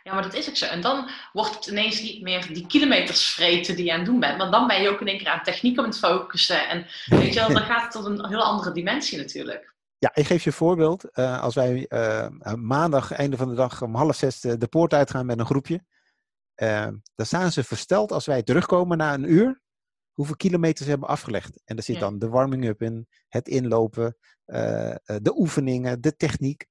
ja, 0.04 0.14
maar 0.14 0.24
dat 0.24 0.34
is 0.34 0.50
ook 0.50 0.56
zo. 0.56 0.66
En 0.66 0.82
dan 0.82 1.10
wordt 1.34 1.56
het 1.56 1.66
ineens 1.66 2.02
niet 2.02 2.22
meer 2.22 2.54
die 2.54 2.68
kilometers 2.68 3.30
vreten 3.30 3.76
die 3.76 3.86
je 3.86 3.92
aan 3.92 3.98
het 3.98 4.08
doen 4.08 4.20
bent. 4.20 4.38
Maar 4.38 4.52
dan 4.52 4.68
ben 4.68 4.82
je 4.82 4.90
ook 4.90 5.02
in 5.02 5.08
één 5.08 5.18
keer 5.18 5.28
aan 5.28 5.44
techniek 5.44 5.80
om 5.80 5.86
het 5.86 5.98
focussen. 5.98 6.68
En 6.68 6.86
weet 7.06 7.34
je 7.34 7.40
wel, 7.40 7.48
dan 7.54 7.62
gaat 7.62 7.82
het 7.82 7.92
tot 7.92 8.06
een 8.06 8.28
heel 8.28 8.44
andere 8.44 8.72
dimensie 8.72 9.18
natuurlijk. 9.18 9.74
Ja, 9.98 10.12
ik 10.14 10.26
geef 10.26 10.44
je 10.44 10.50
een 10.50 10.56
voorbeeld. 10.56 11.12
Eh, 11.12 11.42
als 11.42 11.56
wij 11.56 11.86
eh, 11.88 12.28
maandag, 12.56 13.12
einde 13.12 13.38
van 13.38 13.50
de 13.50 13.56
dag, 13.56 13.82
om 13.82 13.96
half 13.96 14.16
zes 14.16 14.40
de, 14.40 14.58
de 14.58 14.68
poort 14.68 14.94
uitgaan 14.94 15.26
met 15.26 15.40
een 15.40 15.46
groepje. 15.46 15.82
Eh, 16.60 16.88
dan 17.16 17.26
staan 17.26 17.52
ze 17.52 17.64
versteld 17.64 18.12
als 18.12 18.26
wij 18.26 18.44
terugkomen 18.44 18.98
na 18.98 19.14
een 19.14 19.32
uur. 19.32 19.62
Hoeveel 20.12 20.36
kilometers 20.36 20.84
ze 20.84 20.90
hebben 20.90 21.10
afgelegd. 21.10 21.62
En 21.66 21.76
daar 21.76 21.86
zit 21.86 21.96
Ja. 21.96 22.02
dan 22.02 22.20
de 22.20 22.28
warming-up 22.30 22.82
in, 22.82 23.08
het 23.28 23.48
inlopen, 23.48 24.18
eh, 24.46 24.90
eh, 24.92 24.98
de 25.06 25.38
oefeningen, 25.38 26.02
de 26.02 26.16
techniek. 26.16 26.66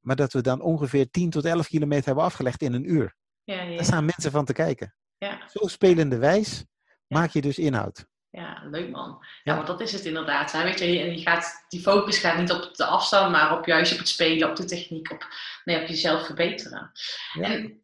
Maar 0.00 0.16
dat 0.16 0.32
we 0.32 0.40
dan 0.40 0.60
ongeveer 0.60 1.10
10 1.10 1.30
tot 1.30 1.44
11 1.44 1.66
kilometer 1.68 2.06
hebben 2.06 2.24
afgelegd 2.24 2.62
in 2.62 2.72
een 2.72 2.90
uur. 2.90 3.14
Ja, 3.44 3.62
ja, 3.62 3.76
Daar 3.76 3.84
staan 3.84 4.04
mensen 4.04 4.30
van 4.30 4.44
te 4.44 4.52
kijken. 4.52 4.94
ja. 5.18 5.48
Zo 5.48 5.66
spelende 5.66 6.16
wijs 6.18 6.64
maak 7.06 7.30
je 7.30 7.40
dus 7.40 7.58
inhoud. 7.58 8.06
Ja, 8.30 8.62
leuk 8.70 8.90
man. 8.90 9.24
Ja, 9.42 9.54
want 9.54 9.66
dat 9.66 9.80
is 9.80 9.92
het 9.92 10.04
inderdaad. 10.04 10.52
Hè? 10.52 10.62
Weet 10.62 10.78
je, 10.78 10.86
je 10.86 11.20
gaat, 11.20 11.64
die 11.68 11.80
focus 11.80 12.18
gaat 12.18 12.38
niet 12.38 12.52
op 12.52 12.74
de 12.76 12.84
afstand, 12.84 13.30
maar 13.32 13.58
op 13.58 13.66
juist 13.66 13.92
op 13.92 13.98
het 13.98 14.08
spelen, 14.08 14.50
op 14.50 14.56
de 14.56 14.64
techniek, 14.64 15.10
op, 15.12 15.26
nee, 15.64 15.82
op 15.82 15.88
jezelf 15.88 16.26
verbeteren. 16.26 16.90
En, 17.40 17.82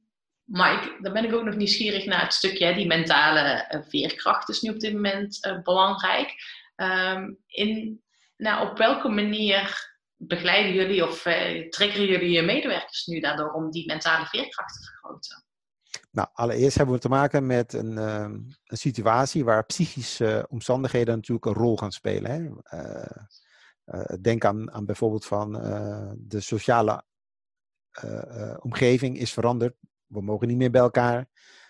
maar 0.51 0.85
ik, 0.85 1.03
dan 1.03 1.13
ben 1.13 1.25
ik 1.25 1.35
ook 1.35 1.45
nog 1.45 1.57
nieuwsgierig 1.57 2.07
naar 2.07 2.23
het 2.23 2.33
stukje, 2.33 2.75
die 2.75 2.87
mentale 2.87 3.41
eh, 3.41 3.81
veerkracht 3.89 4.49
is 4.49 4.61
nu 4.61 4.71
op 4.71 4.81
dit 4.81 4.93
moment 4.93 5.45
eh, 5.45 5.63
belangrijk. 5.63 6.35
Ehm, 6.77 7.33
in, 7.47 8.03
nou, 8.37 8.71
op 8.71 8.79
welke 8.79 9.09
manier 9.09 9.91
begeleiden 10.17 10.73
jullie 10.73 11.09
of 11.09 11.27
eh, 11.27 11.69
triggeren 11.69 12.07
jullie 12.07 12.31
je 12.31 12.43
medewerkers 12.43 13.07
nu 13.07 13.21
daardoor 13.21 13.53
om 13.53 13.71
die 13.71 13.87
mentale 13.87 14.27
veerkracht 14.27 14.75
te 14.75 14.83
vergroten? 14.83 15.45
Nou, 16.11 16.29
allereerst 16.33 16.77
hebben 16.77 16.95
we 16.95 17.01
te 17.01 17.09
maken 17.09 17.47
met 17.47 17.73
een, 17.73 17.99
ehm, 17.99 18.33
een 18.65 18.77
situatie 18.77 19.45
waar 19.45 19.67
psychische 19.67 20.47
omstandigheden 20.49 21.15
natuurlijk 21.15 21.47
een 21.47 21.53
rol 21.53 21.77
gaan 21.77 21.93
spelen. 21.93 22.31
Hè? 22.31 22.49
Denk 24.21 24.45
aan, 24.45 24.73
aan 24.73 24.85
bijvoorbeeld 24.85 25.27
van 25.27 25.53
de 26.19 26.41
sociale 26.41 27.05
omgeving 28.61 29.19
is 29.19 29.33
veranderd. 29.33 29.75
We 30.11 30.23
mogen 30.23 30.49
niet 30.49 30.57
meer 30.57 30.71
bij 30.71 30.81
elkaar. 30.81 31.15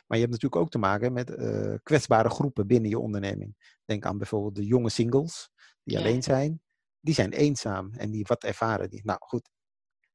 Maar 0.06 0.18
je 0.18 0.24
hebt 0.24 0.30
natuurlijk 0.32 0.62
ook 0.62 0.70
te 0.70 0.78
maken 0.78 1.12
met 1.12 1.30
eh, 1.34 1.74
kwetsbare 1.82 2.28
groepen 2.30 2.66
binnen 2.66 2.90
je 2.90 2.98
onderneming. 2.98 3.78
Denk 3.84 4.04
aan 4.04 4.18
bijvoorbeeld 4.18 4.54
de 4.54 4.66
jonge 4.66 4.88
singles 4.90 5.50
die 5.82 5.96
Ja. 5.96 6.02
alleen 6.02 6.22
zijn. 6.22 6.62
Die 7.00 7.14
zijn 7.14 7.32
eenzaam 7.32 7.92
en 7.94 8.10
die 8.10 8.24
wat 8.28 8.44
ervaren. 8.44 8.90
Die, 8.90 9.00
nou 9.04 9.18
goed, 9.22 9.50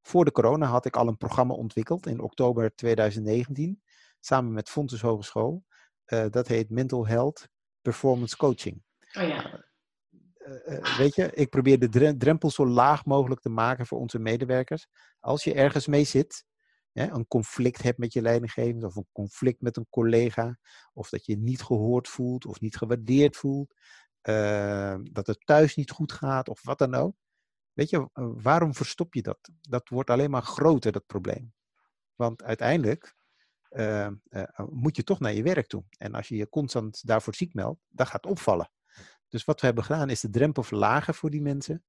voor 0.02 0.26
de 0.26 0.32
corona 0.32 0.66
had 0.66 0.86
ik 0.86 0.96
al 0.96 1.08
een 1.08 1.18
programma 1.18 1.54
ontwikkeld 1.54 2.06
in 2.08 2.20
oktober 2.20 2.76
2019 2.76 3.82
samen 4.20 4.54
met 4.54 4.70
Fontes 4.70 5.02
Hogeschool. 5.02 5.64
Eh, 6.06 6.26
dat 6.30 6.48
heet 6.48 6.70
Mental 6.70 7.08
Health 7.08 7.48
Performance 7.82 8.38
Coaching. 8.38 8.84
Oh 9.18 9.28
ja, 9.28 9.64
Eh, 10.66 10.98
weet 10.98 11.16
je, 11.16 11.32
ik 11.34 11.50
probeer 11.50 11.80
de 11.80 11.90
dre- 11.90 12.18
drempel 12.18 12.50
zo 12.52 12.68
laag 12.68 13.06
mogelijk 13.06 13.42
te 13.42 13.50
maken 13.50 13.86
voor 13.86 14.00
onze 14.00 14.20
medewerkers. 14.20 14.88
Als 15.20 15.44
je 15.44 15.54
ergens 15.54 15.88
mee 15.88 16.04
zit, 16.04 16.46
hè, 17.00 17.12
een 17.12 17.28
conflict 17.28 17.82
hebt 17.82 17.98
met 17.98 18.14
je 18.14 18.22
leidinggevende 18.22 18.86
of 18.86 18.96
een 18.96 19.08
conflict 19.12 19.62
met 19.62 19.78
een 19.78 19.88
collega, 19.90 20.58
of 20.94 21.10
dat 21.10 21.26
je 21.26 21.38
niet 21.38 21.62
gehoord 21.62 22.08
voelt 22.08 22.46
of 22.46 22.60
niet 22.60 22.78
gewaardeerd 22.78 23.38
voelt, 23.38 23.74
eh, 24.22 24.96
dat 25.12 25.28
het 25.28 25.46
thuis 25.46 25.76
niet 25.76 25.92
goed 25.92 26.12
gaat 26.12 26.50
of 26.50 26.64
wat 26.64 26.78
dan 26.78 26.94
ook. 26.94 27.16
Weet 27.74 27.90
je, 27.90 28.10
eh, 28.14 28.30
waarom 28.34 28.74
verstop 28.74 29.14
je 29.14 29.22
dat? 29.22 29.50
Dat 29.62 29.90
wordt 29.90 30.10
alleen 30.10 30.30
maar 30.30 30.44
groter, 30.44 30.92
dat 30.92 31.06
probleem. 31.06 31.54
Want 32.16 32.44
uiteindelijk 32.44 33.16
eh, 33.76 34.06
eh, 34.06 34.14
moet 34.70 34.96
je 34.96 35.04
toch 35.04 35.20
naar 35.20 35.34
je 35.34 35.44
werk 35.44 35.68
toe. 35.68 35.84
En 35.98 36.14
als 36.14 36.28
je 36.28 36.36
je 36.36 36.50
constant 36.50 37.08
daarvoor 37.08 37.36
ziek 37.36 37.54
meldt, 37.54 37.82
dan 37.90 38.08
gaat 38.08 38.26
opvallen. 38.26 38.72
Dus 39.30 39.46
wat 39.46 39.60
we 39.60 39.66
hebben 39.66 39.84
gedaan 39.84 40.10
is 40.10 40.20
de 40.20 40.30
drempel 40.30 40.64
verlagen 40.64 41.14
voor 41.14 41.30
die 41.30 41.42
mensen, 41.42 41.84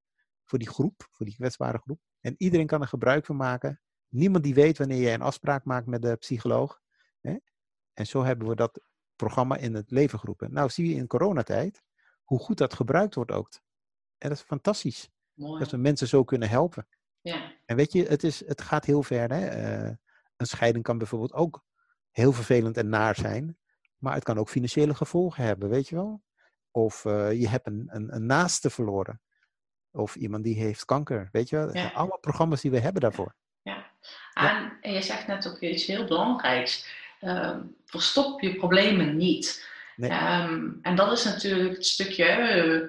voor 0.45 0.59
die 0.59 0.69
groep, 0.69 1.09
voor 1.11 1.27
die 1.27 1.35
kwetsbare 1.35 1.79
groep. 1.79 2.01
En 2.21 2.35
iedereen 2.39 2.67
kan 2.67 2.81
er 2.81 2.89
gebruik 2.89 3.27
van 3.27 3.37
maken. 3.37 3.81
Niemand 4.09 4.45
die 4.45 4.55
weet 4.55 4.79
wanneer 4.79 5.01
jij 5.01 5.15
een 5.15 5.23
afspraak 5.23 5.65
maakt 5.65 5.87
met 5.87 6.03
de 6.03 6.17
psycholoog. 6.17 6.81
Hè? 7.21 7.37
En 7.93 8.07
zo 8.07 8.25
hebben 8.25 8.49
we 8.49 8.55
dat 8.57 8.81
programma 9.17 9.57
in 9.57 9.75
het 9.75 9.91
leven 9.91 10.19
geroepen. 10.19 10.53
Nou 10.53 10.71
zie 10.71 10.89
je 10.89 10.95
in 10.95 11.07
coronatijd 11.07 11.83
hoe 12.25 12.39
goed 12.39 12.59
dat 12.59 12.75
gebruikt 12.75 13.15
wordt 13.15 13.31
ook. 13.31 13.51
En 14.19 14.29
dat 14.29 14.39
is 14.39 14.45
fantastisch. 14.45 15.11
mooi. 15.35 15.59
Dat 15.59 15.71
we 15.71 15.77
mensen 15.77 16.09
zo 16.09 16.25
kunnen 16.25 16.49
helpen. 16.49 16.87
Ja, 17.21 17.53
En 17.65 17.77
weet 17.77 17.93
je, 17.93 18.05
het, 18.05 18.25
is, 18.25 18.47
het 18.47 18.61
gaat 18.61 18.85
heel 18.85 19.03
ver. 19.03 19.33
Hè? 19.33 19.47
Eh, 19.47 19.95
een 20.37 20.47
scheiding 20.47 20.85
kan 20.85 20.99
bijvoorbeeld 20.99 21.33
ook 21.33 21.65
heel 22.11 22.33
vervelend 22.33 22.77
en 22.77 22.89
naar 22.89 23.15
zijn. 23.15 23.59
Maar 23.97 24.15
het 24.15 24.25
kan 24.25 24.39
ook 24.39 24.49
financiële 24.49 24.95
gevolgen 24.95 25.45
hebben, 25.45 25.69
weet 25.69 25.89
je 25.89 25.95
wel? 25.95 26.23
Of 26.71 27.05
eh, 27.05 27.33
je 27.33 27.49
hebt 27.49 27.67
een, 27.67 27.89
een, 27.91 28.15
een 28.15 28.27
naaste 28.27 28.71
verloren. 28.71 29.21
Of 29.91 30.17
iemand 30.17 30.45
die 30.45 30.55
heeft 30.55 30.85
kanker, 30.85 31.29
weet 31.33 31.49
je 31.49 31.57
wel? 31.57 31.75
Ja. 31.77 31.89
allemaal 31.89 32.19
programma's 32.19 32.61
die 32.61 32.71
we 32.71 32.79
hebben 32.79 33.03
daarvoor. 33.03 33.35
En, 34.37 34.93
je 34.93 35.03
zegt 35.03 35.27
net 35.27 35.49
ook 35.49 35.61
iets 35.61 35.87
heel 35.87 36.05
belangrijks. 36.05 36.87
Ehm, 37.21 37.61
verstop 37.87 38.41
je 38.41 38.57
problemen 38.57 39.17
niet. 39.17 39.69
Nee. 39.97 40.11
Ehm, 40.11 40.71
en 40.83 40.97
dat 40.97 41.13
is 41.13 41.25
natuurlijk 41.25 41.75
het 41.75 41.87
stukje, 41.87 42.25
eh, 42.25 42.83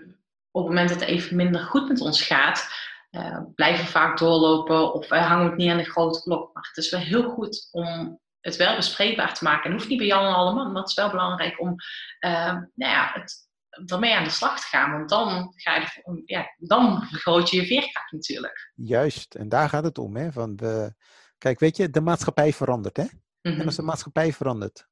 op 0.52 0.64
het 0.64 0.74
moment 0.74 0.90
dat 0.90 1.00
het 1.00 1.10
even 1.10 1.36
minder 1.36 1.62
goed 1.62 1.88
met 1.88 2.02
ons 2.02 2.22
gaat, 2.22 2.70
eh, 3.10 3.40
blijven 3.56 3.86
we 3.86 3.92
vaak 3.92 4.18
doorlopen 4.18 4.94
of 4.94 5.12
eh, 5.12 5.28
hangen 5.28 5.44
we 5.44 5.50
het 5.50 5.60
niet 5.60 5.72
aan 5.72 5.78
de 5.78 5.84
grote 5.84 6.22
klok. 6.22 6.54
Maar 6.54 6.68
het 6.68 6.78
is 6.78 6.92
wel 6.92 7.00
heel 7.00 7.30
goed 7.30 7.68
om 7.72 8.20
het 8.40 8.56
wel 8.56 8.76
bespreekbaar 8.76 9.34
te 9.34 9.44
maken. 9.44 9.64
En 9.66 9.72
hoeft 9.72 9.88
niet 9.88 9.98
bij 9.98 10.08
Jan 10.08 10.26
en 10.26 10.34
Alleman, 10.34 10.72
maar 10.72 10.82
het 10.82 10.90
is 10.90 10.96
wel 10.96 11.10
belangrijk 11.10 11.62
om 11.62 11.76
ehm, 12.20 12.54
nou 12.74 12.92
ja, 12.92 13.12
het, 13.14 13.48
ermee 13.86 14.16
aan 14.16 14.24
de 14.24 14.30
slag 14.30 14.60
te 14.60 14.68
gaan. 14.68 14.92
Want 14.92 15.10
dan, 15.10 15.54
ga 15.56 15.76
je, 15.76 16.22
ja, 16.26 16.54
dan 16.58 17.04
vergroot 17.04 17.50
je 17.50 17.62
je 17.62 17.68
veerkracht 17.68 18.12
natuurlijk. 18.12 18.72
Juist, 18.76 19.36
en 19.36 19.50
daar 19.50 19.70
gaat 19.70 19.84
het 19.84 19.98
om. 19.98 20.16
Hè? 20.16 20.32
Van 20.32 20.56
we, 20.56 20.94
kijk, 21.38 21.60
weet 21.60 21.78
je, 21.78 21.89
de 21.89 22.02
maatschappij 22.02 22.54
verandert. 22.54 22.97
Hè? 22.97 23.04
Mhm. 23.41 23.60
En 23.60 23.65
als 23.65 23.76
de 23.76 23.82
maatschappij 23.82 24.34
verandert, 24.34 24.88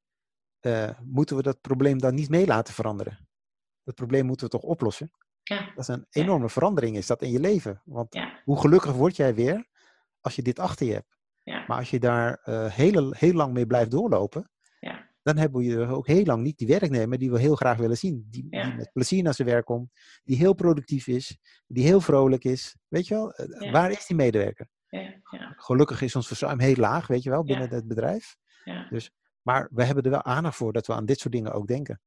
eh, 0.60 0.89
moeten 1.03 1.36
we 1.36 1.41
dat 1.41 1.62
probleem 1.62 1.97
dan 1.99 2.15
niet 2.15 2.29
mee 2.29 2.45
laten 2.45 2.73
veranderen. 2.73 3.27
Dat 3.84 3.95
probleem 3.95 4.25
moeten 4.25 4.45
we 4.45 4.51
toch 4.51 4.62
oplossen? 4.69 5.12
Ja. 5.43 5.65
Dat 5.65 5.77
is 5.77 5.88
een 5.88 6.05
Ja. 6.10 6.21
enorme 6.21 6.49
verandering 6.49 6.97
is 6.97 7.08
dat 7.08 7.21
in 7.21 7.31
je 7.31 7.39
leven. 7.39 7.81
Want 7.86 8.13
Ja. 8.13 8.41
hoe 8.43 8.60
gelukkig 8.60 8.91
word 8.93 9.15
jij 9.15 9.36
weer 9.36 9.67
als 10.21 10.36
je 10.36 10.41
dit 10.41 10.60
achter 10.60 10.86
je 10.88 10.93
hebt? 10.93 11.17
Ja. 11.43 11.63
Maar 11.67 11.77
als 11.77 11.89
je 11.89 11.99
daar 11.99 12.39
eh, 12.43 12.65
heel, 12.71 13.12
heel 13.12 13.34
lang 13.34 13.53
mee 13.53 13.67
blijft 13.67 13.91
doorlopen, 13.91 14.51
Ja. 14.79 15.10
dan 15.21 15.38
hebben 15.38 15.60
we 15.62 15.65
je 15.67 15.86
ook 15.88 16.08
heel 16.08 16.23
lang 16.25 16.43
niet 16.43 16.58
die 16.58 16.67
werknemer 16.67 17.17
die 17.17 17.31
we 17.31 17.39
heel 17.39 17.55
graag 17.55 17.77
willen 17.77 17.97
zien. 17.97 18.27
Die, 18.29 18.47
Ja. 18.49 18.63
die 18.63 18.73
met 18.75 18.91
plezier 18.93 19.23
naar 19.23 19.34
zijn 19.34 19.47
werk 19.47 19.65
komt, 19.65 19.91
die 20.23 20.38
heel 20.38 20.53
productief 20.53 21.08
is, 21.08 21.38
die 21.67 21.86
heel 21.86 22.01
vrolijk 22.01 22.43
is. 22.43 22.75
Weet 22.88 23.08
je 23.08 23.13
wel, 23.13 23.31
eh, 23.34 23.62
Ja. 23.62 23.71
waar 23.71 23.91
is 23.91 24.05
die 24.05 24.15
medewerker? 24.15 24.67
Ja, 24.89 25.13
ja, 25.30 25.54
Gelukkig 25.58 26.02
is 26.02 26.15
ons 26.15 26.28
verzuim 26.28 26.60
heel 26.60 26.76
laag, 26.76 27.08
weet 27.08 27.24
je 27.24 27.30
wel, 27.30 27.43
binnen 27.43 27.69
het 27.69 27.88
bedrijf. 27.88 28.36
ja. 28.63 28.88
Dus, 28.89 29.12
maar 29.41 29.69
we 29.71 29.84
hebben 29.84 30.04
er 30.04 30.10
wel 30.10 30.24
aandacht 30.24 30.56
voor 30.56 30.74
dat 30.74 30.88
we 30.88 30.93
aan 30.93 31.06
dit 31.06 31.19
soort 31.19 31.34
dingen 31.34 31.54
ook 31.54 31.67
denken. 31.67 32.02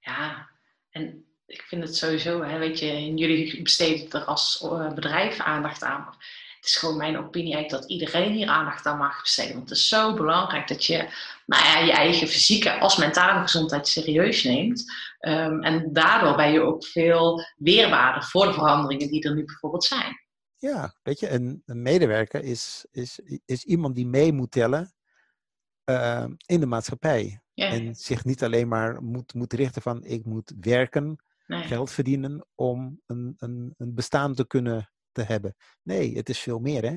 Ja, 0.00 0.50
en 0.90 1.24
ik 1.46 1.62
vind 1.62 1.82
het 1.82 1.96
sowieso, 1.96 2.42
hè, 2.42 2.58
weet 2.58 2.78
je, 2.78 3.14
jullie 3.14 3.62
besteden 3.62 4.10
er 4.10 4.24
als 4.24 4.62
eh, 4.62 4.92
bedrijf 4.92 5.40
aandacht 5.40 5.82
aan. 5.82 6.00
Maar 6.00 6.16
het 6.56 6.64
is 6.72 6.76
gewoon 6.76 6.96
mijn 6.96 7.18
opinie 7.18 7.54
eigenlijk 7.54 7.82
dat 7.82 7.90
iedereen 7.90 8.32
hier 8.32 8.48
aandacht 8.48 8.86
aan 8.86 8.98
mag 8.98 9.22
besteden. 9.22 9.54
Want 9.54 9.68
het 9.68 9.78
is 9.78 9.88
zo 9.88 10.14
belangrijk 10.14 10.68
dat 10.68 10.84
je 10.84 11.08
nou 11.46 11.64
ja, 11.64 11.78
je 11.78 11.92
eigen 11.92 12.28
fysieke 12.28 12.78
als 12.78 12.96
mentale 12.96 13.40
gezondheid 13.40 13.88
serieus 13.88 14.42
neemt. 14.44 14.84
Ehm, 15.18 15.62
en 15.62 15.92
daardoor 15.92 16.36
ben 16.36 16.52
je 16.52 16.60
ook 16.60 16.86
veel 16.86 17.44
weerbaarder 17.56 18.22
voor 18.22 18.46
de 18.46 18.52
veranderingen 18.52 19.08
die 19.08 19.22
er 19.22 19.34
nu 19.34 19.44
bijvoorbeeld 19.44 19.84
zijn. 19.84 20.23
Ja, 20.64 20.94
weet 21.02 21.20
je, 21.20 21.28
een, 21.30 21.62
een 21.66 21.82
medewerker 21.82 22.42
is, 22.42 22.86
is, 22.90 23.18
is 23.44 23.64
iemand 23.64 23.94
die 23.94 24.06
mee 24.06 24.32
moet 24.32 24.50
tellen 24.50 24.94
eh, 25.84 26.26
in 26.46 26.60
de 26.60 26.66
maatschappij. 26.66 27.42
Ja, 27.52 27.68
En 27.68 27.94
zich 27.94 28.24
niet 28.24 28.42
alleen 28.42 28.68
maar 28.68 29.02
moet, 29.02 29.34
moet 29.34 29.52
richten 29.52 29.82
van 29.82 30.04
ik 30.04 30.24
moet 30.24 30.54
werken, 30.60 31.24
nee, 31.46 31.62
geld 31.62 31.90
verdienen 31.90 32.46
om 32.54 33.00
een, 33.06 33.34
een, 33.36 33.74
een 33.76 33.94
bestaan 33.94 34.34
te 34.34 34.46
kunnen 34.46 34.92
te 35.12 35.22
hebben. 35.22 35.54
Nee, 35.82 36.16
het 36.16 36.28
is 36.28 36.38
veel 36.38 36.58
meer 36.58 36.82
hè. 36.82 36.92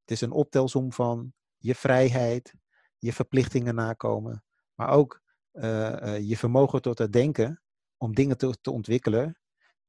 Het 0.00 0.10
is 0.10 0.20
een 0.20 0.32
optelsom 0.32 0.92
van 0.92 1.32
je 1.56 1.74
vrijheid, 1.74 2.54
je 2.98 3.12
verplichtingen 3.12 3.74
nakomen, 3.74 4.44
maar 4.74 4.88
ook 4.88 5.22
eh, 5.50 6.14
eh, 6.16 6.28
je 6.28 6.36
vermogen 6.36 6.82
tot 6.82 6.98
het 6.98 7.12
denken 7.12 7.62
om 7.96 8.14
dingen 8.14 8.38
te, 8.38 8.56
te 8.60 8.70
ontwikkelen, 8.70 9.39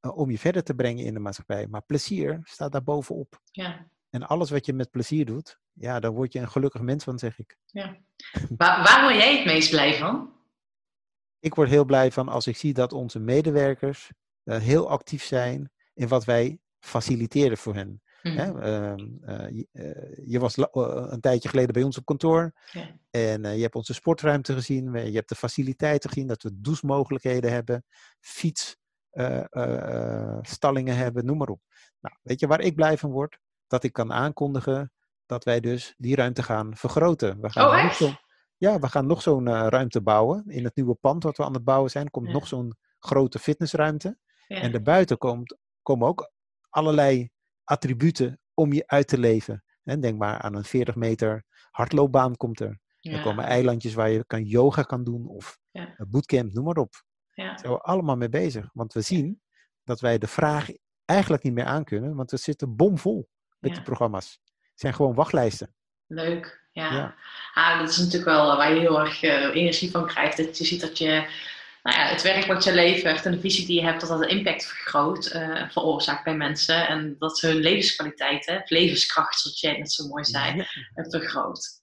eh, 0.02 0.18
om 0.18 0.32
je 0.32 0.38
verder 0.38 0.64
te 0.64 0.74
brengen 0.74 1.06
in 1.06 1.14
de 1.14 1.20
maatschappij. 1.20 1.68
Maar 1.68 1.82
plezier 1.82 2.40
staat 2.44 2.72
daar 2.72 2.84
bovenop. 2.84 3.42
ja, 3.52 3.88
En 4.10 4.28
alles 4.28 4.50
wat 4.50 4.66
je 4.66 4.74
met 4.74 4.92
plezier 4.92 5.26
doet, 5.26 5.60
ja, 5.74 6.00
daar 6.00 6.12
word 6.12 6.34
je 6.34 6.40
een 6.40 6.50
gelukkig 6.50 6.82
mens 6.82 7.04
van, 7.04 7.20
zeg 7.20 7.40
ik. 7.40 7.58
ja. 7.66 7.98
Waar, 8.58 8.84
waar 8.84 9.02
word 9.04 9.16
jij 9.16 9.36
het 9.38 9.46
meest 9.46 9.70
blij 9.70 9.98
van? 9.98 10.34
Ik 11.40 11.56
word 11.56 11.70
heel 11.70 11.86
blij 11.86 12.12
van 12.12 12.30
als 12.30 12.48
ik 12.48 12.58
zie 12.58 12.74
dat 12.74 12.94
onze 12.94 13.20
medewerkers 13.20 14.12
eh, 14.44 14.58
heel 14.58 14.90
actief 14.90 15.24
zijn 15.24 15.72
in 15.94 16.08
wat 16.08 16.26
wij 16.26 16.60
faciliteren 16.80 17.58
voor 17.58 17.76
hen. 17.76 18.02
Mhm. 18.22 18.38
Hè? 18.38 18.62
Ehm, 18.62 19.08
eh, 19.22 19.66
je, 20.26 20.40
was 20.40 20.58
een 20.58 21.22
tijdje 21.22 21.50
geleden 21.50 21.74
bij 21.74 21.84
ons 21.84 21.98
op 21.98 22.06
kantoor 22.06 22.54
en 23.10 23.56
je 23.56 23.62
hebt 23.62 23.76
onze 23.76 23.94
sportruimte 23.94 24.54
gezien, 24.54 24.94
je 24.94 25.16
hebt 25.16 25.30
de 25.30 25.36
faciliteiten 25.36 26.10
gezien, 26.10 26.28
dat 26.28 26.44
we 26.44 26.62
douchemogelijkheden 26.62 27.52
hebben, 27.52 27.86
fietsstallingen 29.12 30.96
hebben, 30.98 31.26
noem 31.26 31.38
maar 31.38 31.48
op. 31.50 31.62
Nou, 32.00 32.16
weet 32.22 32.40
je 32.40 32.48
waar 32.48 32.62
ik 32.62 32.76
blij 32.76 32.98
van 32.98 33.12
word? 33.12 33.40
Dat 33.68 33.84
ik 33.84 33.94
kan 33.94 34.14
aankondigen 34.14 34.92
dat 35.26 35.44
wij 35.44 35.60
dus 35.60 35.94
die 35.98 36.16
ruimte 36.16 36.44
gaan 36.44 36.76
vergroten. 36.76 37.42
We 37.42 37.50
gaan 37.52 37.66
Oh, 37.68 37.84
nog 37.84 38.00
echt? 38.02 38.22
ja, 38.58 38.80
we 38.80 38.88
gaan 38.88 39.06
nog 39.08 39.22
zo'n 39.22 39.48
eh, 39.48 39.66
ruimte 39.70 40.02
bouwen. 40.02 40.44
In 40.48 40.64
het 40.64 40.76
nieuwe 40.76 40.96
pand 40.96 41.24
wat 41.24 41.38
we 41.38 41.44
aan 41.44 41.54
het 41.54 41.64
bouwen 41.64 41.92
zijn, 41.92 42.10
komt 42.10 42.28
Ja. 42.28 42.34
nog 42.34 42.48
zo'n 42.48 42.76
grote 43.00 43.40
fitnessruimte. 43.40 44.18
Ja. 44.48 44.62
En 44.62 44.72
daarbuiten 44.72 45.18
komt, 45.18 45.58
komen 45.82 46.08
ook 46.08 46.32
allerlei 46.70 47.30
attributen 47.64 48.40
om 48.54 48.74
je 48.74 48.84
uit 48.88 49.08
te 49.08 49.18
leven. 49.18 49.64
Denk 49.84 50.18
maar 50.18 50.40
aan 50.42 50.56
een 50.56 50.64
40 50.64 50.96
meter 50.96 51.44
hardloopbaan 51.70 52.36
komt 52.36 52.60
er. 52.60 52.80
Er 53.02 53.22
komen 53.22 53.44
eilandjes 53.46 53.94
waar 53.94 54.10
je 54.10 54.26
kan 54.26 54.44
yoga 54.44 54.82
kan 54.84 55.04
doen 55.04 55.28
of 55.28 55.58
bootcamp, 56.08 56.54
noem 56.54 56.64
maar 56.66 56.78
op. 56.78 56.94
Ja. 57.42 57.48
Daar 57.50 57.60
zijn 57.60 57.72
we 57.72 57.80
allemaal 57.82 58.16
mee 58.16 58.30
bezig. 58.30 58.70
Want 58.74 58.94
we 58.94 59.02
zien 59.02 59.42
dat 59.84 60.00
wij 60.00 60.18
de 60.18 60.28
vraag 60.28 60.68
eigenlijk 61.06 61.44
niet 61.44 61.54
meer 61.54 61.66
aankunnen, 61.66 62.16
want 62.16 62.32
we 62.32 62.38
zitten 62.38 62.76
bomvol 62.76 63.30
met 63.60 63.70
Ja. 63.70 63.76
die 63.76 63.86
programma's. 63.86 64.40
Het 64.46 64.80
zijn 64.80 64.94
gewoon 64.94 65.14
wachtlijsten. 65.14 65.76
Leuk, 66.08 66.68
ja. 66.72 66.94
Ja. 66.94 67.16
Ah, 67.54 67.80
dat 67.80 67.90
is 67.90 67.98
natuurlijk 67.98 68.26
wel 68.26 68.58
waar 68.58 68.74
je 68.74 68.80
heel 68.80 69.00
erg 69.00 69.24
eh, 69.24 69.56
energie 69.56 69.92
van 69.92 70.08
krijgt. 70.08 70.38
Dat 70.38 70.58
je 70.58 70.66
ziet 70.66 70.82
dat 70.82 70.98
je 70.98 71.10
nou 71.84 71.98
ja, 71.98 72.06
het 72.06 72.22
werk 72.22 72.46
wat 72.46 72.64
je 72.64 72.74
levert 72.74 73.26
en 73.26 73.32
de 73.32 73.40
visie 73.40 73.66
die 73.66 73.80
je 73.80 73.86
hebt, 73.86 74.00
dat 74.00 74.10
dat 74.10 74.22
een 74.22 74.30
impact 74.30 74.66
vergroot, 74.66 75.26
eh, 75.26 75.70
veroorzaakt 75.70 76.24
bij 76.24 76.36
mensen. 76.36 76.88
En 76.88 77.16
dat 77.20 77.40
hun 77.42 77.56
levenskwaliteit, 77.56 78.46
hè, 78.46 78.58
of 78.58 78.70
levenskracht, 78.70 79.40
zoals 79.40 79.60
jij 79.60 79.78
net 79.78 79.92
zo 79.92 80.08
mooi 80.08 80.24
zei, 80.26 80.56
Ja. 80.56 80.66
eh, 80.94 81.06
vergroot. 81.10 81.80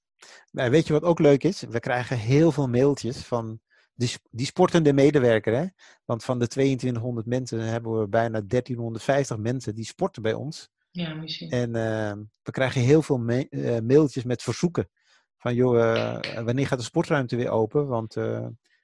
Nou, 0.51 0.71
weet 0.71 0.87
je 0.87 0.92
wat 0.92 1.03
ook 1.03 1.18
leuk 1.18 1.44
is? 1.44 1.61
We 1.68 1.81
krijgen 1.81 2.18
heel 2.18 2.53
veel 2.53 2.68
mailtjes 2.68 3.16
van 3.16 3.61
die, 3.99 4.11
die 4.31 4.47
sportende 4.47 4.93
medewerker. 4.93 5.55
Hè? 5.57 5.67
Want 6.05 6.25
van 6.25 6.39
de 6.39 6.47
2200 6.47 7.27
mensen 7.27 7.61
hebben 7.61 8.01
we 8.01 8.09
bijna 8.09 8.41
1350 8.41 9.37
mensen 9.37 9.75
die 9.75 9.85
sporten 9.85 10.23
bij 10.23 10.35
ons. 10.35 10.69
Ja, 10.91 11.15
misschien. 11.15 11.51
En 11.51 11.75
eh, 11.75 12.13
we 12.43 12.51
krijgen 12.51 12.81
heel 12.81 13.03
veel 13.03 13.19
ma- 13.19 13.49
eh, 13.49 13.79
mailtjes 13.81 14.25
met 14.25 14.43
verzoeken. 14.43 14.89
Van 15.37 15.55
joh, 15.55 15.81
eh, 15.95 16.45
wanneer 16.45 16.67
gaat 16.67 16.79
de 16.79 16.85
sportruimte 16.85 17.37
weer 17.37 17.51
open? 17.51 17.87
Want 17.87 18.17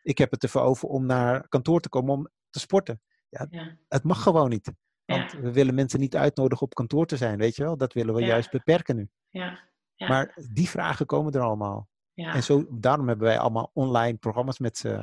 ik 0.02 0.18
heb 0.18 0.30
het 0.30 0.42
ervoor 0.42 0.62
over 0.62 0.88
om 0.88 1.06
naar 1.06 1.48
kantoor 1.48 1.80
te 1.80 1.88
komen 1.88 2.14
om 2.14 2.28
te 2.50 2.58
sporten. 2.58 3.00
Ja, 3.28 3.46
Ja. 3.50 3.76
Het 3.88 4.02
mag 4.02 4.22
gewoon 4.22 4.48
niet. 4.50 4.72
Ja. 5.04 5.16
Want 5.18 5.32
we 5.32 5.52
willen 5.52 5.74
mensen 5.74 6.00
niet 6.00 6.16
uitnodigen 6.16 6.64
op 6.66 6.74
kantoor 6.74 7.06
te 7.06 7.16
zijn, 7.16 7.38
weet 7.38 7.56
je 7.56 7.62
wel? 7.62 7.76
Dat 7.76 7.92
willen 7.92 8.14
we 8.14 8.20
Ja. 8.20 8.26
juist 8.26 8.50
beperken 8.50 8.96
nu. 8.96 9.08
Ja. 9.30 9.68
Ja. 9.94 10.08
Maar 10.08 10.36
die 10.52 10.68
vragen 10.68 11.06
komen 11.06 11.32
er 11.32 11.40
allemaal. 11.40 11.88
Ja. 12.14 12.34
En 12.34 12.42
zo, 12.42 12.66
daarom 12.70 13.08
hebben 13.08 13.26
wij 13.26 13.38
allemaal 13.38 13.70
online 13.72 14.16
programma's 14.16 14.58
met 14.58 14.78
ze 14.78 15.00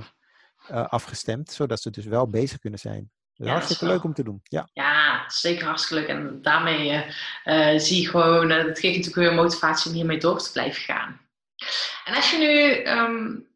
eh, 0.67 0.87
afgestemd, 0.87 1.51
zodat 1.51 1.81
ze 1.81 1.89
dus 1.89 2.05
wel 2.05 2.29
bezig 2.29 2.59
kunnen 2.59 2.79
zijn. 2.79 3.11
Dat 3.33 3.39
is 3.39 3.45
Ja, 3.45 3.51
hartstikke 3.51 3.85
leuk 3.85 4.03
om 4.03 4.13
te 4.13 4.23
doen. 4.23 4.39
Ja, 4.43 4.69
Ja, 4.73 5.23
zeker 5.29 5.65
hartstikke 5.65 6.01
leuk. 6.01 6.17
En 6.17 6.41
daarmee 6.41 6.89
eh, 6.89 7.73
eh, 7.73 7.79
zie 7.79 8.01
je 8.01 8.09
gewoon, 8.09 8.47
dat 8.47 8.79
geeft 8.79 8.97
natuurlijk 8.97 9.15
weer 9.15 9.33
motivatie 9.33 9.89
om 9.91 9.97
hiermee 9.97 10.17
door 10.17 10.39
te 10.39 10.51
blijven 10.51 10.81
gaan. 10.81 11.19
En 12.05 12.15
als 12.15 12.31
je 12.31 12.37
nu, 12.37 12.71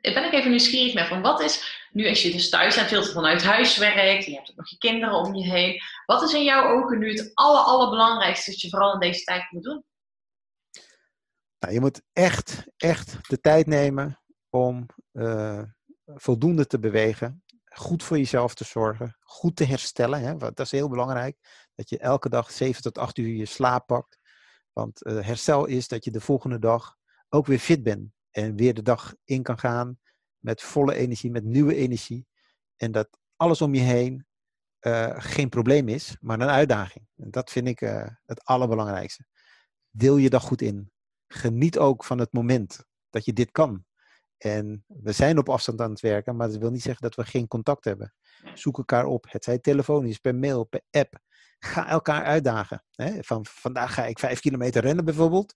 ik 0.02 0.14
ben 0.14 0.26
ik 0.26 0.34
even 0.34 0.50
nieuwsgierig 0.50 0.94
naar 0.94 1.08
van 1.08 1.22
wat 1.22 1.42
is, 1.42 1.88
nu 1.92 2.08
als 2.10 2.22
je 2.22 2.32
dus 2.32 2.50
thuis 2.50 2.76
bent, 2.76 2.88
veel 2.88 3.04
vanuit 3.04 3.44
huis 3.44 3.78
werkt, 3.78 4.26
je 4.26 4.36
hebt 4.36 4.50
ook 4.50 4.56
nog 4.56 4.70
je 4.70 4.78
kinderen 4.78 5.16
om 5.16 5.36
je 5.36 5.44
heen. 5.44 5.82
Wat 6.06 6.22
is 6.22 6.34
in 6.34 6.44
jouw 6.44 6.78
ogen 6.78 7.00
nu 7.00 7.10
het 7.10 7.32
aller, 7.34 7.62
allerbelangrijkste 7.62 8.52
dat 8.52 8.62
je 8.62 8.70
vooral 8.70 8.94
in 8.94 9.00
deze 9.00 9.24
tijd 9.24 9.52
moet 9.52 9.64
doen? 9.64 9.84
Nou, 11.60 11.74
je 11.74 11.80
moet 11.80 12.02
echt, 12.14 12.66
echt 12.78 13.30
de 13.30 13.40
tijd 13.40 13.68
nemen 13.68 14.20
om 14.50 14.86
eh, 15.12 15.62
voldoende 16.06 16.68
te 16.68 16.80
bewegen, 16.80 17.44
goed 17.64 18.04
voor 18.04 18.18
jezelf 18.18 18.56
te 18.56 18.64
zorgen, 18.64 19.18
goed 19.20 19.56
te 19.56 19.64
herstellen. 19.64 20.22
Hè? 20.22 20.38
Dat 20.38 20.60
is 20.60 20.72
heel 20.72 20.90
belangrijk, 20.90 21.38
dat 21.76 21.90
je 21.90 21.98
elke 21.98 22.30
dag 22.30 22.52
7 22.52 22.82
tot 22.82 22.98
8 22.98 23.18
uur 23.18 23.36
je 23.36 23.46
slaap 23.46 23.88
pakt. 23.88 24.20
Want 24.74 25.04
eh, 25.04 25.20
herstel 25.20 25.66
is 25.66 25.88
dat 25.88 26.04
je 26.04 26.12
de 26.12 26.22
volgende 26.22 26.60
dag 26.60 26.96
ook 27.30 27.46
weer 27.46 27.60
fit 27.60 27.84
bent 27.84 28.12
en 28.32 28.56
weer 28.56 28.74
de 28.74 28.82
dag 28.82 29.16
in 29.24 29.44
kan 29.44 29.60
gaan 29.60 30.00
met 30.38 30.62
volle 30.62 30.96
energie, 30.96 31.32
met 31.32 31.44
nieuwe 31.44 31.76
energie. 31.76 32.28
En 32.76 32.92
dat 32.92 33.18
alles 33.36 33.62
om 33.62 33.74
je 33.74 33.82
heen 33.82 34.28
eh, 34.80 35.14
geen 35.18 35.50
probleem 35.50 35.88
is, 35.88 36.18
maar 36.22 36.40
een 36.40 36.50
uitdaging. 36.50 37.08
En 37.16 37.32
dat 37.32 37.52
vind 37.52 37.68
ik 37.68 37.80
het 38.26 38.44
allerbelangrijkste. 38.44 39.26
Deel 39.90 40.18
je 40.18 40.30
dag 40.30 40.44
goed 40.44 40.62
in. 40.62 40.92
Geniet 41.28 41.78
ook 41.78 42.04
van 42.04 42.20
het 42.20 42.34
moment 42.34 42.86
dat 43.10 43.26
je 43.26 43.34
dit 43.34 43.52
kan. 43.52 43.86
En 44.38 44.86
we 44.88 45.12
zijn 45.12 45.38
op 45.38 45.50
afstand 45.50 45.82
aan 45.82 45.90
het 45.90 46.00
werken, 46.00 46.36
maar 46.36 46.48
dat 46.48 46.58
wil 46.58 46.72
niet 46.72 46.82
zeggen 46.82 47.02
dat 47.04 47.16
we 47.16 47.32
geen 47.32 47.48
contact 47.48 47.86
hebben. 47.86 48.14
Zoek 48.54 48.78
elkaar 48.78 49.06
op. 49.06 49.26
Het 49.30 49.44
zij 49.44 49.60
telefonisch, 49.60 50.18
per 50.18 50.36
mail, 50.36 50.64
per 50.64 50.82
app. 50.92 51.20
Ga 51.60 51.88
elkaar 51.88 52.24
uitdagen. 52.24 52.84
Hè? 52.92 53.24
Van 53.24 53.46
vandaag 53.46 53.94
ga 53.94 54.06
ik 54.06 54.20
vijf 54.20 54.40
kilometer 54.40 54.82
rennen 54.82 55.06
bijvoorbeeld. 55.06 55.54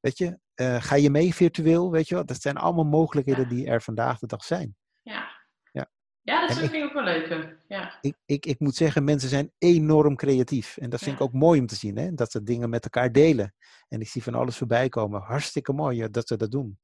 Weet 0.00 0.18
je, 0.18 0.38
Eh, 0.56 0.82
ga 0.82 0.94
je 0.94 1.10
mee 1.10 1.34
virtueel? 1.34 1.90
Weet 1.90 2.08
je 2.08 2.14
wel? 2.14 2.26
Dat 2.26 2.42
zijn 2.42 2.56
allemaal 2.56 2.84
mogelijkheden 2.84 3.48
die 3.48 3.66
er 3.66 3.82
vandaag 3.82 4.18
de 4.18 4.26
dag 4.26 4.44
zijn. 4.44 4.76
Ja, 6.26 6.46
dat 6.46 6.56
vind 6.56 6.72
ik 6.72 6.84
ook 6.84 6.92
wel 6.92 7.02
leuk. 7.02 7.56
Ja. 7.68 7.98
ik, 8.00 8.14
ik, 8.26 8.46
ik 8.46 8.60
moet 8.60 8.74
zeggen, 8.74 9.04
mensen 9.04 9.28
zijn 9.28 9.52
enorm 9.58 10.16
creatief. 10.16 10.76
En 10.76 10.90
dat 10.90 10.98
vind 11.00 11.18
Ja. 11.18 11.24
ik 11.24 11.28
ook 11.28 11.40
mooi 11.40 11.60
om 11.60 11.66
te 11.66 11.74
zien, 11.74 11.96
hè? 11.96 12.14
dat 12.14 12.30
ze 12.30 12.42
dingen 12.42 12.70
met 12.70 12.84
elkaar 12.84 13.12
delen. 13.12 13.54
En 13.88 14.00
ik 14.00 14.08
zie 14.08 14.22
van 14.22 14.34
alles 14.34 14.56
voorbij 14.56 14.88
komen. 14.88 15.20
Hartstikke 15.20 15.72
mooi 15.72 16.10
dat 16.10 16.28
ze 16.28 16.36
dat 16.36 16.50
doen. 16.50 16.78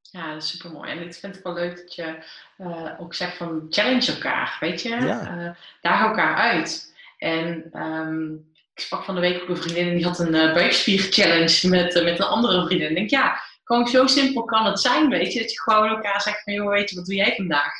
Ja, 0.00 0.32
dat 0.34 0.42
is 0.42 0.48
super 0.50 0.70
mooi. 0.72 0.90
En 0.90 1.00
ik 1.02 1.14
vind 1.14 1.34
het 1.34 1.44
wel 1.44 1.52
leuk 1.54 1.76
dat 1.76 1.94
je 1.94 2.24
eh, 2.56 2.90
ook 3.00 3.14
zegt 3.14 3.36
van 3.36 3.66
challenge 3.68 4.12
elkaar, 4.12 4.56
weet 4.60 4.82
je? 4.82 4.88
Ja. 4.88 5.38
Eh, 5.46 5.56
daag 5.80 6.06
elkaar 6.06 6.34
uit. 6.36 6.94
En 7.18 7.68
ehm, 7.72 8.32
ik 8.74 8.80
sprak 8.80 9.04
van 9.04 9.14
de 9.14 9.20
week 9.20 9.42
ook 9.42 9.48
een 9.48 9.56
vriendin 9.56 9.88
en 9.88 9.94
die 9.96 10.04
had 10.06 10.18
een 10.18 10.34
eh 10.34 10.54
buikspier 10.54 11.00
challenge 11.00 11.68
met, 11.68 11.94
met 12.04 12.18
een 12.18 12.26
andere 12.26 12.66
vriendin. 12.66 12.86
En 12.88 12.92
ik 12.92 12.96
denk, 12.98 13.10
ja, 13.10 13.40
gewoon 13.64 13.86
zo 13.86 14.06
simpel 14.06 14.44
kan 14.44 14.64
het 14.66 14.80
zijn, 14.80 15.08
weet 15.08 15.32
je? 15.32 15.40
Dat 15.40 15.52
je 15.52 15.60
gewoon 15.60 15.88
elkaar 15.88 16.22
zegt 16.22 16.42
van, 16.42 16.52
joh, 16.52 16.68
weet 16.70 16.90
je, 16.90 16.96
wat 16.96 17.06
doe 17.06 17.14
jij 17.14 17.34
vandaag? 17.36 17.72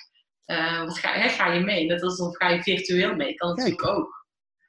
Eh, 0.50 0.84
wat 0.84 0.98
ga, 0.98 1.12
hè, 1.12 1.28
ga 1.28 1.52
je 1.52 1.60
mee? 1.60 1.86
Net 1.86 2.02
als 2.02 2.20
of 2.20 2.36
ga 2.36 2.48
je 2.48 2.62
virtueel 2.62 3.14
mee, 3.14 3.34
kan 3.34 3.48
natuurlijk 3.48 3.86
ook. 3.86 4.26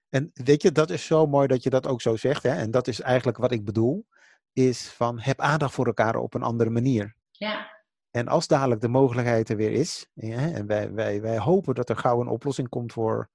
En 0.09 0.31
weet 0.33 0.61
je, 0.61 0.71
dat 0.71 0.89
is 0.89 1.05
zo 1.05 1.27
mooi 1.27 1.47
dat 1.47 1.63
je 1.63 1.69
dat 1.69 1.87
ook 1.87 2.01
zo 2.01 2.15
zegt. 2.15 2.43
Hè? 2.43 2.49
En 2.49 2.71
dat 2.71 2.87
is 2.87 3.01
eigenlijk 3.01 3.37
wat 3.37 3.51
ik 3.51 3.65
bedoel. 3.65 4.05
Is 4.53 4.89
van, 4.89 5.19
heb 5.19 5.39
aandacht 5.39 5.73
voor 5.73 5.85
elkaar 5.85 6.15
op 6.15 6.33
een 6.33 6.41
andere 6.43 6.69
manier. 6.69 7.15
Ja, 7.31 7.83
En 8.11 8.27
als 8.27 8.47
dadelijk 8.47 8.81
de 8.81 8.87
mogelijkheid 8.87 9.49
er 9.49 9.55
weer 9.55 9.71
is, 9.71 10.07
ja, 10.13 10.51
en 10.51 10.67
wij, 10.67 10.91
wij, 10.91 11.21
wij 11.21 11.37
hopen 11.37 11.75
dat 11.75 11.89
er 11.89 11.97
gauw 11.97 12.21
een 12.21 12.27
oplossing 12.27 12.69
komt 12.69 12.93
voor 12.93 13.29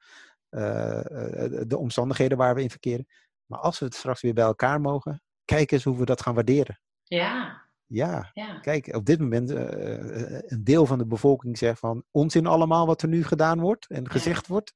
eh, 0.48 0.98
eh, 0.98 1.62
de 1.66 1.78
omstandigheden 1.78 2.38
waar 2.38 2.54
we 2.54 2.62
in 2.62 2.70
verkeren. 2.70 3.06
Maar 3.46 3.58
als 3.58 3.78
we 3.78 3.84
het 3.84 3.94
straks 3.94 4.20
weer 4.20 4.34
bij 4.34 4.44
elkaar 4.44 4.80
mogen, 4.80 5.22
kijk 5.44 5.70
eens 5.70 5.84
hoe 5.84 5.98
we 5.98 6.04
dat 6.04 6.22
gaan 6.22 6.34
waarderen. 6.34 6.80
Ja, 7.02 7.65
Ja, 7.86 8.30
ja. 8.32 8.58
kijk, 8.58 8.94
op 8.94 9.04
dit 9.04 9.20
moment 9.20 9.50
eh, 9.50 10.40
een 10.50 10.64
deel 10.64 10.86
van 10.86 10.98
de 10.98 11.06
bevolking 11.06 11.58
zegt 11.58 11.78
van 11.78 12.04
onzin 12.10 12.46
allemaal 12.46 12.86
wat 12.86 13.02
er 13.02 13.08
nu 13.08 13.24
gedaan 13.24 13.60
wordt 13.60 13.86
en 13.86 14.10
gezegd 14.10 14.46
wordt. 14.46 14.72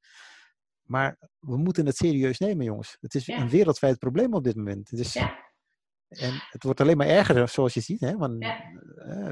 Maar 0.82 1.16
we 1.38 1.56
moeten 1.56 1.86
het 1.86 1.96
serieus 1.96 2.38
nemen, 2.38 2.64
jongens. 2.64 2.96
Het 3.00 3.14
is 3.14 3.28
een 3.28 3.48
wereldwijd 3.48 3.98
probleem 3.98 4.34
op 4.34 4.44
dit 4.44 4.56
moment. 4.56 4.90
En 6.08 6.32
het 6.50 6.62
wordt 6.62 6.80
alleen 6.80 6.96
maar 6.96 7.06
erger, 7.06 7.48
zoals 7.48 7.74
je 7.74 7.80
ziet. 7.80 8.00
Hè? 8.00 8.16
Want 8.16 8.44
Ja. 8.44 8.72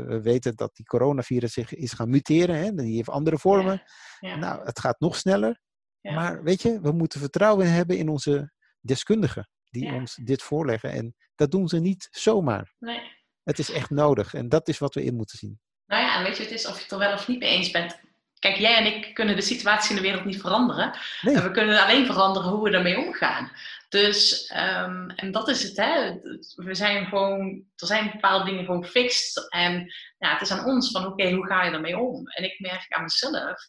we 0.07 0.21
weten 0.23 0.57
dat 0.57 0.77
die 0.77 0.87
coronavirus 0.87 1.53
zich 1.53 1.75
is 1.75 1.93
gaan 1.93 2.11
muteren. 2.11 2.57
Hè? 2.57 2.75
Die 2.75 2.97
heeft 2.97 3.09
andere 3.09 3.39
vormen. 3.39 3.83
Ja. 4.21 4.37
Nou, 4.37 4.65
het 4.65 4.79
gaat 4.81 5.01
nog 5.01 5.17
sneller. 5.17 5.61
Maar 6.01 6.43
weet 6.43 6.63
je, 6.63 6.81
we 6.81 6.93
moeten 6.93 7.21
vertrouwen 7.21 7.73
hebben 7.73 7.99
in 7.99 8.09
onze 8.09 8.53
deskundigen 8.81 9.49
die 9.71 9.93
ons 9.93 10.15
dit 10.15 10.43
voorleggen. 10.43 10.91
En 10.93 11.15
dat 11.35 11.51
doen 11.51 11.69
ze 11.69 11.79
niet 11.79 12.09
zomaar. 12.11 12.75
Nee. 12.79 13.17
Het 13.49 13.59
is 13.59 13.71
echt 13.71 13.91
nodig. 13.91 14.35
En 14.35 14.49
dat 14.49 14.69
is 14.69 14.79
wat 14.79 14.95
we 14.95 15.05
in 15.05 15.15
moeten 15.15 15.39
zien. 15.39 15.61
Nou 15.87 16.03
ja, 16.03 16.17
en 16.17 16.25
weet 16.25 16.37
je, 16.37 16.43
het 16.43 16.53
is 16.53 16.67
of 16.67 16.77
je 16.77 16.83
het 16.83 16.93
er 16.93 16.99
wel 16.99 17.13
of 17.13 17.29
niet 17.29 17.39
mee 17.39 17.51
eens 17.51 17.71
bent. 17.71 18.01
Kijk, 18.39 18.57
jij 18.57 18.77
en 18.77 18.87
ik 18.87 19.15
kunnen 19.15 19.37
de 19.37 19.43
situatie 19.43 19.91
in 19.91 19.97
de 19.97 20.03
wereld 20.03 20.25
niet 20.25 20.41
veranderen. 20.41 20.99
Nee. 21.23 21.35
En 21.35 21.43
we 21.43 21.51
kunnen 21.51 21.83
alleen 21.83 22.07
veranderen 22.07 22.51
hoe 22.51 22.71
we 22.71 22.77
ermee 22.77 22.99
omgaan. 22.99 23.53
Dus, 23.89 24.47
ehm, 24.47 25.09
en 25.11 25.33
dat 25.33 25.49
is 25.49 25.63
het, 25.63 25.77
hè. 25.77 26.15
We 26.55 26.75
zijn 26.75 27.07
gewoon, 27.07 27.65
er 27.77 27.87
zijn 27.87 28.11
bepaalde 28.11 28.45
dingen 28.45 28.65
gewoon 28.65 28.85
fixed. 28.85 29.51
En 29.51 29.93
ja, 30.19 30.33
het 30.33 30.41
is 30.41 30.51
aan 30.51 30.65
ons 30.65 30.91
van, 30.91 31.07
oké, 31.07 31.31
hoe 31.31 31.47
ga 31.47 31.65
je 31.65 31.71
ermee 31.71 31.99
om? 31.99 32.29
En 32.29 32.45
ik 32.45 32.61
merk 32.61 32.87
aan 32.89 33.03
mezelf, 33.03 33.69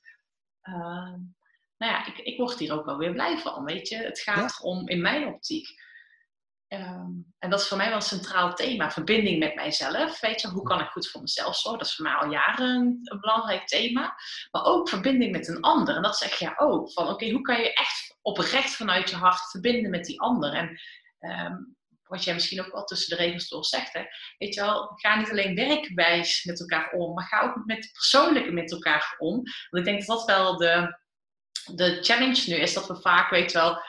ehm, 0.61 1.17
nou 1.77 1.91
ja, 1.91 2.05
ik, 2.05 2.17
ik 2.17 2.37
word 2.37 2.59
hier 2.59 2.73
ook 2.73 2.85
wel 2.85 2.97
weer 2.97 3.11
blij 3.11 3.37
van, 3.37 3.63
weet 3.63 3.87
je. 3.87 3.95
Het 3.95 4.19
gaat 4.19 4.59
erom, 4.59 4.87
in 4.87 5.01
mijn 5.01 5.27
optiek, 5.27 5.67
Ehm, 6.69 7.11
en 7.39 7.49
dat 7.49 7.59
is 7.59 7.67
voor 7.67 7.77
mij 7.77 7.87
wel 7.87 7.95
een 7.95 8.01
centraal 8.01 8.53
thema, 8.53 8.91
verbinding 8.91 9.39
met 9.39 9.55
mijzelf. 9.55 10.19
Weet 10.19 10.41
je, 10.41 10.47
hoe 10.47 10.63
kan 10.63 10.79
ik 10.79 10.87
goed 10.87 11.09
voor 11.09 11.21
mezelf 11.21 11.55
zorgen? 11.55 11.79
Dat 11.79 11.87
is 11.87 11.95
voor 11.95 12.05
mij 12.05 12.13
al 12.13 12.31
jaren 12.31 12.69
een, 13.03 13.19
belangrijk 13.19 13.67
thema. 13.67 14.15
Maar 14.51 14.63
ook 14.63 14.89
verbinding 14.89 15.31
met 15.31 15.47
een 15.47 15.61
ander. 15.61 15.95
En 15.95 16.01
dat 16.01 16.17
zeg 16.17 16.39
jij 16.39 16.53
ook. 16.57 16.91
Van 16.91 17.07
oké, 17.07 17.29
hoe 17.29 17.41
kan 17.41 17.61
je 17.61 17.73
echt 17.73 18.17
oprecht 18.21 18.75
vanuit 18.75 19.09
je 19.09 19.15
hart 19.15 19.49
verbinden 19.49 19.91
met 19.91 20.05
die 20.05 20.21
ander? 20.21 20.53
En 20.53 20.79
ehm, 21.19 21.55
wat 22.03 22.23
jij 22.23 22.33
misschien 22.33 22.65
ook 22.65 22.71
wel 22.71 22.83
tussen 22.83 23.17
de 23.17 23.23
regels 23.23 23.47
door 23.47 23.65
zegt. 23.65 23.93
Hè? 23.93 24.03
Weet 24.37 24.53
je 24.53 24.61
wel, 24.61 24.91
ga 24.95 25.15
niet 25.15 25.29
alleen 25.29 25.55
werkwijs 25.55 26.43
met 26.43 26.59
elkaar 26.59 26.91
om, 26.91 27.13
maar 27.13 27.25
ga 27.25 27.41
ook 27.41 27.65
met 27.65 27.89
persoonlijke 27.93 28.51
met 28.51 28.71
elkaar 28.71 29.15
om. 29.17 29.35
Want 29.35 29.45
ik 29.69 29.85
denk 29.85 30.05
dat 30.05 30.17
dat 30.17 30.25
wel 30.25 30.57
de, 30.57 30.99
de 31.75 31.97
challenge 32.01 32.49
nu 32.49 32.55
is. 32.55 32.73
Dat 32.73 32.87
we 32.87 33.01
vaak, 33.01 33.29
weet 33.29 33.51
je 33.51 33.57
wel, 33.57 33.81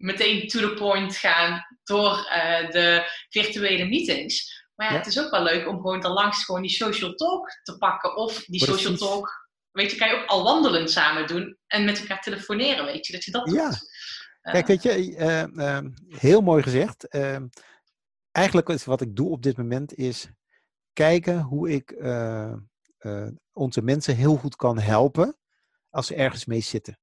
meteen 0.00 0.48
to 0.48 0.60
the 0.60 0.74
point 0.74 1.16
gaan 1.16 1.66
door 1.84 2.26
eh, 2.26 2.70
de 2.70 3.10
virtuele 3.28 3.84
meetings. 3.84 4.64
Maar 4.74 4.86
ja, 4.86 4.92
Ja. 4.92 4.98
het 4.98 5.08
is 5.08 5.20
ook 5.20 5.30
wel 5.30 5.42
leuk 5.42 5.68
om 5.68 5.76
gewoon 5.80 6.02
langs 6.02 6.44
gewoon 6.44 6.62
die 6.62 6.70
social 6.70 7.14
talk 7.14 7.50
te 7.62 7.76
pakken. 7.78 8.16
Of 8.16 8.44
die 8.44 8.64
social 8.64 8.96
talk, 8.96 9.48
weet 9.70 9.90
je, 9.90 9.96
kan 9.96 10.08
je 10.08 10.14
ook 10.14 10.26
al 10.28 10.42
wandelend 10.42 10.90
samen 10.90 11.26
doen. 11.26 11.58
En 11.66 11.84
met 11.84 12.00
elkaar 12.00 12.20
telefoneren, 12.22 12.84
weet 12.84 13.06
je, 13.06 13.12
dat 13.12 13.24
je 13.24 13.30
dat 13.30 13.50
Ja. 13.52 13.68
doet. 13.68 13.88
Eh, 14.40 14.52
Kijk, 14.52 14.66
weet 14.66 14.82
je, 14.82 15.16
eh, 15.16 15.76
eh, 15.76 15.84
heel 16.08 16.40
mooi 16.40 16.62
gezegd. 16.62 17.08
Eh, 17.08 17.36
eigenlijk 18.30 18.68
is 18.68 18.84
wat 18.84 19.00
ik 19.00 19.16
doe 19.16 19.30
op 19.30 19.42
dit 19.42 19.56
moment 19.56 19.94
is 19.94 20.28
kijken 20.92 21.40
hoe 21.40 21.70
ik 21.70 21.92
onze 23.52 23.82
mensen 23.82 24.16
heel 24.16 24.36
goed 24.36 24.56
kan 24.56 24.78
helpen 24.78 25.36
als 25.90 26.06
ze 26.06 26.14
ergens 26.14 26.44
mee 26.44 26.60
zitten. 26.60 26.98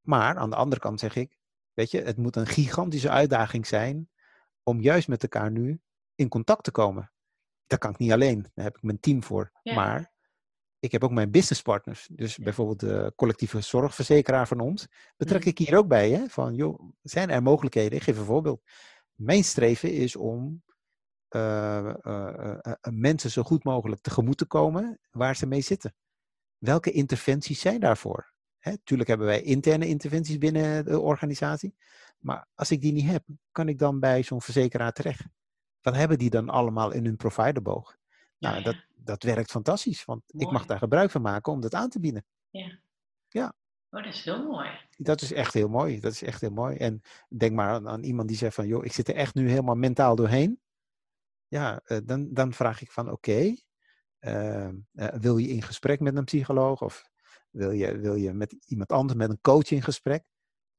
Maar 0.00 0.36
aan 0.36 0.50
de 0.50 0.56
andere 0.56 0.80
kant 0.80 1.00
zeg 1.00 1.16
ik, 1.16 1.36
weet 1.74 1.90
je, 1.90 2.00
het 2.02 2.16
moet 2.16 2.36
een 2.36 2.46
gigantische 2.46 3.10
uitdaging 3.10 3.66
zijn 3.66 4.08
om 4.62 4.80
juist 4.80 5.08
met 5.08 5.22
elkaar 5.22 5.50
nu 5.50 5.80
in 6.14 6.28
contact 6.28 6.64
te 6.64 6.70
komen. 6.70 7.12
Dat 7.66 7.78
kan 7.78 7.90
ik 7.90 7.98
niet 7.98 8.12
alleen, 8.12 8.42
daar 8.54 8.64
heb 8.64 8.76
ik 8.76 8.82
mijn 8.82 9.00
team 9.00 9.22
voor. 9.22 9.50
Ja. 9.62 9.74
Maar 9.74 10.12
ik 10.78 10.92
heb 10.92 11.04
ook 11.04 11.10
mijn 11.10 11.30
businesspartners. 11.30 12.08
Dus 12.12 12.36
bijvoorbeeld 12.36 12.80
de 12.80 13.12
collectieve 13.16 13.60
zorgverzekeraar 13.60 14.48
van 14.48 14.60
ons. 14.60 14.86
Betrek 15.16 15.40
Mhm. 15.40 15.48
ik 15.48 15.58
hier 15.58 15.76
ook 15.76 15.88
bij. 15.88 16.10
Hè? 16.10 16.28
Van, 16.28 16.54
joh, 16.54 16.80
zijn 17.02 17.30
er 17.30 17.42
mogelijkheden? 17.42 17.98
Ik 17.98 18.02
geef 18.02 18.18
een 18.18 18.24
voorbeeld. 18.24 18.62
Mijn 19.14 19.44
streven 19.44 19.92
is 19.92 20.16
om 20.16 20.62
eh, 21.28 21.88
eh, 22.06 22.58
eh, 22.60 22.72
mensen 22.90 23.30
zo 23.30 23.42
goed 23.42 23.64
mogelijk 23.64 24.00
tegemoet 24.00 24.38
te 24.38 24.46
komen 24.46 24.98
waar 25.10 25.36
ze 25.36 25.46
mee 25.46 25.60
zitten. 25.60 25.94
Welke 26.58 26.90
interventies 26.90 27.60
zijn 27.60 27.80
daarvoor? 27.80 28.33
Hè, 28.64 28.78
tuurlijk 28.84 29.08
hebben 29.08 29.26
wij 29.26 29.42
interne 29.42 29.86
interventies 29.86 30.38
binnen 30.38 30.84
de 30.84 31.00
organisatie. 31.00 31.74
Maar 32.18 32.46
als 32.54 32.70
ik 32.70 32.80
die 32.80 32.92
niet 32.92 33.06
heb, 33.06 33.24
kan 33.52 33.68
ik 33.68 33.78
dan 33.78 34.00
bij 34.00 34.22
zo'n 34.22 34.42
verzekeraar 34.42 34.92
terecht? 34.92 35.24
Wat 35.82 35.94
hebben 35.94 36.18
die 36.18 36.30
dan 36.30 36.48
allemaal 36.48 36.92
in 36.92 37.04
hun 37.04 37.16
providerboog? 37.16 37.96
Nou, 38.38 38.56
ja, 38.56 38.62
dat, 38.62 38.76
dat 38.94 39.22
werkt 39.22 39.50
fantastisch, 39.50 40.04
want 40.04 40.22
ik 40.26 40.50
mag 40.50 40.66
daar 40.66 40.78
gebruik 40.78 41.10
van 41.10 41.22
maken 41.22 41.52
om 41.52 41.60
dat 41.60 41.74
aan 41.74 41.88
te 41.88 42.00
bieden. 42.00 42.24
Oh, 43.90 44.02
dat 44.02 44.14
is 44.14 44.24
heel 44.24 44.44
mooi. 44.44 44.68
Dat 44.96 45.20
is 45.20 45.32
echt 45.32 45.54
heel 45.54 45.68
mooi. 45.68 46.00
Dat 46.00 46.12
is 46.12 46.22
echt 46.22 46.40
heel 46.40 46.50
mooi. 46.50 46.76
En 46.76 47.02
denk 47.28 47.52
maar 47.54 47.68
aan, 47.68 47.88
aan 47.88 48.02
iemand 48.02 48.28
die 48.28 48.36
zegt 48.36 48.54
van, 48.54 48.66
joh, 48.66 48.84
ik 48.84 48.92
zit 48.92 49.08
er 49.08 49.14
echt 49.14 49.34
nu 49.34 49.48
helemaal 49.48 49.74
mentaal 49.74 50.16
doorheen. 50.16 50.60
Ja, 51.48 51.80
eh, 51.84 51.98
dan, 52.04 52.32
dan 52.32 52.52
vraag 52.52 52.82
ik 52.82 52.92
van, 52.92 53.10
oké, 53.10 53.56
eh, 54.18 54.66
eh, 54.66 54.72
wil 54.92 55.36
je 55.36 55.48
in 55.48 55.62
gesprek 55.62 56.00
met 56.00 56.16
een 56.16 56.24
psycholoog 56.24 56.82
of 56.82 57.12
wil 57.54 57.70
je, 57.70 57.98
wil 57.98 58.14
je 58.14 58.32
met 58.32 58.56
iemand 58.66 58.92
anders, 58.92 59.18
met 59.18 59.30
een 59.30 59.40
coach 59.40 59.70
in 59.70 59.82
gesprek? 59.82 60.24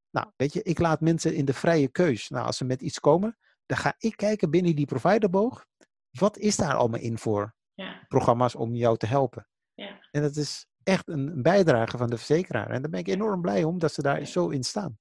Nou, 0.09 0.28
weet 0.36 0.53
je, 0.53 0.63
ik 0.63 0.80
laat 0.80 1.01
mensen 1.01 1.34
in 1.36 1.45
de 1.45 1.53
vrije 1.53 1.88
keus. 1.88 2.30
Nou, 2.30 2.45
als 2.45 2.57
ze 2.57 2.65
met 2.65 2.82
iets 2.82 2.99
komen, 2.99 3.38
dan 3.65 3.78
ga 3.78 3.95
ik 3.97 4.17
kijken 4.17 4.49
binnen 4.49 4.76
die 4.76 4.86
providerboog. 4.86 5.65
Wat 6.09 6.38
is 6.38 6.55
daar 6.55 6.73
allemaal 6.76 6.99
in 6.99 7.17
voor 7.17 7.55
Ja, 7.73 8.05
programma's 8.07 8.55
om 8.55 8.76
jou 8.76 8.97
te 8.97 9.05
helpen? 9.05 9.47
ja. 9.73 9.99
En 10.11 10.21
dat 10.21 10.36
is 10.36 10.65
echt 10.84 11.07
een 11.07 11.41
bijdrage 11.41 11.97
van 11.97 12.09
de 12.09 12.17
verzekeraar. 12.17 12.69
En 12.69 12.82
daar 12.82 12.91
ben 12.91 12.99
ik 12.99 13.07
enorm 13.07 13.41
blij 13.41 13.63
om 13.63 13.80
dat 13.80 13.93
ze 13.93 14.01
daar 14.01 14.26
zo 14.26 14.49
in 14.49 14.63
staan. 14.63 14.97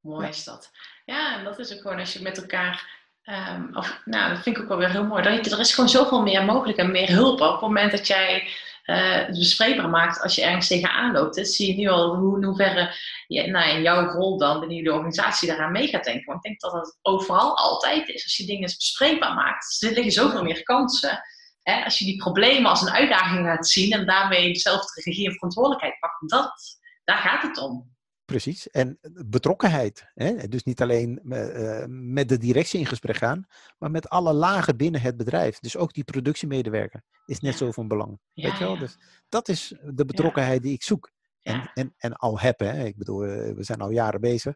Mooi 0.00 0.28
is 0.28 0.44
dat. 0.44 0.70
Ja, 1.04 1.38
en 1.38 1.44
dat 1.44 1.58
is 1.58 1.72
ook 1.74 1.80
gewoon 1.80 1.98
als 1.98 2.12
je 2.12 2.22
met 2.22 2.38
elkaar. 2.38 2.96
ehm, 3.22 3.76
of, 3.76 4.02
nou, 4.04 4.34
dat 4.34 4.42
vind 4.42 4.56
ik 4.56 4.62
ook 4.62 4.68
wel 4.68 4.78
weer 4.78 4.90
heel 4.90 5.04
mooi. 5.06 5.22
Dat 5.22 5.44
je, 5.44 5.50
er 5.50 5.60
is 5.60 5.74
gewoon 5.74 5.90
zoveel 5.90 6.22
meer 6.22 6.44
mogelijk 6.44 6.78
en 6.78 6.90
meer 6.90 7.08
hulp. 7.10 7.40
Op 7.40 7.50
het 7.52 7.60
moment 7.60 7.90
dat 7.90 8.06
jij 8.06 8.48
het 8.94 9.38
bespreekbaar 9.38 9.88
maakt 9.88 10.22
als 10.22 10.34
je 10.34 10.42
ergens 10.42 10.66
tegenaan 10.66 11.12
loopt. 11.12 11.34
Dus 11.34 11.56
zie 11.56 11.68
je 11.68 11.74
nu 11.74 11.88
al 11.88 12.16
hoe, 12.16 12.36
in 12.36 12.44
hoeverre 12.44 12.94
je, 13.26 13.46
nou, 13.46 13.70
in 13.70 13.82
jouw 13.82 14.06
rol 14.06 14.38
dan 14.38 14.60
binnen 14.60 14.84
de 14.84 14.92
organisatie 14.92 15.48
daaraan 15.48 15.72
mee 15.72 15.88
gaat 15.88 16.04
denken. 16.04 16.24
Want 16.24 16.44
ik 16.44 16.50
denk 16.50 16.60
dat 16.60 16.72
dat 16.72 16.98
overal 17.02 17.56
altijd 17.56 18.08
is. 18.08 18.24
Als 18.24 18.36
je 18.36 18.46
dingen 18.46 18.74
bespreekbaar 18.76 19.34
maakt, 19.34 19.82
er 19.82 19.92
liggen 19.92 20.12
zoveel 20.12 20.42
meer 20.42 20.62
kansen. 20.62 21.20
Hè, 21.62 21.84
als 21.84 21.98
je 21.98 22.04
die 22.04 22.16
problemen 22.16 22.70
als 22.70 22.82
een 22.82 22.90
uitdaging 22.90 23.46
gaat 23.46 23.68
zien 23.68 23.92
en 23.92 24.06
daarmee 24.06 24.54
zelf 24.54 24.80
de 24.80 25.02
regie 25.04 25.26
en 25.26 25.34
verantwoordelijkheid 25.34 26.00
pakt, 26.00 26.30
dat, 26.30 26.78
daar 27.04 27.18
gaat 27.18 27.42
het 27.42 27.58
om. 27.58 27.96
Precies. 28.28 28.70
En 28.70 28.98
betrokkenheid. 29.26 30.10
Hè? 30.14 30.48
Dus 30.48 30.64
niet 30.64 30.82
alleen 30.82 31.20
eh, 31.28 31.80
eh, 31.82 31.88
met 31.88 32.28
de 32.28 32.38
directie 32.38 32.80
in 32.80 32.86
gesprek 32.86 33.16
gaan, 33.16 33.46
maar 33.78 33.90
met 33.90 34.08
alle 34.08 34.32
lagen 34.32 34.76
binnen 34.76 35.00
het 35.00 35.16
bedrijf. 35.16 35.58
Dus 35.58 35.76
ook 35.76 35.92
die 35.92 36.04
productiemedewerker 36.04 37.02
is 37.26 37.40
net 37.40 37.52
Ja. 37.52 37.58
zo 37.58 37.72
van 37.72 37.88
belang. 37.88 38.18
Ja, 38.32 38.48
Weet 38.48 38.58
je 38.58 38.64
wel? 38.64 38.74
ja. 38.74 38.80
Dus 38.80 38.98
dat 39.28 39.48
is 39.48 39.74
de 39.94 40.04
betrokkenheid 40.04 40.62
die 40.62 40.72
ik 40.72 40.82
zoek. 40.82 41.12
En, 41.42 41.70
en, 41.74 41.94
en 41.96 42.12
al 42.12 42.40
heb, 42.40 42.58
hè? 42.58 42.84
ik 42.84 42.96
bedoel, 42.96 43.24
eh, 43.24 43.54
we 43.54 43.62
zijn 43.64 43.80
al 43.80 43.90
jaren 43.90 44.20
bezig. 44.20 44.54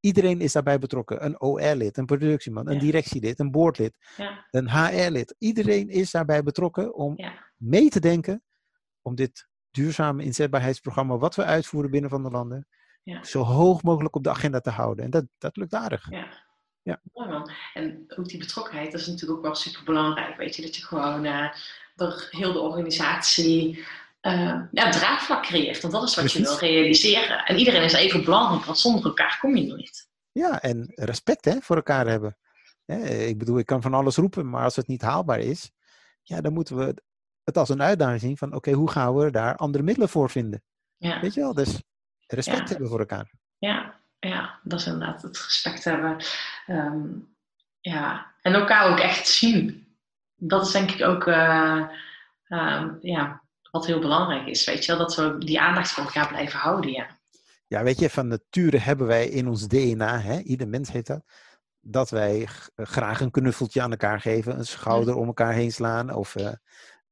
Iedereen 0.00 0.40
is 0.40 0.52
daarbij 0.52 0.78
betrokken. 0.78 1.24
Een 1.24 1.40
OR-lid, 1.40 1.96
een 1.96 2.06
productieman, 2.06 2.68
een 2.68 2.78
directielid, 2.78 3.38
een 3.38 3.50
boordlid, 3.50 3.92
een 4.50 4.70
HR-lid. 4.70 5.34
Iedereen 5.38 5.88
is 5.88 6.10
daarbij 6.10 6.42
betrokken 6.42 6.94
om 6.94 7.16
mee 7.56 7.88
te 7.88 8.00
denken 8.00 8.42
om 9.02 9.14
dit 9.14 9.48
duurzame 9.70 10.24
inzetbaarheidsprogramma 10.24 11.16
wat 11.16 11.34
we 11.34 11.44
uitvoeren 11.44 11.90
binnen 11.90 12.10
van 12.10 12.22
de 12.22 12.30
landen 12.30 12.66
Ja. 13.02 13.24
zo 13.24 13.42
hoog 13.42 13.82
mogelijk 13.82 14.16
op 14.16 14.24
de 14.24 14.30
agenda 14.30 14.60
te 14.60 14.70
houden. 14.70 15.04
En 15.04 15.10
dat, 15.10 15.24
dat 15.38 15.56
lukt 15.56 15.74
aardig. 15.74 16.10
ja. 16.10 16.48
Ja. 16.82 17.00
Mooi 17.12 17.28
man. 17.28 17.50
En 17.74 18.04
ook 18.16 18.28
die 18.28 18.38
betrokkenheid, 18.38 18.92
dat 18.92 19.00
is 19.00 19.06
natuurlijk 19.06 19.38
ook 19.38 19.44
wel 19.44 19.54
super 19.54 19.84
belangrijk. 19.84 20.36
Weet 20.36 20.56
je, 20.56 20.62
dat 20.62 20.76
je 20.76 20.84
gewoon 20.84 21.24
eh 21.24 21.48
door 21.94 22.26
heel 22.30 22.52
de 22.52 22.58
organisatie 22.58 23.84
eh, 24.20 24.62
ja, 24.70 24.90
draagvlak 24.90 25.42
creëert. 25.42 25.80
Want 25.80 25.94
dat 25.94 26.02
is 26.02 26.14
wat 26.14 26.32
je 26.32 26.42
wil 26.42 26.58
realiseren. 26.58 27.44
En 27.44 27.56
iedereen 27.56 27.82
is 27.82 27.92
even 27.92 28.24
belangrijk, 28.24 28.64
want 28.64 28.78
zonder 28.78 29.04
elkaar 29.04 29.38
kom 29.40 29.56
je 29.56 29.66
nooit. 29.66 30.08
Ja, 30.32 30.62
en 30.62 30.92
respect 30.94 31.44
hè, 31.44 31.60
voor 31.60 31.76
elkaar 31.76 32.06
hebben. 32.06 32.36
Hè, 32.84 32.96
ik 33.08 33.38
bedoel, 33.38 33.58
ik 33.58 33.66
kan 33.66 33.82
van 33.82 33.94
alles 33.94 34.16
roepen, 34.16 34.50
maar 34.50 34.64
als 34.64 34.76
het 34.76 34.86
niet 34.86 35.02
haalbaar 35.02 35.38
is, 35.38 35.70
ja, 36.22 36.40
dan 36.40 36.52
moeten 36.52 36.76
we 36.76 37.02
het 37.44 37.56
als 37.58 37.68
een 37.68 37.82
uitdaging 37.82 38.20
zien 38.20 38.36
van 38.36 38.54
oké, 38.54 38.72
hoe 38.72 38.90
gaan 38.90 39.14
we 39.16 39.30
daar 39.30 39.56
andere 39.56 39.84
middelen 39.84 40.08
voor 40.08 40.30
vinden? 40.30 40.62
Ja, 40.96 41.20
Weet 41.20 41.34
je 41.34 41.40
wel, 41.40 41.54
dus 41.54 41.82
respect 42.26 42.58
Ja. 42.62 42.68
hebben 42.68 42.88
voor 42.88 42.98
elkaar. 42.98 43.30
ja, 43.58 43.98
ja, 44.18 44.60
dat 44.62 44.80
is 44.80 44.86
inderdaad 44.86 45.22
het 45.22 45.38
respect 45.38 45.84
hebben. 45.84 46.16
Ehm, 46.66 47.06
ja, 47.80 48.26
en 48.42 48.52
elkaar 48.54 48.90
ook 48.90 48.98
echt 48.98 49.28
zien. 49.28 49.86
Dat 50.36 50.66
is 50.66 50.72
denk 50.72 50.90
ik 50.90 51.02
ook 51.06 51.26
eh, 51.26 51.82
ehm, 52.44 52.94
ja, 53.00 53.42
wat 53.70 53.86
heel 53.86 54.00
belangrijk 54.00 54.46
is. 54.46 54.64
Weet 54.64 54.84
je 54.84 54.96
wel, 54.96 55.06
dat 55.06 55.16
we 55.16 55.38
die 55.38 55.60
aandacht 55.60 55.90
voor 55.90 56.04
elkaar 56.04 56.28
blijven 56.28 56.58
houden. 56.58 56.90
Ja. 56.90 57.06
Ja, 57.66 57.82
weet 57.82 57.98
je, 57.98 58.10
van 58.10 58.28
nature 58.28 58.78
hebben 58.78 59.06
wij 59.06 59.28
in 59.28 59.48
ons 59.48 59.68
DNA, 59.68 60.18
hè, 60.20 60.38
ieder 60.38 60.68
mens 60.68 60.92
heeft 60.92 61.06
dat, 61.06 61.22
dat 61.80 62.10
wij 62.10 62.48
graag 62.76 63.20
een 63.20 63.30
knuffeltje 63.30 63.82
aan 63.82 63.90
elkaar 63.90 64.20
geven, 64.20 64.58
een 64.58 64.66
schouder 64.66 65.14
om 65.16 65.26
elkaar 65.26 65.52
heen 65.52 65.72
slaan 65.72 66.14
of 66.14 66.36
eh, 66.36 66.52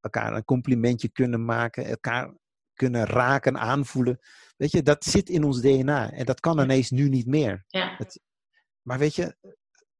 elkaar 0.00 0.32
een 0.32 0.44
complimentje 0.44 1.08
kunnen 1.08 1.44
maken, 1.44 1.84
elkaar 1.84 2.34
kunnen 2.74 3.06
raken, 3.06 3.58
aanvoelen. 3.58 4.20
Weet 4.56 4.70
je, 4.70 4.82
dat 4.82 5.04
zit 5.04 5.28
in 5.28 5.44
ons 5.44 5.60
DNA 5.60 6.10
en 6.10 6.24
dat 6.24 6.40
kan 6.40 6.60
ineens 6.60 6.90
nu 6.90 7.08
niet 7.08 7.26
meer. 7.26 7.64
Ja, 7.66 7.98
Maar 8.82 8.98
weet 8.98 9.14
je, 9.14 9.36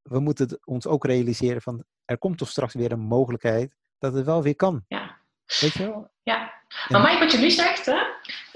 we 0.03 0.21
moeten 0.21 0.49
het 0.49 0.67
ons 0.67 0.87
ook 0.87 1.05
realiseren 1.05 1.63
van 1.63 1.85
er 2.05 2.19
komt 2.19 2.39
toch 2.39 2.49
straks 2.49 2.75
weer 2.75 2.93
een 2.93 3.01
mogelijkheid 3.01 3.77
dat 3.99 4.15
het 4.15 4.25
wel 4.25 4.43
weer 4.43 4.57
kan. 4.57 4.85
ja. 4.89 5.17
Weet 5.61 5.73
je 5.73 5.83
wel? 5.87 6.11
Ja, 6.23 6.53
maar 6.89 7.01
Mike, 7.01 7.19
wat 7.19 7.33
je 7.33 7.39
nu 7.39 7.51
zegt, 7.51 7.87
hè, 7.87 7.99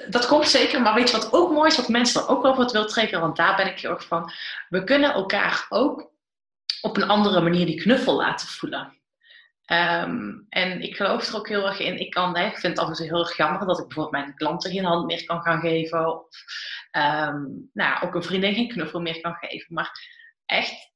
dat 0.08 0.26
komt 0.26 0.48
zeker. 0.48 0.82
Maar 0.82 0.94
weet 0.94 1.10
je 1.10 1.16
wat 1.16 1.32
ook 1.32 1.52
mooi 1.52 1.70
is, 1.70 1.76
wat 1.76 1.88
mensen 1.88 2.20
dan 2.20 2.36
ook 2.36 2.42
wel 2.42 2.56
wat 2.56 2.72
wil 2.72 2.86
trekken, 2.86 3.20
want 3.20 3.36
daar 3.36 3.56
ben 3.56 3.66
ik 3.66 3.80
heel 3.80 3.90
erg 3.90 4.06
van. 4.06 4.32
We 4.68 4.84
kunnen 4.84 5.12
elkaar 5.12 5.66
ook 5.68 6.10
op 6.80 6.96
een 6.96 7.08
andere 7.08 7.40
manier 7.40 7.66
die 7.66 7.80
knuffel 7.80 8.16
laten 8.16 8.48
voelen. 8.48 9.01
Ehm, 9.72 10.38
en 10.48 10.80
ik 10.80 10.96
geloof 10.96 11.28
er 11.28 11.36
ook 11.36 11.48
heel 11.48 11.66
erg 11.66 11.78
in. 11.78 12.00
Ik, 12.00 12.10
kan, 12.10 12.36
hè, 12.36 12.46
ik 12.46 12.58
vind 12.58 12.76
het 12.76 12.78
af 12.78 12.88
en 12.88 12.94
toe 12.94 13.06
heel 13.06 13.18
erg 13.18 13.36
jammer 13.36 13.66
dat 13.66 13.78
ik 13.78 13.86
bijvoorbeeld 13.86 14.24
mijn 14.24 14.34
klanten 14.34 14.70
geen 14.70 14.84
hand 14.84 15.06
meer 15.06 15.24
kan 15.24 15.42
gaan 15.42 15.60
geven. 15.60 16.06
Of 16.06 16.26
ehm, 16.90 17.40
nou, 17.72 17.90
ja, 17.90 18.00
ook 18.04 18.14
een 18.14 18.22
vriendin 18.22 18.54
geen 18.54 18.68
knuffel 18.68 19.00
meer 19.00 19.20
kan 19.20 19.34
geven. 19.34 19.74
Maar 19.74 19.90
echt, 20.46 20.92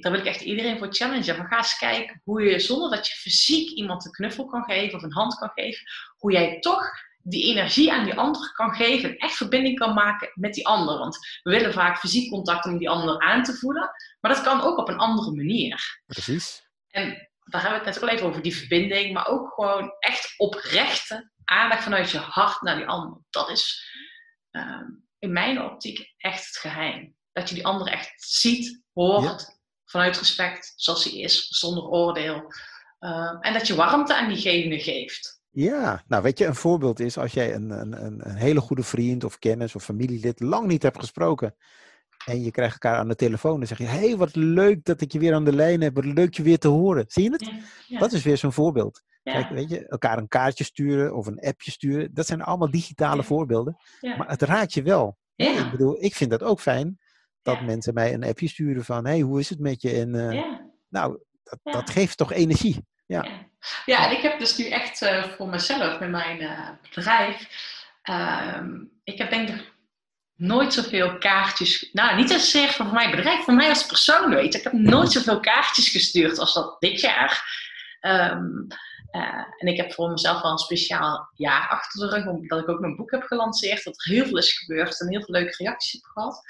daar 0.00 0.12
wil 0.12 0.20
ik 0.20 0.26
echt 0.26 0.40
iedereen 0.40 0.78
voor 0.78 0.94
challengen. 0.94 1.36
Van 1.36 1.46
ga 1.46 1.56
eens 1.56 1.78
kijken 1.78 2.20
hoe 2.24 2.42
je 2.42 2.58
zonder 2.58 2.90
dat 2.90 3.06
je 3.06 3.14
fysiek 3.14 3.70
iemand 3.70 4.04
een 4.04 4.12
knuffel 4.12 4.46
kan 4.46 4.64
geven 4.64 4.96
of 4.96 5.02
een 5.02 5.12
hand 5.12 5.34
kan 5.34 5.50
geven, 5.54 5.86
hoe 6.16 6.32
jij 6.32 6.60
toch 6.60 6.90
die 7.22 7.44
energie 7.44 7.92
aan 7.92 8.04
die 8.04 8.14
ander 8.14 8.52
kan 8.52 8.74
geven 8.74 9.10
en 9.10 9.16
echt 9.16 9.36
verbinding 9.36 9.78
kan 9.78 9.94
maken 9.94 10.30
met 10.34 10.54
die 10.54 10.66
ander. 10.66 10.98
Want 10.98 11.18
we 11.42 11.50
willen 11.50 11.72
vaak 11.72 11.98
fysiek 11.98 12.30
contact 12.30 12.64
om 12.64 12.78
die 12.78 12.90
ander 12.90 13.18
aan 13.18 13.42
te 13.42 13.54
voelen, 13.54 13.90
maar 14.20 14.34
dat 14.34 14.42
kan 14.42 14.60
ook 14.60 14.78
op 14.78 14.88
een 14.88 14.98
andere 14.98 15.32
manier. 15.32 16.02
Precies. 16.06 16.66
En 16.88 17.32
daar 17.44 17.60
hebben 17.62 17.80
we 17.80 17.86
het 17.86 17.94
net 17.94 17.96
ook 17.96 18.10
al 18.10 18.16
even 18.16 18.26
over, 18.28 18.42
die 18.42 18.56
verbinding, 18.56 19.12
maar 19.12 19.26
ook 19.26 19.52
gewoon 19.54 19.92
echt 19.98 20.34
oprechte 20.36 21.30
aandacht 21.44 21.82
vanuit 21.82 22.10
je 22.10 22.18
hart 22.18 22.62
naar 22.62 22.76
die 22.76 22.86
ander. 22.86 23.18
Dat 23.30 23.50
is 23.50 23.92
ehm, 24.50 24.84
in 25.18 25.32
mijn 25.32 25.62
optiek 25.62 26.14
echt 26.16 26.46
het 26.46 26.56
geheim. 26.56 27.16
Dat 27.32 27.48
je 27.48 27.54
die 27.54 27.66
ander 27.66 27.86
echt 27.86 28.12
ziet, 28.16 28.82
hoort, 28.92 29.58
vanuit 29.84 30.18
respect, 30.18 30.72
zoals 30.76 31.04
hij 31.04 31.12
is, 31.12 31.48
zonder 31.48 31.84
oordeel. 31.84 32.52
Ehm, 32.98 33.36
en 33.40 33.52
dat 33.52 33.66
je 33.66 33.74
warmte 33.74 34.14
aan 34.14 34.28
diegene 34.28 34.80
geeft. 34.80 35.42
Ja, 35.50 36.04
nou 36.06 36.22
weet 36.22 36.38
je, 36.38 36.46
een 36.46 36.54
voorbeeld 36.54 37.00
is 37.00 37.18
als 37.18 37.32
jij 37.32 37.54
een, 37.54 37.70
een, 37.70 38.04
een, 38.04 38.28
een 38.28 38.36
hele 38.36 38.60
goede 38.60 38.82
vriend 38.82 39.24
of 39.24 39.38
kennis 39.38 39.74
of 39.74 39.84
familielid 39.84 40.40
lang 40.40 40.66
niet 40.66 40.82
hebt 40.82 40.98
gesproken. 40.98 41.54
En 42.24 42.42
je 42.42 42.50
krijgt 42.50 42.72
elkaar 42.72 42.98
aan 42.98 43.08
de 43.08 43.14
telefoon 43.14 43.60
en 43.60 43.66
zeg 43.66 43.78
je, 43.78 43.84
hé, 43.84 43.98
hey, 43.98 44.16
wat 44.16 44.34
leuk 44.36 44.84
dat 44.84 45.00
ik 45.00 45.12
je 45.12 45.18
weer 45.18 45.34
aan 45.34 45.44
de 45.44 45.52
lijn 45.54 45.80
heb, 45.80 45.94
wat 45.94 46.04
leuk 46.04 46.34
je 46.34 46.42
weer 46.42 46.58
te 46.58 46.68
horen. 46.68 47.04
Zie 47.08 47.22
je 47.22 47.30
het? 47.30 47.44
Ja, 47.46 47.52
ja, 47.86 47.98
Dat 47.98 48.12
is 48.12 48.22
weer 48.22 48.36
zo'n 48.36 48.52
voorbeeld. 48.52 49.02
ja, 49.22 49.32
Kijk, 49.32 49.48
weet 49.48 49.68
je, 49.70 49.86
elkaar 49.86 50.18
een 50.18 50.28
kaartje 50.28 50.64
sturen 50.64 51.14
of 51.16 51.26
een 51.26 51.40
appje 51.40 51.70
sturen, 51.70 52.14
dat 52.14 52.26
zijn 52.26 52.42
allemaal 52.42 52.70
digitale 52.70 53.22
voorbeelden. 53.22 53.76
Maar 54.00 54.28
het 54.28 54.42
raakt 54.42 54.72
je 54.72 54.82
wel. 54.82 55.18
Ik 55.36 55.70
bedoel, 55.70 56.04
ik 56.04 56.14
vind 56.14 56.30
dat 56.30 56.42
ook 56.42 56.60
fijn 56.60 56.98
dat 57.42 57.60
mensen 57.62 57.94
mij 57.94 58.14
een 58.14 58.24
appje 58.24 58.48
sturen 58.48 58.84
van, 58.84 59.04
hé, 59.04 59.10
hey, 59.10 59.20
hoe 59.20 59.40
is 59.40 59.48
het 59.48 59.58
met 59.58 59.82
je? 59.82 59.90
En 59.90 60.30
eh, 60.30 60.42
nou, 60.88 61.18
dat, 61.42 61.58
dat 61.62 61.90
geeft 61.90 62.16
toch 62.16 62.32
energie. 62.32 62.86
Ja. 63.06 63.22
Ja. 63.22 63.48
ja, 63.84 64.06
en 64.10 64.16
ik 64.16 64.22
heb 64.22 64.38
dus 64.38 64.56
nu 64.56 64.68
echt 64.68 65.02
eh, 65.02 65.24
voor 65.24 65.48
mezelf 65.48 66.00
met 66.00 66.10
mijn 66.10 66.40
eh, 66.40 66.68
bedrijf. 66.94 67.48
ehm, 68.02 68.70
ik 69.04 69.18
heb 69.18 69.30
denk 69.30 69.48
ik 69.48 69.73
nooit 70.36 70.72
zoveel 70.72 71.18
kaartjes. 71.18 71.88
Nou, 71.92 72.16
niet 72.16 72.30
zozeer 72.30 72.68
voor 72.68 72.86
mijn 72.86 73.10
bedrijf, 73.10 73.44
voor 73.44 73.54
mij 73.54 73.68
als 73.68 73.86
persoon, 73.86 74.30
weet. 74.34 74.54
Ik 74.54 74.62
heb 74.62 74.72
nooit 74.72 75.12
zoveel 75.12 75.40
kaartjes 75.40 75.88
gestuurd 75.88 76.38
als 76.38 76.54
dat 76.54 76.76
dit 76.80 77.00
jaar. 77.00 77.62
Ehm, 78.00 78.44
eh, 79.10 79.44
en 79.58 79.66
ik 79.66 79.76
heb 79.76 79.92
voor 79.92 80.10
mezelf 80.10 80.42
wel 80.42 80.50
een 80.50 80.58
speciaal 80.58 81.28
jaar 81.34 81.68
achter 81.68 82.00
de 82.08 82.14
rug, 82.16 82.26
omdat 82.26 82.58
ik 82.60 82.68
ook 82.68 82.80
mijn 82.80 82.96
boek 82.96 83.10
heb 83.10 83.22
gelanceerd. 83.22 83.84
Dat 83.84 84.04
er 84.04 84.12
heel 84.12 84.24
veel 84.26 84.38
is 84.38 84.58
gebeurd 84.58 85.00
en 85.00 85.08
heel 85.10 85.22
veel 85.24 85.34
leuke 85.34 85.54
reacties 85.56 85.92
heb 85.92 86.02
gehad. 86.12 86.40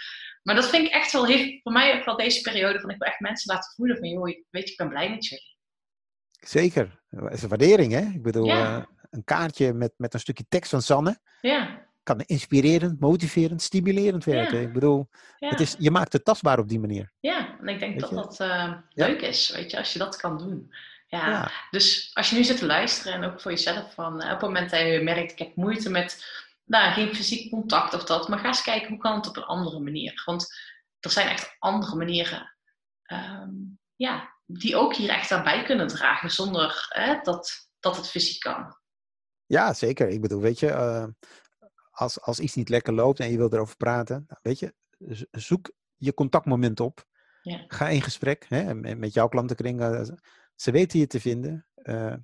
Maar 0.42 0.54
dat 0.54 0.68
vind 0.68 0.86
ik 0.86 0.92
echt 0.92 1.12
wel, 1.12 1.26
heeft 1.26 1.62
voor 1.62 1.72
mij 1.72 1.96
ook 1.98 2.04
wel 2.04 2.16
deze 2.16 2.40
periode 2.40 2.80
van 2.80 2.90
ik 2.90 2.98
wil 2.98 3.08
echt 3.08 3.20
mensen 3.20 3.54
laten 3.54 3.72
voelen 3.76 3.96
van, 3.96 4.08
joh, 4.08 4.22
weet 4.24 4.44
je, 4.50 4.70
ik 4.70 4.76
ben 4.76 4.88
blij 4.88 5.10
met 5.10 5.26
jullie. 5.26 5.56
Zeker. 6.40 7.02
Dat 7.10 7.32
is 7.32 7.42
een 7.42 7.48
waardering, 7.48 7.92
hè? 7.92 8.00
Ik 8.00 8.22
bedoel, 8.22 8.46
Ja. 8.46 8.76
eh, 8.76 8.82
een 9.10 9.24
kaartje 9.24 9.72
met, 9.72 9.92
met 9.96 10.14
een 10.14 10.20
stukje 10.20 10.44
tekst 10.48 10.70
van 10.70 10.82
Sanne 10.82 11.18
Ja, 11.40 11.83
kan 12.04 12.20
inspirerend, 12.20 13.00
motiverend, 13.00 13.62
stimulerend 13.62 14.24
werken. 14.24 14.60
Ja. 14.60 14.66
Ik 14.66 14.72
bedoel, 14.72 15.08
ja. 15.38 15.48
het 15.48 15.60
is, 15.60 15.74
je 15.78 15.90
maakt 15.90 16.12
het 16.12 16.24
tastbaar 16.24 16.58
op 16.58 16.68
die 16.68 16.80
manier. 16.80 17.12
Ja, 17.20 17.58
en 17.60 17.68
ik 17.68 17.78
denk 17.78 17.92
Weet 17.92 18.00
dat 18.00 18.10
je? 18.10 18.14
dat 18.14 18.40
eh, 18.40 18.72
leuk 18.88 19.20
is, 19.20 19.50
weet 19.50 19.70
je, 19.70 19.78
als 19.78 19.92
je 19.92 19.98
dat 19.98 20.16
kan 20.16 20.38
doen. 20.38 20.74
Ja. 21.06 21.30
Ja. 21.30 21.50
Dus 21.70 22.10
als 22.12 22.30
je 22.30 22.36
nu 22.36 22.44
zit 22.44 22.58
te 22.58 22.66
luisteren 22.66 23.12
en 23.12 23.24
ook 23.24 23.40
voor 23.40 23.50
jezelf 23.50 23.94
van, 23.94 24.20
eh, 24.20 24.26
op 24.26 24.40
het 24.40 24.40
moment 24.40 24.70
dat 24.70 24.80
je 24.80 25.00
merkt, 25.02 25.32
ik 25.32 25.38
heb 25.38 25.56
moeite 25.56 25.90
met, 25.90 26.24
nou, 26.64 26.92
geen 26.92 27.14
fysiek 27.14 27.50
contact 27.50 27.94
of 27.94 28.04
dat, 28.04 28.28
maar 28.28 28.38
ga 28.38 28.46
eens 28.46 28.62
kijken 28.62 28.88
hoe 28.88 28.98
kan 28.98 29.16
het 29.16 29.28
op 29.28 29.36
een 29.36 29.44
andere 29.44 29.80
manier. 29.80 30.22
Want 30.24 30.46
er 31.00 31.10
zijn 31.10 31.28
echt 31.28 31.56
andere 31.58 31.96
manieren, 31.96 32.54
ehm, 33.02 33.52
ja, 33.96 34.32
die 34.46 34.76
ook 34.76 34.94
hier 34.94 35.08
echt 35.08 35.30
aan 35.32 35.44
bij 35.44 35.62
kunnen 35.62 35.86
dragen 35.86 36.30
zonder 36.30 36.86
hè, 36.88 37.20
dat, 37.22 37.68
dat 37.80 37.96
het 37.96 38.08
fysiek 38.08 38.40
kan. 38.40 38.76
Ja, 39.46 39.72
zeker. 39.72 40.08
Ik 40.08 40.20
bedoel, 40.20 40.40
weet 40.40 40.58
je, 40.58 40.70
eh, 40.70 41.06
als, 41.94 42.20
als 42.20 42.38
iets 42.40 42.54
niet 42.54 42.68
lekker 42.68 42.92
loopt 42.92 43.20
en 43.20 43.30
je 43.30 43.36
wil 43.36 43.52
erover 43.52 43.76
praten, 43.76 44.24
nou, 44.28 44.40
weet 44.42 44.58
je, 44.58 44.74
zoek 45.30 45.70
je 45.96 46.14
contactmoment 46.14 46.80
op. 46.80 47.04
Ja. 47.42 47.64
Ga 47.68 47.88
in 47.88 48.02
gesprek 48.02 48.46
hè, 48.48 48.74
met 48.74 49.14
jouw 49.14 49.28
klantenkring. 49.28 49.80
eh, 49.80 50.02
ze 50.54 50.70
weten 50.70 50.98
je 50.98 51.06
te 51.06 51.20
vinden. 51.20 51.66
Eh, 51.74 52.06
eh, 52.12 52.18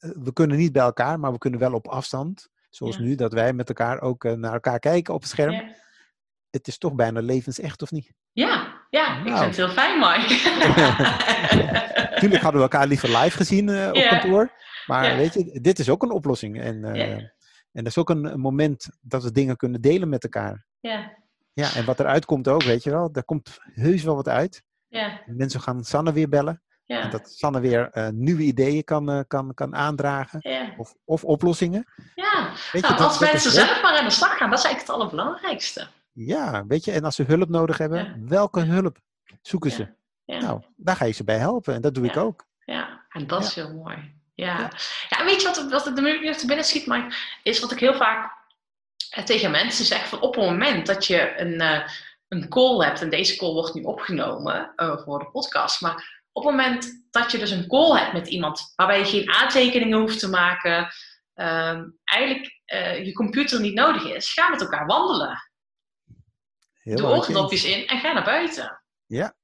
we 0.00 0.32
kunnen 0.32 0.56
niet 0.56 0.72
bij 0.72 0.82
elkaar, 0.82 1.20
maar 1.20 1.32
we 1.32 1.38
kunnen 1.38 1.60
wel 1.60 1.72
op 1.72 1.88
afstand. 1.88 2.48
Zoals 2.70 2.96
Ja. 2.96 3.02
nu, 3.02 3.14
dat 3.14 3.32
wij 3.32 3.52
met 3.52 3.68
elkaar 3.68 4.00
ook 4.00 4.22
naar 4.24 4.52
elkaar 4.52 4.78
kijken 4.78 5.14
op 5.14 5.20
het 5.20 5.30
scherm. 5.30 5.52
Ja, 5.52 5.74
Het 6.50 6.66
is 6.68 6.78
toch 6.78 6.94
bijna 6.94 7.20
levensecht, 7.20 7.82
of 7.82 7.90
niet? 7.90 8.12
ja, 8.32 8.86
ja 8.90 9.18
ik 9.18 9.24
Nou. 9.24 9.38
vind 9.38 9.56
het 9.56 9.56
heel 9.56 9.68
fijn, 9.68 9.98
Mike. 9.98 10.34
Tuurlijk 12.20 12.42
hadden 12.42 12.60
we 12.60 12.68
elkaar 12.70 12.86
liever 12.86 13.08
live 13.18 13.36
gezien 13.36 13.68
op 13.88 13.94
kantoor. 14.08 14.52
Maar 14.86 15.16
weet 15.16 15.34
je, 15.34 15.60
dit 15.60 15.78
is 15.78 15.88
ook 15.90 16.02
een 16.02 16.10
oplossing. 16.10 16.60
En, 16.60 16.94
Ja. 16.94 17.32
En 17.78 17.84
dat 17.84 17.92
is 17.92 17.98
ook 17.98 18.10
een, 18.10 18.40
moment 18.40 18.88
dat 19.00 19.22
we 19.22 19.32
dingen 19.32 19.56
kunnen 19.56 19.80
delen 19.80 20.08
met 20.08 20.22
elkaar. 20.22 20.66
ja, 20.80 21.16
Ja, 21.52 21.74
en 21.74 21.84
wat 21.84 22.00
eruit 22.00 22.24
komt 22.24 22.48
ook, 22.48 22.62
weet 22.62 22.82
je 22.82 22.90
wel. 22.90 23.12
Daar 23.12 23.24
komt 23.24 23.58
heus 23.60 24.02
wel 24.02 24.14
wat 24.14 24.28
uit. 24.28 24.62
ja, 24.88 25.20
Mensen 25.26 25.60
gaan 25.60 25.84
Sanne 25.84 26.12
weer 26.12 26.28
bellen. 26.28 26.62
En 26.86 26.96
ja, 26.96 27.08
dat 27.08 27.30
Sanne 27.30 27.60
weer 27.60 27.90
eh, 27.90 28.08
nieuwe 28.08 28.42
ideeën 28.42 28.84
kan, 28.84 29.10
eh, 29.10 29.20
kan, 29.26 29.54
kan 29.54 29.74
aandragen. 29.74 30.38
ja. 30.42 30.74
Of, 30.76 30.94
of 31.04 31.24
oplossingen. 31.24 31.84
ja. 32.14 32.50
Weet 32.72 32.82
Nou, 32.82 32.94
je, 32.94 33.00
dat- 33.00 33.08
als 33.08 33.18
mensen 33.18 33.50
zelf 33.50 33.82
maar 33.82 33.98
aan 33.98 34.04
de 34.04 34.10
slag 34.10 34.36
gaan, 34.36 34.50
dat 34.50 34.58
is 34.58 34.64
eigenlijk 34.64 34.80
het 34.80 34.90
allerbelangrijkste. 35.00 35.86
Ja, 36.12 36.66
weet 36.66 36.84
je. 36.84 36.92
En 36.92 37.04
als 37.04 37.14
ze 37.16 37.22
hulp 37.22 37.48
nodig 37.48 37.78
hebben, 37.78 38.04
Ja. 38.04 38.14
welke 38.28 38.60
hulp 38.60 38.98
zoeken 39.42 39.70
ze? 39.70 39.88
Ja, 40.24 40.38
Nou, 40.40 40.62
daar 40.76 40.96
ga 40.96 41.04
je 41.04 41.12
ze 41.12 41.24
bij 41.24 41.38
helpen. 41.38 41.74
En 41.74 41.80
dat 41.80 41.94
doe 41.94 42.04
ik 42.06 42.16
ook. 42.16 42.46
ja. 42.64 43.06
en 43.08 43.26
dat 43.26 43.42
is 43.44 43.54
heel 43.54 43.74
mooi. 43.74 44.16
Ja. 44.44 44.70
Ja. 45.08 45.24
weet 45.24 45.42
je 45.42 45.48
wat, 45.48 45.84
wat 45.84 45.96
de 45.96 46.02
nu 46.02 46.34
te 46.34 46.46
binnen 46.46 46.64
schiet, 46.64 46.86
maar 46.86 47.38
is 47.42 47.60
wat 47.60 47.72
ik 47.72 47.78
heel 47.78 47.94
vaak 47.94 48.32
eh, 49.10 49.24
tegen 49.24 49.50
mensen 49.50 49.84
zeg, 49.84 50.08
van 50.08 50.20
op 50.20 50.34
het 50.34 50.44
moment 50.44 50.86
dat 50.86 51.06
je 51.06 51.40
een, 51.40 51.60
eh, 51.60 51.88
een 52.28 52.48
call 52.48 52.84
hebt, 52.84 53.00
en 53.00 53.10
deze 53.10 53.36
call 53.36 53.52
wordt 53.52 53.74
nu 53.74 53.82
opgenomen 53.82 54.72
eh, 54.76 54.98
voor 54.98 55.18
de 55.18 55.30
podcast, 55.30 55.80
maar 55.80 56.26
op 56.32 56.44
het 56.44 56.54
moment 56.54 57.06
dat 57.10 57.30
je 57.30 57.38
dus 57.38 57.50
een 57.50 57.68
call 57.68 57.98
hebt 57.98 58.12
met 58.12 58.28
iemand 58.28 58.72
waarbij 58.76 58.98
je 58.98 59.04
geen 59.04 59.32
aantekeningen 59.32 59.98
hoeft 59.98 60.18
te 60.18 60.28
maken, 60.28 60.88
ehm, 61.34 61.84
eigenlijk 62.04 62.56
je 63.04 63.12
computer 63.12 63.60
niet 63.60 63.74
nodig 63.74 64.04
is, 64.04 64.32
ga 64.32 64.48
met 64.48 64.60
elkaar 64.60 64.86
wandelen. 64.86 65.50
Doe 66.82 67.06
oordopjes 67.06 67.64
eens. 67.64 67.74
in 67.74 67.86
en 67.86 67.98
ga 67.98 68.12
naar 68.12 68.24
buiten. 68.24 68.82
Ja, 69.06 69.34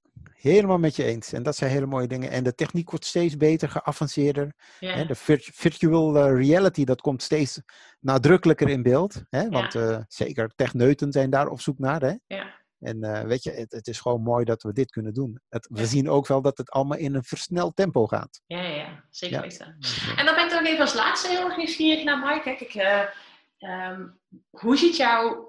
helemaal 0.50 0.78
met 0.78 0.96
je 0.96 1.04
eens. 1.04 1.32
En 1.32 1.42
dat 1.42 1.56
zijn 1.56 1.70
hele 1.70 1.86
mooie 1.86 2.06
dingen. 2.06 2.30
En 2.30 2.44
de 2.44 2.54
techniek 2.54 2.90
wordt 2.90 3.04
steeds 3.04 3.36
beter, 3.36 3.68
geavanceerder. 3.68 4.52
Ja. 4.80 5.04
De 5.04 5.14
virt- 5.14 5.50
virtual 5.52 6.16
eh, 6.16 6.46
reality, 6.46 6.84
dat 6.84 7.00
komt 7.00 7.22
steeds 7.22 7.60
nadrukkelijker 8.00 8.68
in 8.68 8.82
beeld. 8.82 9.22
Hè? 9.30 9.48
Want 9.48 9.74
eh, 9.74 9.98
zeker 10.08 10.52
techneuten 10.54 11.12
zijn 11.12 11.30
daar 11.30 11.48
op 11.48 11.60
zoek 11.60 11.78
naar. 11.78 12.00
Hè? 12.00 12.14
Ja. 12.26 12.62
En 12.80 13.02
eh, 13.02 13.22
weet 13.22 13.42
je, 13.42 13.50
het, 13.50 13.72
het 13.72 13.86
is 13.86 14.00
gewoon 14.00 14.22
mooi 14.22 14.44
dat 14.44 14.62
we 14.62 14.72
dit 14.72 14.90
kunnen 14.90 15.14
doen. 15.14 15.40
Het, 15.48 15.68
we 15.70 15.86
zien 15.86 16.10
ook 16.10 16.26
wel 16.26 16.42
dat 16.42 16.58
het 16.58 16.70
allemaal 16.70 16.98
in 16.98 17.14
een 17.14 17.24
versneld 17.24 17.76
tempo 17.76 18.06
gaat. 18.06 18.40
Ja, 18.46 18.60
ja, 18.60 19.04
zeker 19.10 19.40
weten. 19.40 19.76
Dus, 19.78 20.14
En 20.16 20.26
dan 20.26 20.34
ben 20.34 20.46
ik 20.46 20.52
ook 20.52 20.66
even 20.66 20.80
als 20.80 20.94
laatste 20.94 21.28
heel 21.28 21.44
erg 21.44 21.56
nieuwsgierig 21.56 22.04
naar 22.04 22.18
Mike. 22.18 22.40
Kijk, 22.42 22.60
ik, 22.60 22.74
ehm, 23.58 24.06
hoe 24.50 24.76
ziet 24.76 24.96
jou 24.96 25.46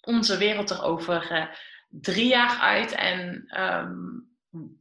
onze 0.00 0.38
wereld 0.38 0.70
er 0.70 0.82
over 0.82 1.50
drie 1.88 2.28
jaar 2.28 2.58
uit? 2.60 2.92
En 2.92 3.44
ehm, 3.46 3.94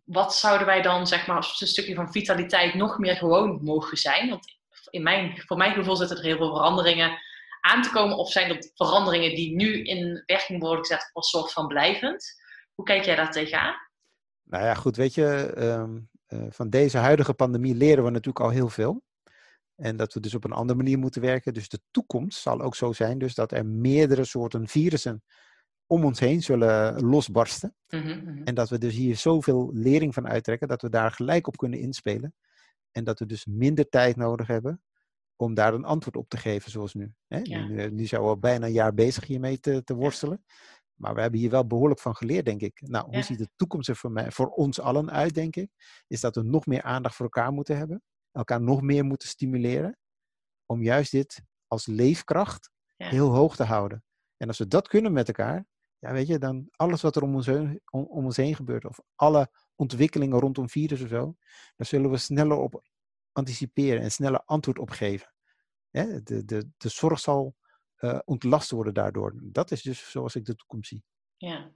wat 0.04 0.36
zouden 0.36 0.68
wij 0.68 0.82
dan, 0.82 1.08
zeg 1.08 1.28
maar, 1.28 1.36
als 1.36 1.62
een 1.62 1.68
stukje 1.68 1.96
van 1.96 2.12
vitaliteit 2.12 2.74
nog 2.74 2.98
meer 2.98 3.16
gewoon 3.16 3.64
mogen 3.64 3.98
zijn? 3.98 4.30
Want 4.30 4.46
in 4.90 5.04
mijn, 5.04 5.42
voor 5.46 5.58
mijn 5.58 5.74
gevoel 5.74 5.96
zitten 5.96 6.18
er 6.18 6.24
heel 6.24 6.38
veel 6.38 6.56
veranderingen 6.56 7.18
aan 7.62 7.82
te 7.82 7.92
komen. 7.92 8.18
Of 8.18 8.32
zijn 8.32 8.50
dat 8.50 8.72
veranderingen 8.74 9.36
die 9.36 9.56
nu 9.56 9.84
in 9.84 10.24
werking 10.26 10.62
worden 10.62 10.86
gezet 10.86 11.10
als 11.14 11.30
soort 11.30 11.52
van 11.52 11.68
blijvend? 11.68 12.34
Hoe 12.74 12.86
kijk 12.86 13.04
jij 13.04 13.16
daar 13.16 13.32
tegenaan? 13.32 13.76
Nou 14.44 14.64
ja, 14.64 14.74
goed, 14.74 14.96
weet 14.96 15.14
je, 15.14 15.54
ehm, 15.56 16.00
eh, 16.26 16.46
van 16.50 16.70
deze 16.70 16.98
huidige 16.98 17.34
pandemie 17.34 17.76
leren 17.76 18.04
we 18.04 18.10
natuurlijk 18.10 18.46
al 18.46 18.52
heel 18.52 18.70
veel. 18.70 19.04
En 19.76 19.96
dat 19.96 20.14
we 20.14 20.20
dus 20.20 20.36
op 20.36 20.44
een 20.44 20.52
andere 20.52 20.78
manier 20.78 20.98
moeten 20.98 21.22
werken. 21.22 21.54
Dus 21.54 21.70
de 21.70 21.80
toekomst 21.92 22.42
zal 22.42 22.62
ook 22.62 22.76
zo 22.76 22.94
zijn, 22.94 23.18
dus 23.18 23.36
dat 23.36 23.52
er 23.52 23.66
meerdere 23.66 24.26
soorten 24.26 24.68
virussen 24.68 25.24
om 25.88 26.04
ons 26.06 26.20
heen 26.20 26.42
zullen 26.42 27.02
losbarsten. 27.04 27.76
Mhm, 27.88 28.08
mhm. 28.08 28.44
En 28.44 28.56
dat 28.56 28.70
we 28.70 28.78
dus 28.78 28.94
hier 28.96 29.16
zoveel 29.16 29.70
lering 29.74 30.14
van 30.14 30.28
uittrekken, 30.28 30.68
dat 30.68 30.82
we 30.82 30.90
daar 30.90 31.12
gelijk 31.12 31.48
op 31.48 31.58
kunnen 31.58 31.80
inspelen. 31.80 32.34
En 32.92 33.04
dat 33.04 33.20
we 33.20 33.26
dus 33.26 33.46
minder 33.46 33.90
tijd 33.90 34.16
nodig 34.16 34.48
hebben 34.48 34.82
om 35.36 35.54
daar 35.54 35.74
een 35.74 35.86
antwoord 35.86 36.16
op 36.16 36.30
te 36.30 36.38
geven, 36.38 36.72
zoals 36.72 36.94
nu. 36.94 37.14
Hè? 37.28 37.40
Ja. 37.44 37.66
Nu, 37.68 37.90
nu 37.92 38.06
zijn 38.06 38.22
we 38.22 38.28
al 38.28 38.40
bijna 38.40 38.66
een 38.66 38.72
jaar 38.72 38.94
bezig 38.94 39.26
hiermee 39.28 39.60
te, 39.60 39.84
te 39.84 39.94
worstelen. 39.96 40.44
Maar 40.94 41.16
we 41.16 41.22
hebben 41.22 41.40
hier 41.40 41.50
wel 41.50 41.68
behoorlijk 41.68 42.00
van 42.00 42.16
geleerd, 42.16 42.46
denk 42.46 42.62
ik. 42.62 42.82
Nou, 42.88 43.06
hoe 43.06 43.16
Ja. 43.16 43.22
ziet 43.22 43.38
de 43.38 43.50
toekomst 43.56 43.90
er 43.90 43.96
voor, 43.96 44.12
mij, 44.12 44.32
voor 44.32 44.48
ons 44.48 44.80
allen 44.80 45.12
uit, 45.12 45.34
denk 45.34 45.56
ik? 45.56 45.70
Is 46.08 46.22
dat 46.22 46.36
we 46.36 46.42
nog 46.44 46.66
meer 46.66 46.82
aandacht 46.82 47.16
voor 47.16 47.26
elkaar 47.26 47.52
moeten 47.52 47.78
hebben. 47.78 48.04
Elkaar 48.32 48.62
nog 48.62 48.82
meer 48.82 49.06
moeten 49.06 49.28
stimuleren. 49.28 49.98
Om 50.66 50.84
juist 50.84 51.12
dit 51.12 51.42
als 51.68 51.86
leefkracht 51.86 52.70
Ja. 52.96 53.10
heel 53.10 53.34
hoog 53.34 53.56
te 53.56 53.64
houden. 53.64 54.04
En 54.38 54.48
als 54.48 54.58
we 54.58 54.68
dat 54.68 54.88
kunnen 54.88 55.14
met 55.14 55.28
elkaar, 55.28 55.66
ja, 56.06 56.14
weet 56.14 56.28
je, 56.28 56.38
dan 56.38 56.68
alles 56.76 57.02
wat 57.02 57.16
er 57.16 57.24
om 57.24 57.36
ons 57.36 57.46
heen, 57.46 57.82
om, 57.92 58.06
ons 58.10 58.38
heen 58.38 58.56
gebeurt, 58.56 58.86
of 58.86 59.00
alle 59.16 59.50
ontwikkelingen 59.76 60.40
rondom 60.40 60.70
virus 60.70 61.02
of 61.02 61.08
zo, 61.08 61.36
daar 61.76 61.88
zullen 61.88 62.12
we 62.12 62.18
sneller 62.18 62.58
op 62.58 62.84
anticiperen 63.32 64.02
en 64.02 64.12
sneller 64.12 64.42
antwoord 64.46 64.80
op 64.80 64.90
geven. 64.90 65.34
De, 65.90 66.46
de, 66.46 66.70
de 66.78 66.90
zorg 66.90 67.20
zal 67.20 67.56
eh, 67.96 68.20
ontlast 68.26 68.72
worden 68.72 68.94
daardoor. 68.94 69.34
Dat 69.42 69.72
is 69.72 69.82
dus 69.82 70.12
zoals 70.12 70.36
ik 70.36 70.46
de 70.46 70.56
toekomst 70.56 70.90
zie. 70.90 71.04
Ja. 71.38 71.72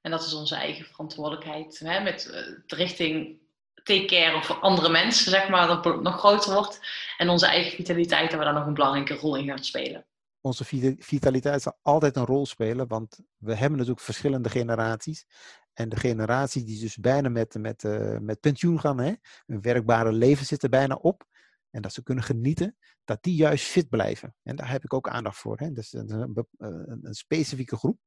En 0.00 0.10
dat 0.10 0.22
is 0.22 0.34
onze 0.34 0.54
eigen 0.54 0.84
verantwoordelijkheid. 0.84 1.78
Hè? 1.78 2.00
Met 2.00 2.30
eh, 2.30 2.42
richting 2.66 3.38
take 3.82 4.04
care 4.04 4.42
voor 4.42 4.56
andere 4.56 4.88
mensen, 4.88 5.30
zeg 5.30 5.48
maar, 5.48 5.66
dat 5.66 5.84
het 5.84 6.02
nog 6.02 6.18
groter 6.18 6.54
wordt. 6.54 6.80
En 7.16 7.28
onze 7.28 7.46
eigen 7.46 7.72
vitaliteit, 7.72 8.30
dat 8.30 8.38
we 8.38 8.44
daar 8.44 8.54
nog 8.54 8.66
een 8.66 8.74
belangrijke 8.74 9.14
rol 9.14 9.36
in 9.36 9.46
gaan 9.46 9.64
spelen. 9.64 10.06
Onze 10.46 10.64
vita- 10.64 10.94
vitaliteit 10.98 11.62
zal 11.62 11.78
altijd 11.82 12.16
een 12.16 12.24
rol 12.24 12.46
spelen, 12.46 12.86
want 12.86 13.20
we 13.36 13.54
hebben 13.54 13.78
natuurlijk 13.78 14.04
verschillende 14.04 14.50
generaties. 14.50 15.26
En 15.72 15.88
de 15.88 15.96
generatie 15.96 16.64
die 16.64 16.80
dus 16.80 16.96
bijna 16.96 17.28
met, 17.28 17.54
met, 17.54 17.84
eh, 17.84 18.18
met 18.18 18.40
pensioen 18.40 18.80
gaan, 18.80 18.98
hè, 18.98 19.12
hun 19.46 19.60
werkbare 19.60 20.12
leven 20.12 20.46
zit 20.46 20.62
er 20.62 20.68
bijna 20.68 20.94
op. 20.94 21.24
En 21.70 21.82
dat 21.82 21.92
ze 21.92 22.02
kunnen 22.02 22.24
genieten, 22.24 22.76
dat 23.04 23.22
die 23.22 23.34
juist 23.34 23.64
fit 23.64 23.88
blijven. 23.88 24.34
En 24.42 24.56
daar 24.56 24.70
heb 24.70 24.84
ik 24.84 24.92
ook 24.92 25.08
aandacht 25.08 25.38
voor. 25.38 25.58
Hè. 25.58 25.70
Is 25.74 25.92
een, 25.92 26.08
eh, 26.10 26.46
een, 26.56 26.98
een 27.02 27.14
specifieke 27.14 27.76
groep. 27.76 27.98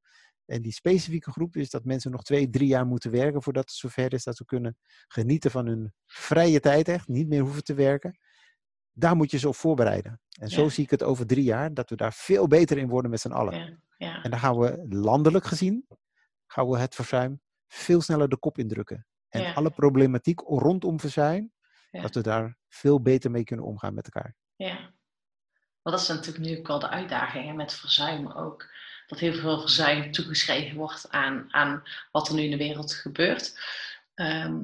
En 0.45 0.61
die 0.61 0.73
specifieke 0.73 1.31
groep 1.31 1.55
is 1.55 1.69
dat 1.69 1.85
mensen 1.85 2.11
nog 2.11 2.23
twee, 2.23 2.49
drie 2.49 2.67
jaar 2.67 2.85
moeten 2.85 3.11
werken 3.11 3.43
voordat 3.43 3.69
het 3.69 3.77
zover 3.77 4.13
is 4.13 4.23
dat 4.23 4.35
ze 4.35 4.45
kunnen 4.45 4.77
genieten 5.07 5.51
van 5.51 5.65
hun 5.65 5.93
vrije 6.05 6.59
tijd 6.59 6.87
echt, 6.87 7.07
niet 7.07 7.27
meer 7.27 7.41
hoeven 7.41 7.63
te 7.63 7.73
werken. 7.73 8.19
Daar 8.99 9.15
moet 9.15 9.31
je 9.31 9.37
ze 9.37 9.47
op 9.47 9.55
voorbereiden. 9.55 10.21
En 10.39 10.49
zo 10.49 10.63
Ja. 10.63 10.69
zie 10.69 10.83
ik 10.83 10.89
het 10.89 11.03
over 11.03 11.27
drie 11.27 11.43
jaar, 11.43 11.73
dat 11.73 11.89
we 11.89 11.95
daar 11.95 12.13
veel 12.13 12.47
beter 12.47 12.77
in 12.77 12.87
worden 12.87 13.11
met 13.11 13.19
z'n 13.19 13.31
allen. 13.31 13.53
Ja, 13.59 13.77
ja, 13.97 14.23
En 14.23 14.29
dan 14.29 14.39
gaan 14.39 14.57
we 14.57 14.85
landelijk 14.89 15.45
gezien, 15.45 15.87
gaan 16.47 16.69
we 16.69 16.77
het 16.77 16.95
verzuim 16.95 17.41
veel 17.67 18.01
sneller 18.01 18.29
de 18.29 18.37
kop 18.37 18.57
indrukken. 18.57 19.05
En 19.29 19.53
alle 19.53 19.69
problematiek 19.69 20.39
rondom 20.39 20.99
verzuim, 20.99 21.51
dat 21.91 22.15
we 22.15 22.21
daar 22.21 22.57
veel 22.67 23.01
beter 23.01 23.31
mee 23.31 23.43
kunnen 23.43 23.65
omgaan 23.65 23.93
met 23.93 24.05
elkaar. 24.05 24.35
ja. 24.55 24.97
Want 25.81 25.95
dat 25.95 26.09
is 26.09 26.15
natuurlijk 26.15 26.45
nu 26.45 26.57
ook 26.57 26.67
wel 26.67 26.79
de 26.79 26.89
uitdaging 26.89 27.45
hè, 27.45 27.53
met 27.53 27.73
verzuim 27.73 28.31
ook. 28.31 28.65
Dat 29.07 29.19
heel 29.19 29.33
veel 29.33 29.59
verzuim 29.59 30.11
toegeschreven 30.11 30.77
wordt 30.77 31.09
aan, 31.09 31.53
aan 31.53 31.83
wat 32.11 32.27
er 32.27 32.33
nu 32.33 32.41
in 32.41 32.51
de 32.51 32.57
wereld 32.57 32.93
gebeurt. 32.93 33.59
Ehm, 34.13 34.57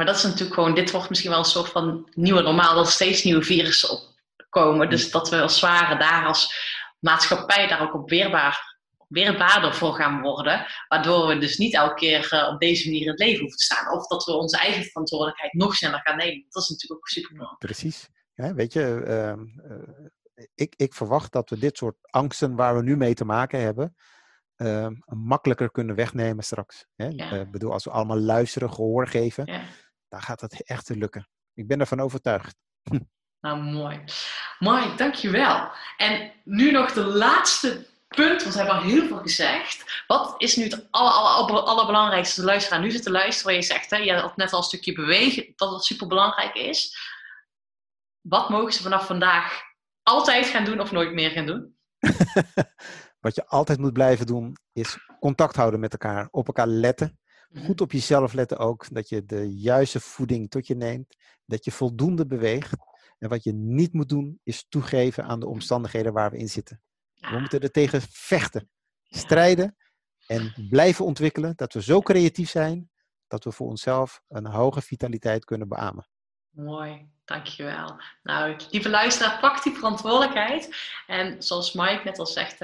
maar 0.00 0.08
dat 0.08 0.18
is 0.18 0.24
natuurlijk 0.30 0.54
gewoon, 0.54 0.74
dit 0.74 0.90
wordt 0.90 1.08
misschien 1.08 1.30
wel 1.30 1.38
een 1.38 1.44
soort 1.44 1.68
van 1.68 2.08
nieuwe 2.14 2.42
normaal, 2.42 2.74
dat 2.74 2.86
er 2.86 2.92
steeds 2.92 3.24
nieuwe 3.24 3.42
virussen 3.42 3.90
opkomen. 4.36 4.90
Dus 4.90 5.10
dat 5.10 5.28
we 5.28 5.40
als 5.40 5.52
het 5.52 5.70
ware 5.70 5.98
daar 5.98 6.26
als 6.26 6.54
maatschappij 6.98 7.68
daar 7.68 7.82
ook 7.82 7.94
op 7.94 8.10
weerbaar, 8.10 8.78
weerbaarder 9.08 9.74
voor 9.74 9.94
gaan 9.94 10.20
worden. 10.20 10.66
Waardoor 10.88 11.26
we 11.26 11.38
dus 11.38 11.58
niet 11.58 11.74
elke 11.74 11.94
keer 11.94 12.32
eh, 12.32 12.48
op 12.52 12.60
deze 12.60 12.84
manier 12.88 13.02
in 13.02 13.08
het 13.08 13.18
leven 13.18 13.40
hoeven 13.40 13.58
te 13.58 13.64
staan. 13.64 13.92
Of 13.92 14.06
dat 14.06 14.24
we 14.24 14.32
onze 14.32 14.58
eigen 14.58 14.84
verantwoordelijkheid 14.84 15.52
nog 15.52 15.74
sneller 15.74 16.00
gaan 16.02 16.16
nemen. 16.16 16.46
Dat 16.48 16.62
is 16.62 16.68
natuurlijk 16.68 17.00
ook 17.00 17.08
super 17.08 17.30
belangrijk. 17.32 17.60
Precies. 17.60 18.08
Ja, 18.34 18.54
weet 18.54 18.72
je, 18.72 19.02
ehm, 19.06 19.40
eh, 19.72 20.44
ik, 20.54 20.74
ik 20.76 20.94
verwacht 20.94 21.32
dat 21.32 21.50
we 21.50 21.58
dit 21.58 21.76
soort 21.76 21.96
angsten 22.00 22.56
waar 22.56 22.76
we 22.76 22.82
nu 22.82 22.96
mee 22.96 23.14
te 23.14 23.24
maken 23.24 23.60
hebben, 23.60 23.94
ehm, 24.56 24.92
makkelijker 25.04 25.70
kunnen 25.70 25.94
wegnemen 25.96 26.44
straks. 26.44 26.86
Hè? 26.96 27.08
Ja. 27.08 27.30
Eh, 27.30 27.40
Ik 27.40 27.50
bedoel, 27.50 27.72
als 27.72 27.84
we 27.84 27.90
allemaal 27.90 28.18
luisteren, 28.20 28.72
gehoor 28.72 29.08
geven, 29.08 29.44
Ja. 29.46 29.62
Dan 30.10 30.22
gaat 30.22 30.40
dat 30.40 30.52
echt 30.52 30.88
lukken. 30.88 31.28
Ik 31.54 31.66
ben 31.66 31.80
ervan 31.80 32.00
overtuigd. 32.00 32.56
Nou, 33.40 33.62
mooi. 33.62 34.04
Mooi, 34.58 34.96
dankjewel. 34.96 35.70
En 35.96 36.32
nu 36.44 36.70
nog 36.70 36.92
de 36.92 37.04
laatste 37.04 37.86
punt, 38.08 38.42
want 38.42 38.54
we 38.54 38.60
hebben 38.60 38.76
al 38.76 38.82
heel 38.88 39.06
veel 39.06 39.18
gezegd. 39.18 40.04
Wat 40.06 40.34
is 40.38 40.56
nu 40.56 40.64
het 40.64 40.86
aller, 40.90 41.12
aller, 41.12 41.30
aller- 41.30 41.62
allerbelangrijkste 41.62 42.40
de 42.40 42.46
luisteraar 42.46 42.80
nu 42.80 42.90
zit 42.90 43.02
te 43.02 43.10
luisteren? 43.10 43.46
Waar 43.46 43.60
je 43.60 43.66
zegt, 43.66 43.90
hè, 43.90 43.96
je 43.96 44.12
had 44.12 44.36
net 44.36 44.52
al 44.52 44.58
een 44.58 44.64
stukje 44.64 44.92
bewegen, 44.92 45.52
dat 45.56 45.70
het 45.70 45.84
super 45.84 46.06
belangrijk 46.06 46.54
is. 46.54 46.96
Wat 48.20 48.48
mogen 48.48 48.72
ze 48.72 48.82
vanaf 48.82 49.06
vandaag 49.06 49.62
altijd 50.02 50.46
gaan 50.46 50.64
doen 50.64 50.80
of 50.80 50.92
nooit 50.92 51.12
meer 51.12 51.30
gaan 51.30 51.46
doen? 51.46 51.76
Wat 53.20 53.34
je 53.34 53.46
altijd 53.46 53.78
moet 53.78 53.92
blijven 53.92 54.26
doen, 54.26 54.56
is 54.72 54.98
contact 55.20 55.56
houden 55.56 55.80
met 55.80 55.92
elkaar, 55.92 56.28
op 56.30 56.46
elkaar 56.46 56.66
letten. 56.66 57.19
Goed 57.54 57.80
op 57.80 57.92
jezelf 57.92 58.32
letten 58.32 58.58
ook, 58.58 58.94
dat 58.94 59.08
je 59.08 59.24
de 59.24 59.54
juiste 59.54 60.00
voeding 60.00 60.50
tot 60.50 60.66
je 60.66 60.74
neemt, 60.74 61.16
dat 61.44 61.64
je 61.64 61.70
voldoende 61.70 62.26
beweegt. 62.26 62.74
En 63.18 63.28
wat 63.28 63.44
je 63.44 63.52
niet 63.52 63.92
moet 63.92 64.08
doen, 64.08 64.40
is 64.42 64.66
toegeven 64.68 65.24
aan 65.24 65.40
de 65.40 65.46
omstandigheden 65.46 66.12
waar 66.12 66.30
we 66.30 66.36
in 66.36 66.48
zitten. 66.48 66.82
We 67.14 67.38
moeten 67.38 67.60
er 67.60 67.70
tegen 67.70 68.00
vechten, 68.10 68.70
strijden 69.08 69.76
en 70.26 70.68
blijven 70.68 71.04
ontwikkelen, 71.04 71.52
dat 71.56 71.72
we 71.72 71.82
zo 71.82 72.00
creatief 72.00 72.50
zijn, 72.50 72.90
dat 73.26 73.44
we 73.44 73.52
voor 73.52 73.68
onszelf 73.68 74.22
een 74.28 74.46
hoge 74.46 74.82
vitaliteit 74.82 75.44
kunnen 75.44 75.68
beamen. 75.68 76.08
Mooi, 76.50 77.10
dankjewel. 77.30 78.00
Nou, 78.22 78.56
lieve 78.70 78.88
luisteraar, 78.88 79.38
pak 79.40 79.62
die 79.62 79.74
verantwoordelijkheid. 79.74 80.76
En 81.06 81.42
zoals 81.42 81.72
Mike 81.72 82.00
net 82.04 82.18
al 82.18 82.26
zegt, 82.26 82.58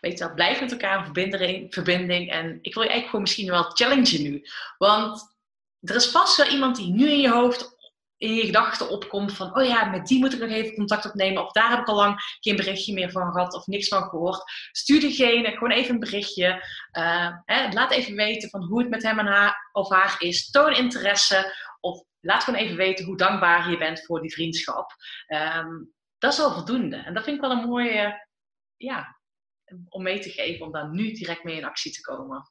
weet 0.00 0.18
je 0.18 0.24
wel, 0.24 0.34
blijf 0.34 0.60
met 0.60 0.72
elkaar 0.72 0.98
in 0.98 1.04
verbinding, 1.04 1.74
verbinding. 1.74 2.30
En 2.30 2.58
ik 2.62 2.74
wil 2.74 2.82
je 2.82 2.88
eigenlijk 2.88 3.06
gewoon 3.06 3.20
misschien 3.20 3.50
wel 3.50 3.62
challengen 3.62 4.22
nu. 4.22 4.46
Want 4.78 5.36
er 5.80 5.94
is 5.94 6.10
vast 6.10 6.36
wel 6.36 6.46
iemand 6.46 6.76
die 6.76 6.92
nu 6.92 7.10
in 7.10 7.20
je 7.20 7.30
hoofd, 7.30 7.76
in 8.16 8.34
je 8.34 8.46
gedachten 8.46 8.88
opkomt 8.88 9.32
van, 9.32 9.56
oh 9.56 9.64
ja, 9.64 9.84
met 9.84 10.06
die 10.06 10.18
moet 10.18 10.32
ik 10.32 10.40
nog 10.40 10.50
even 10.50 10.74
contact 10.74 11.06
opnemen. 11.06 11.44
Of 11.44 11.52
daar 11.52 11.70
heb 11.70 11.78
ik 11.78 11.88
al 11.88 11.96
lang 11.96 12.36
geen 12.40 12.56
berichtje 12.56 12.92
meer 12.92 13.10
van 13.10 13.32
gehad 13.32 13.54
of 13.54 13.66
niks 13.66 13.88
van 13.88 14.02
gehoord. 14.02 14.42
Stuur 14.72 15.00
diegene 15.00 15.50
gewoon 15.50 15.70
even 15.70 15.94
een 15.94 16.00
berichtje. 16.00 16.64
Eh, 16.90 17.28
hè, 17.44 17.72
laat 17.72 17.92
even 17.92 18.14
weten 18.14 18.50
van 18.50 18.62
hoe 18.62 18.80
het 18.80 18.90
met 18.90 19.02
hem 19.02 19.18
en 19.18 19.26
haar 19.26 19.68
of 19.72 19.90
haar 19.90 20.16
is. 20.18 20.50
Toon 20.50 20.74
interesse. 20.74 21.66
Of 21.80 22.02
laat 22.20 22.44
gewoon 22.44 22.60
even 22.60 22.76
weten 22.76 23.04
hoe 23.04 23.16
dankbaar 23.16 23.70
je 23.70 23.78
bent 23.78 24.04
voor 24.04 24.20
die 24.20 24.32
vriendschap. 24.32 24.92
Ehm, 25.26 25.84
dat 26.18 26.32
is 26.32 26.40
al 26.40 26.52
voldoende. 26.52 26.96
En 26.96 27.14
dat 27.14 27.24
vind 27.24 27.36
ik 27.36 27.42
wel 27.42 27.50
een 27.50 27.68
mooie, 27.68 28.26
ja, 28.76 29.18
om 29.88 30.02
mee 30.02 30.18
te 30.18 30.30
geven, 30.30 30.66
om 30.66 30.72
daar 30.72 30.90
nu 30.90 31.12
direct 31.12 31.44
mee 31.44 31.56
in 31.56 31.64
actie 31.64 31.92
te 31.92 32.00
komen. 32.00 32.50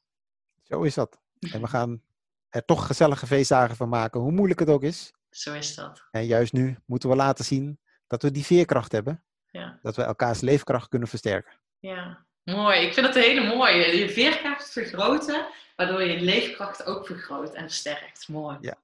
Zo 0.62 0.82
is 0.82 0.94
dat. 0.94 1.20
En 1.52 1.60
we 1.60 1.66
gaan 1.66 2.02
er 2.48 2.64
toch 2.64 2.86
gezellige 2.86 3.26
feestdagen 3.26 3.76
van 3.76 3.88
maken, 3.88 4.20
hoe 4.20 4.32
moeilijk 4.32 4.60
het 4.60 4.68
ook 4.68 4.82
is. 4.82 5.12
Zo 5.30 5.54
is 5.54 5.74
dat. 5.74 6.06
En 6.10 6.26
juist 6.26 6.52
nu 6.52 6.78
moeten 6.86 7.08
we 7.08 7.16
laten 7.16 7.44
zien 7.44 7.80
dat 8.06 8.22
we 8.22 8.30
die 8.30 8.44
veerkracht 8.44 8.92
hebben. 8.92 9.22
Ja. 9.50 9.78
Dat 9.82 9.96
we 9.96 10.02
elkaars 10.02 10.40
leefkracht 10.40 10.88
kunnen 10.88 11.08
versterken. 11.08 11.52
Ja, 11.78 12.26
mooi. 12.44 12.80
Ik 12.80 12.94
vind 12.94 13.06
het 13.06 13.16
een 13.16 13.22
hele 13.22 13.56
mooie. 13.56 13.96
Je 13.96 14.08
veerkracht 14.08 14.70
vergroten, 14.70 15.46
waardoor 15.76 16.02
je 16.02 16.20
leefkracht 16.20 16.84
ook 16.84 17.06
vergroot 17.06 17.54
en 17.54 17.62
versterkt. 17.62 18.28
Mooi. 18.28 18.58
Ja. 18.60 18.76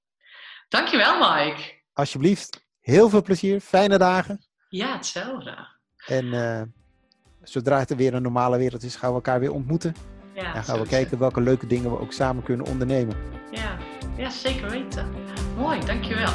Dankjewel, 0.75 1.18
Mike. 1.18 1.62
Alsjeblieft, 1.93 2.64
heel 2.81 3.09
veel 3.09 3.22
plezier, 3.22 3.61
fijne 3.61 3.99
dagen. 3.99 4.45
Ja, 4.68 4.97
hetzelfde. 4.97 5.68
En 6.07 6.33
eh, 6.33 6.62
zodra 7.43 7.79
het 7.79 7.91
er 7.91 7.97
weer 7.97 8.14
een 8.14 8.22
normale 8.22 8.59
wereld 8.59 8.83
is, 8.83 8.97
gaan 8.97 9.09
we 9.09 9.14
elkaar 9.14 9.41
weer 9.41 9.53
ontmoeten. 9.53 9.95
Ja, 10.35 10.55
en 10.55 10.64
gaan 10.64 10.81
we 10.81 10.87
kijken 10.87 11.18
welke 11.18 11.41
leuke 11.41 11.66
dingen 11.66 11.91
we 11.91 11.99
ook 11.99 12.12
samen 12.12 12.43
kunnen 12.43 12.66
ondernemen. 12.66 13.16
Ja. 13.51 13.79
ja, 14.16 14.31
zeker 14.31 14.70
weten. 14.70 15.09
Mooi, 15.57 15.81
dankjewel. 15.81 16.33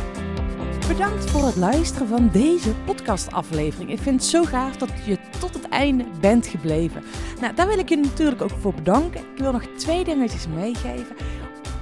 Bedankt 0.87 1.29
voor 1.29 1.45
het 1.45 1.55
luisteren 1.55 2.07
van 2.07 2.29
deze 2.31 2.75
podcastaflevering. 2.85 3.91
Ik 3.91 3.99
vind 3.99 4.21
het 4.21 4.29
zo 4.29 4.43
gaaf 4.43 4.77
dat 4.77 4.91
je 5.05 5.17
tot 5.39 5.53
het 5.53 5.69
einde 5.69 6.05
bent 6.19 6.47
gebleven. 6.47 7.03
Nou, 7.41 7.55
daar 7.55 7.67
wil 7.67 7.79
ik 7.79 7.89
je 7.89 7.97
natuurlijk 7.97 8.41
ook 8.41 8.59
voor 8.59 8.73
bedanken. 8.73 9.21
Ik 9.21 9.37
wil 9.37 9.51
nog 9.51 9.63
twee 9.77 10.03
dingetjes 10.03 10.47
meegeven. 10.47 11.15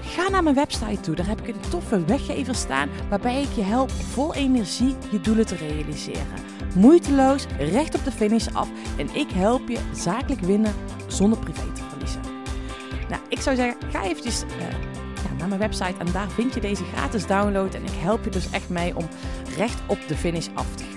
Ga 0.08 0.30
naar 0.30 0.44
mijn 0.44 0.56
website 0.56 1.00
toe. 1.00 1.16
Daar 1.16 1.28
heb 1.28 1.42
ik 1.42 1.56
een 1.56 1.70
toffe 1.70 2.06
weggever 2.06 2.56
staan 2.56 2.90
waarbij 3.10 3.42
ik 3.42 3.52
je 3.56 3.62
help 3.62 3.92
vol 3.92 4.34
energie 4.34 4.96
je 5.12 5.22
doelen 5.22 5.46
te 5.46 5.56
realiseren. 5.56 6.46
Moeiteloos, 6.76 7.46
recht 7.58 7.96
op 7.96 8.04
de 8.04 8.12
finish 8.12 8.48
af 8.48 8.70
en 8.98 9.16
ik 9.16 9.32
help 9.32 9.70
je 9.70 9.80
zakelijk 9.94 10.42
winnen 10.42 10.74
zonder 11.08 11.40
privé 11.40 11.72
te 11.74 11.82
verliezen. 11.90 12.22
Nou, 13.10 13.22
ik 13.30 13.40
zou 13.40 13.56
zeggen, 13.56 13.92
ga 13.92 14.04
eventjes 14.04 14.42
eh, 14.42 14.48
naar 15.38 15.48
mijn 15.48 15.60
website 15.60 15.98
en 15.98 16.12
daar 16.12 16.30
vind 16.30 16.54
je 16.54 16.60
deze 16.60 16.84
gratis 16.84 17.28
download. 17.28 17.74
En 17.74 17.84
ik 17.84 17.96
help 18.00 18.24
je 18.24 18.30
dus 18.30 18.50
echt 18.50 18.70
mee 18.70 18.96
om 18.96 19.08
recht 19.58 19.82
op 19.88 20.00
de 20.08 20.16
finish 20.16 20.48
af 20.54 20.76
te 20.76 20.84
gaan. 20.84 20.97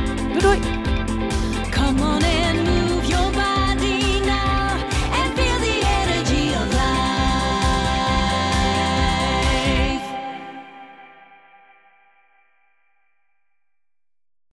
Doei 0.39 0.41
doei! 0.41 0.59
Come 1.71 2.01
on 2.01 2.23
and 2.23 2.57
move 2.57 2.60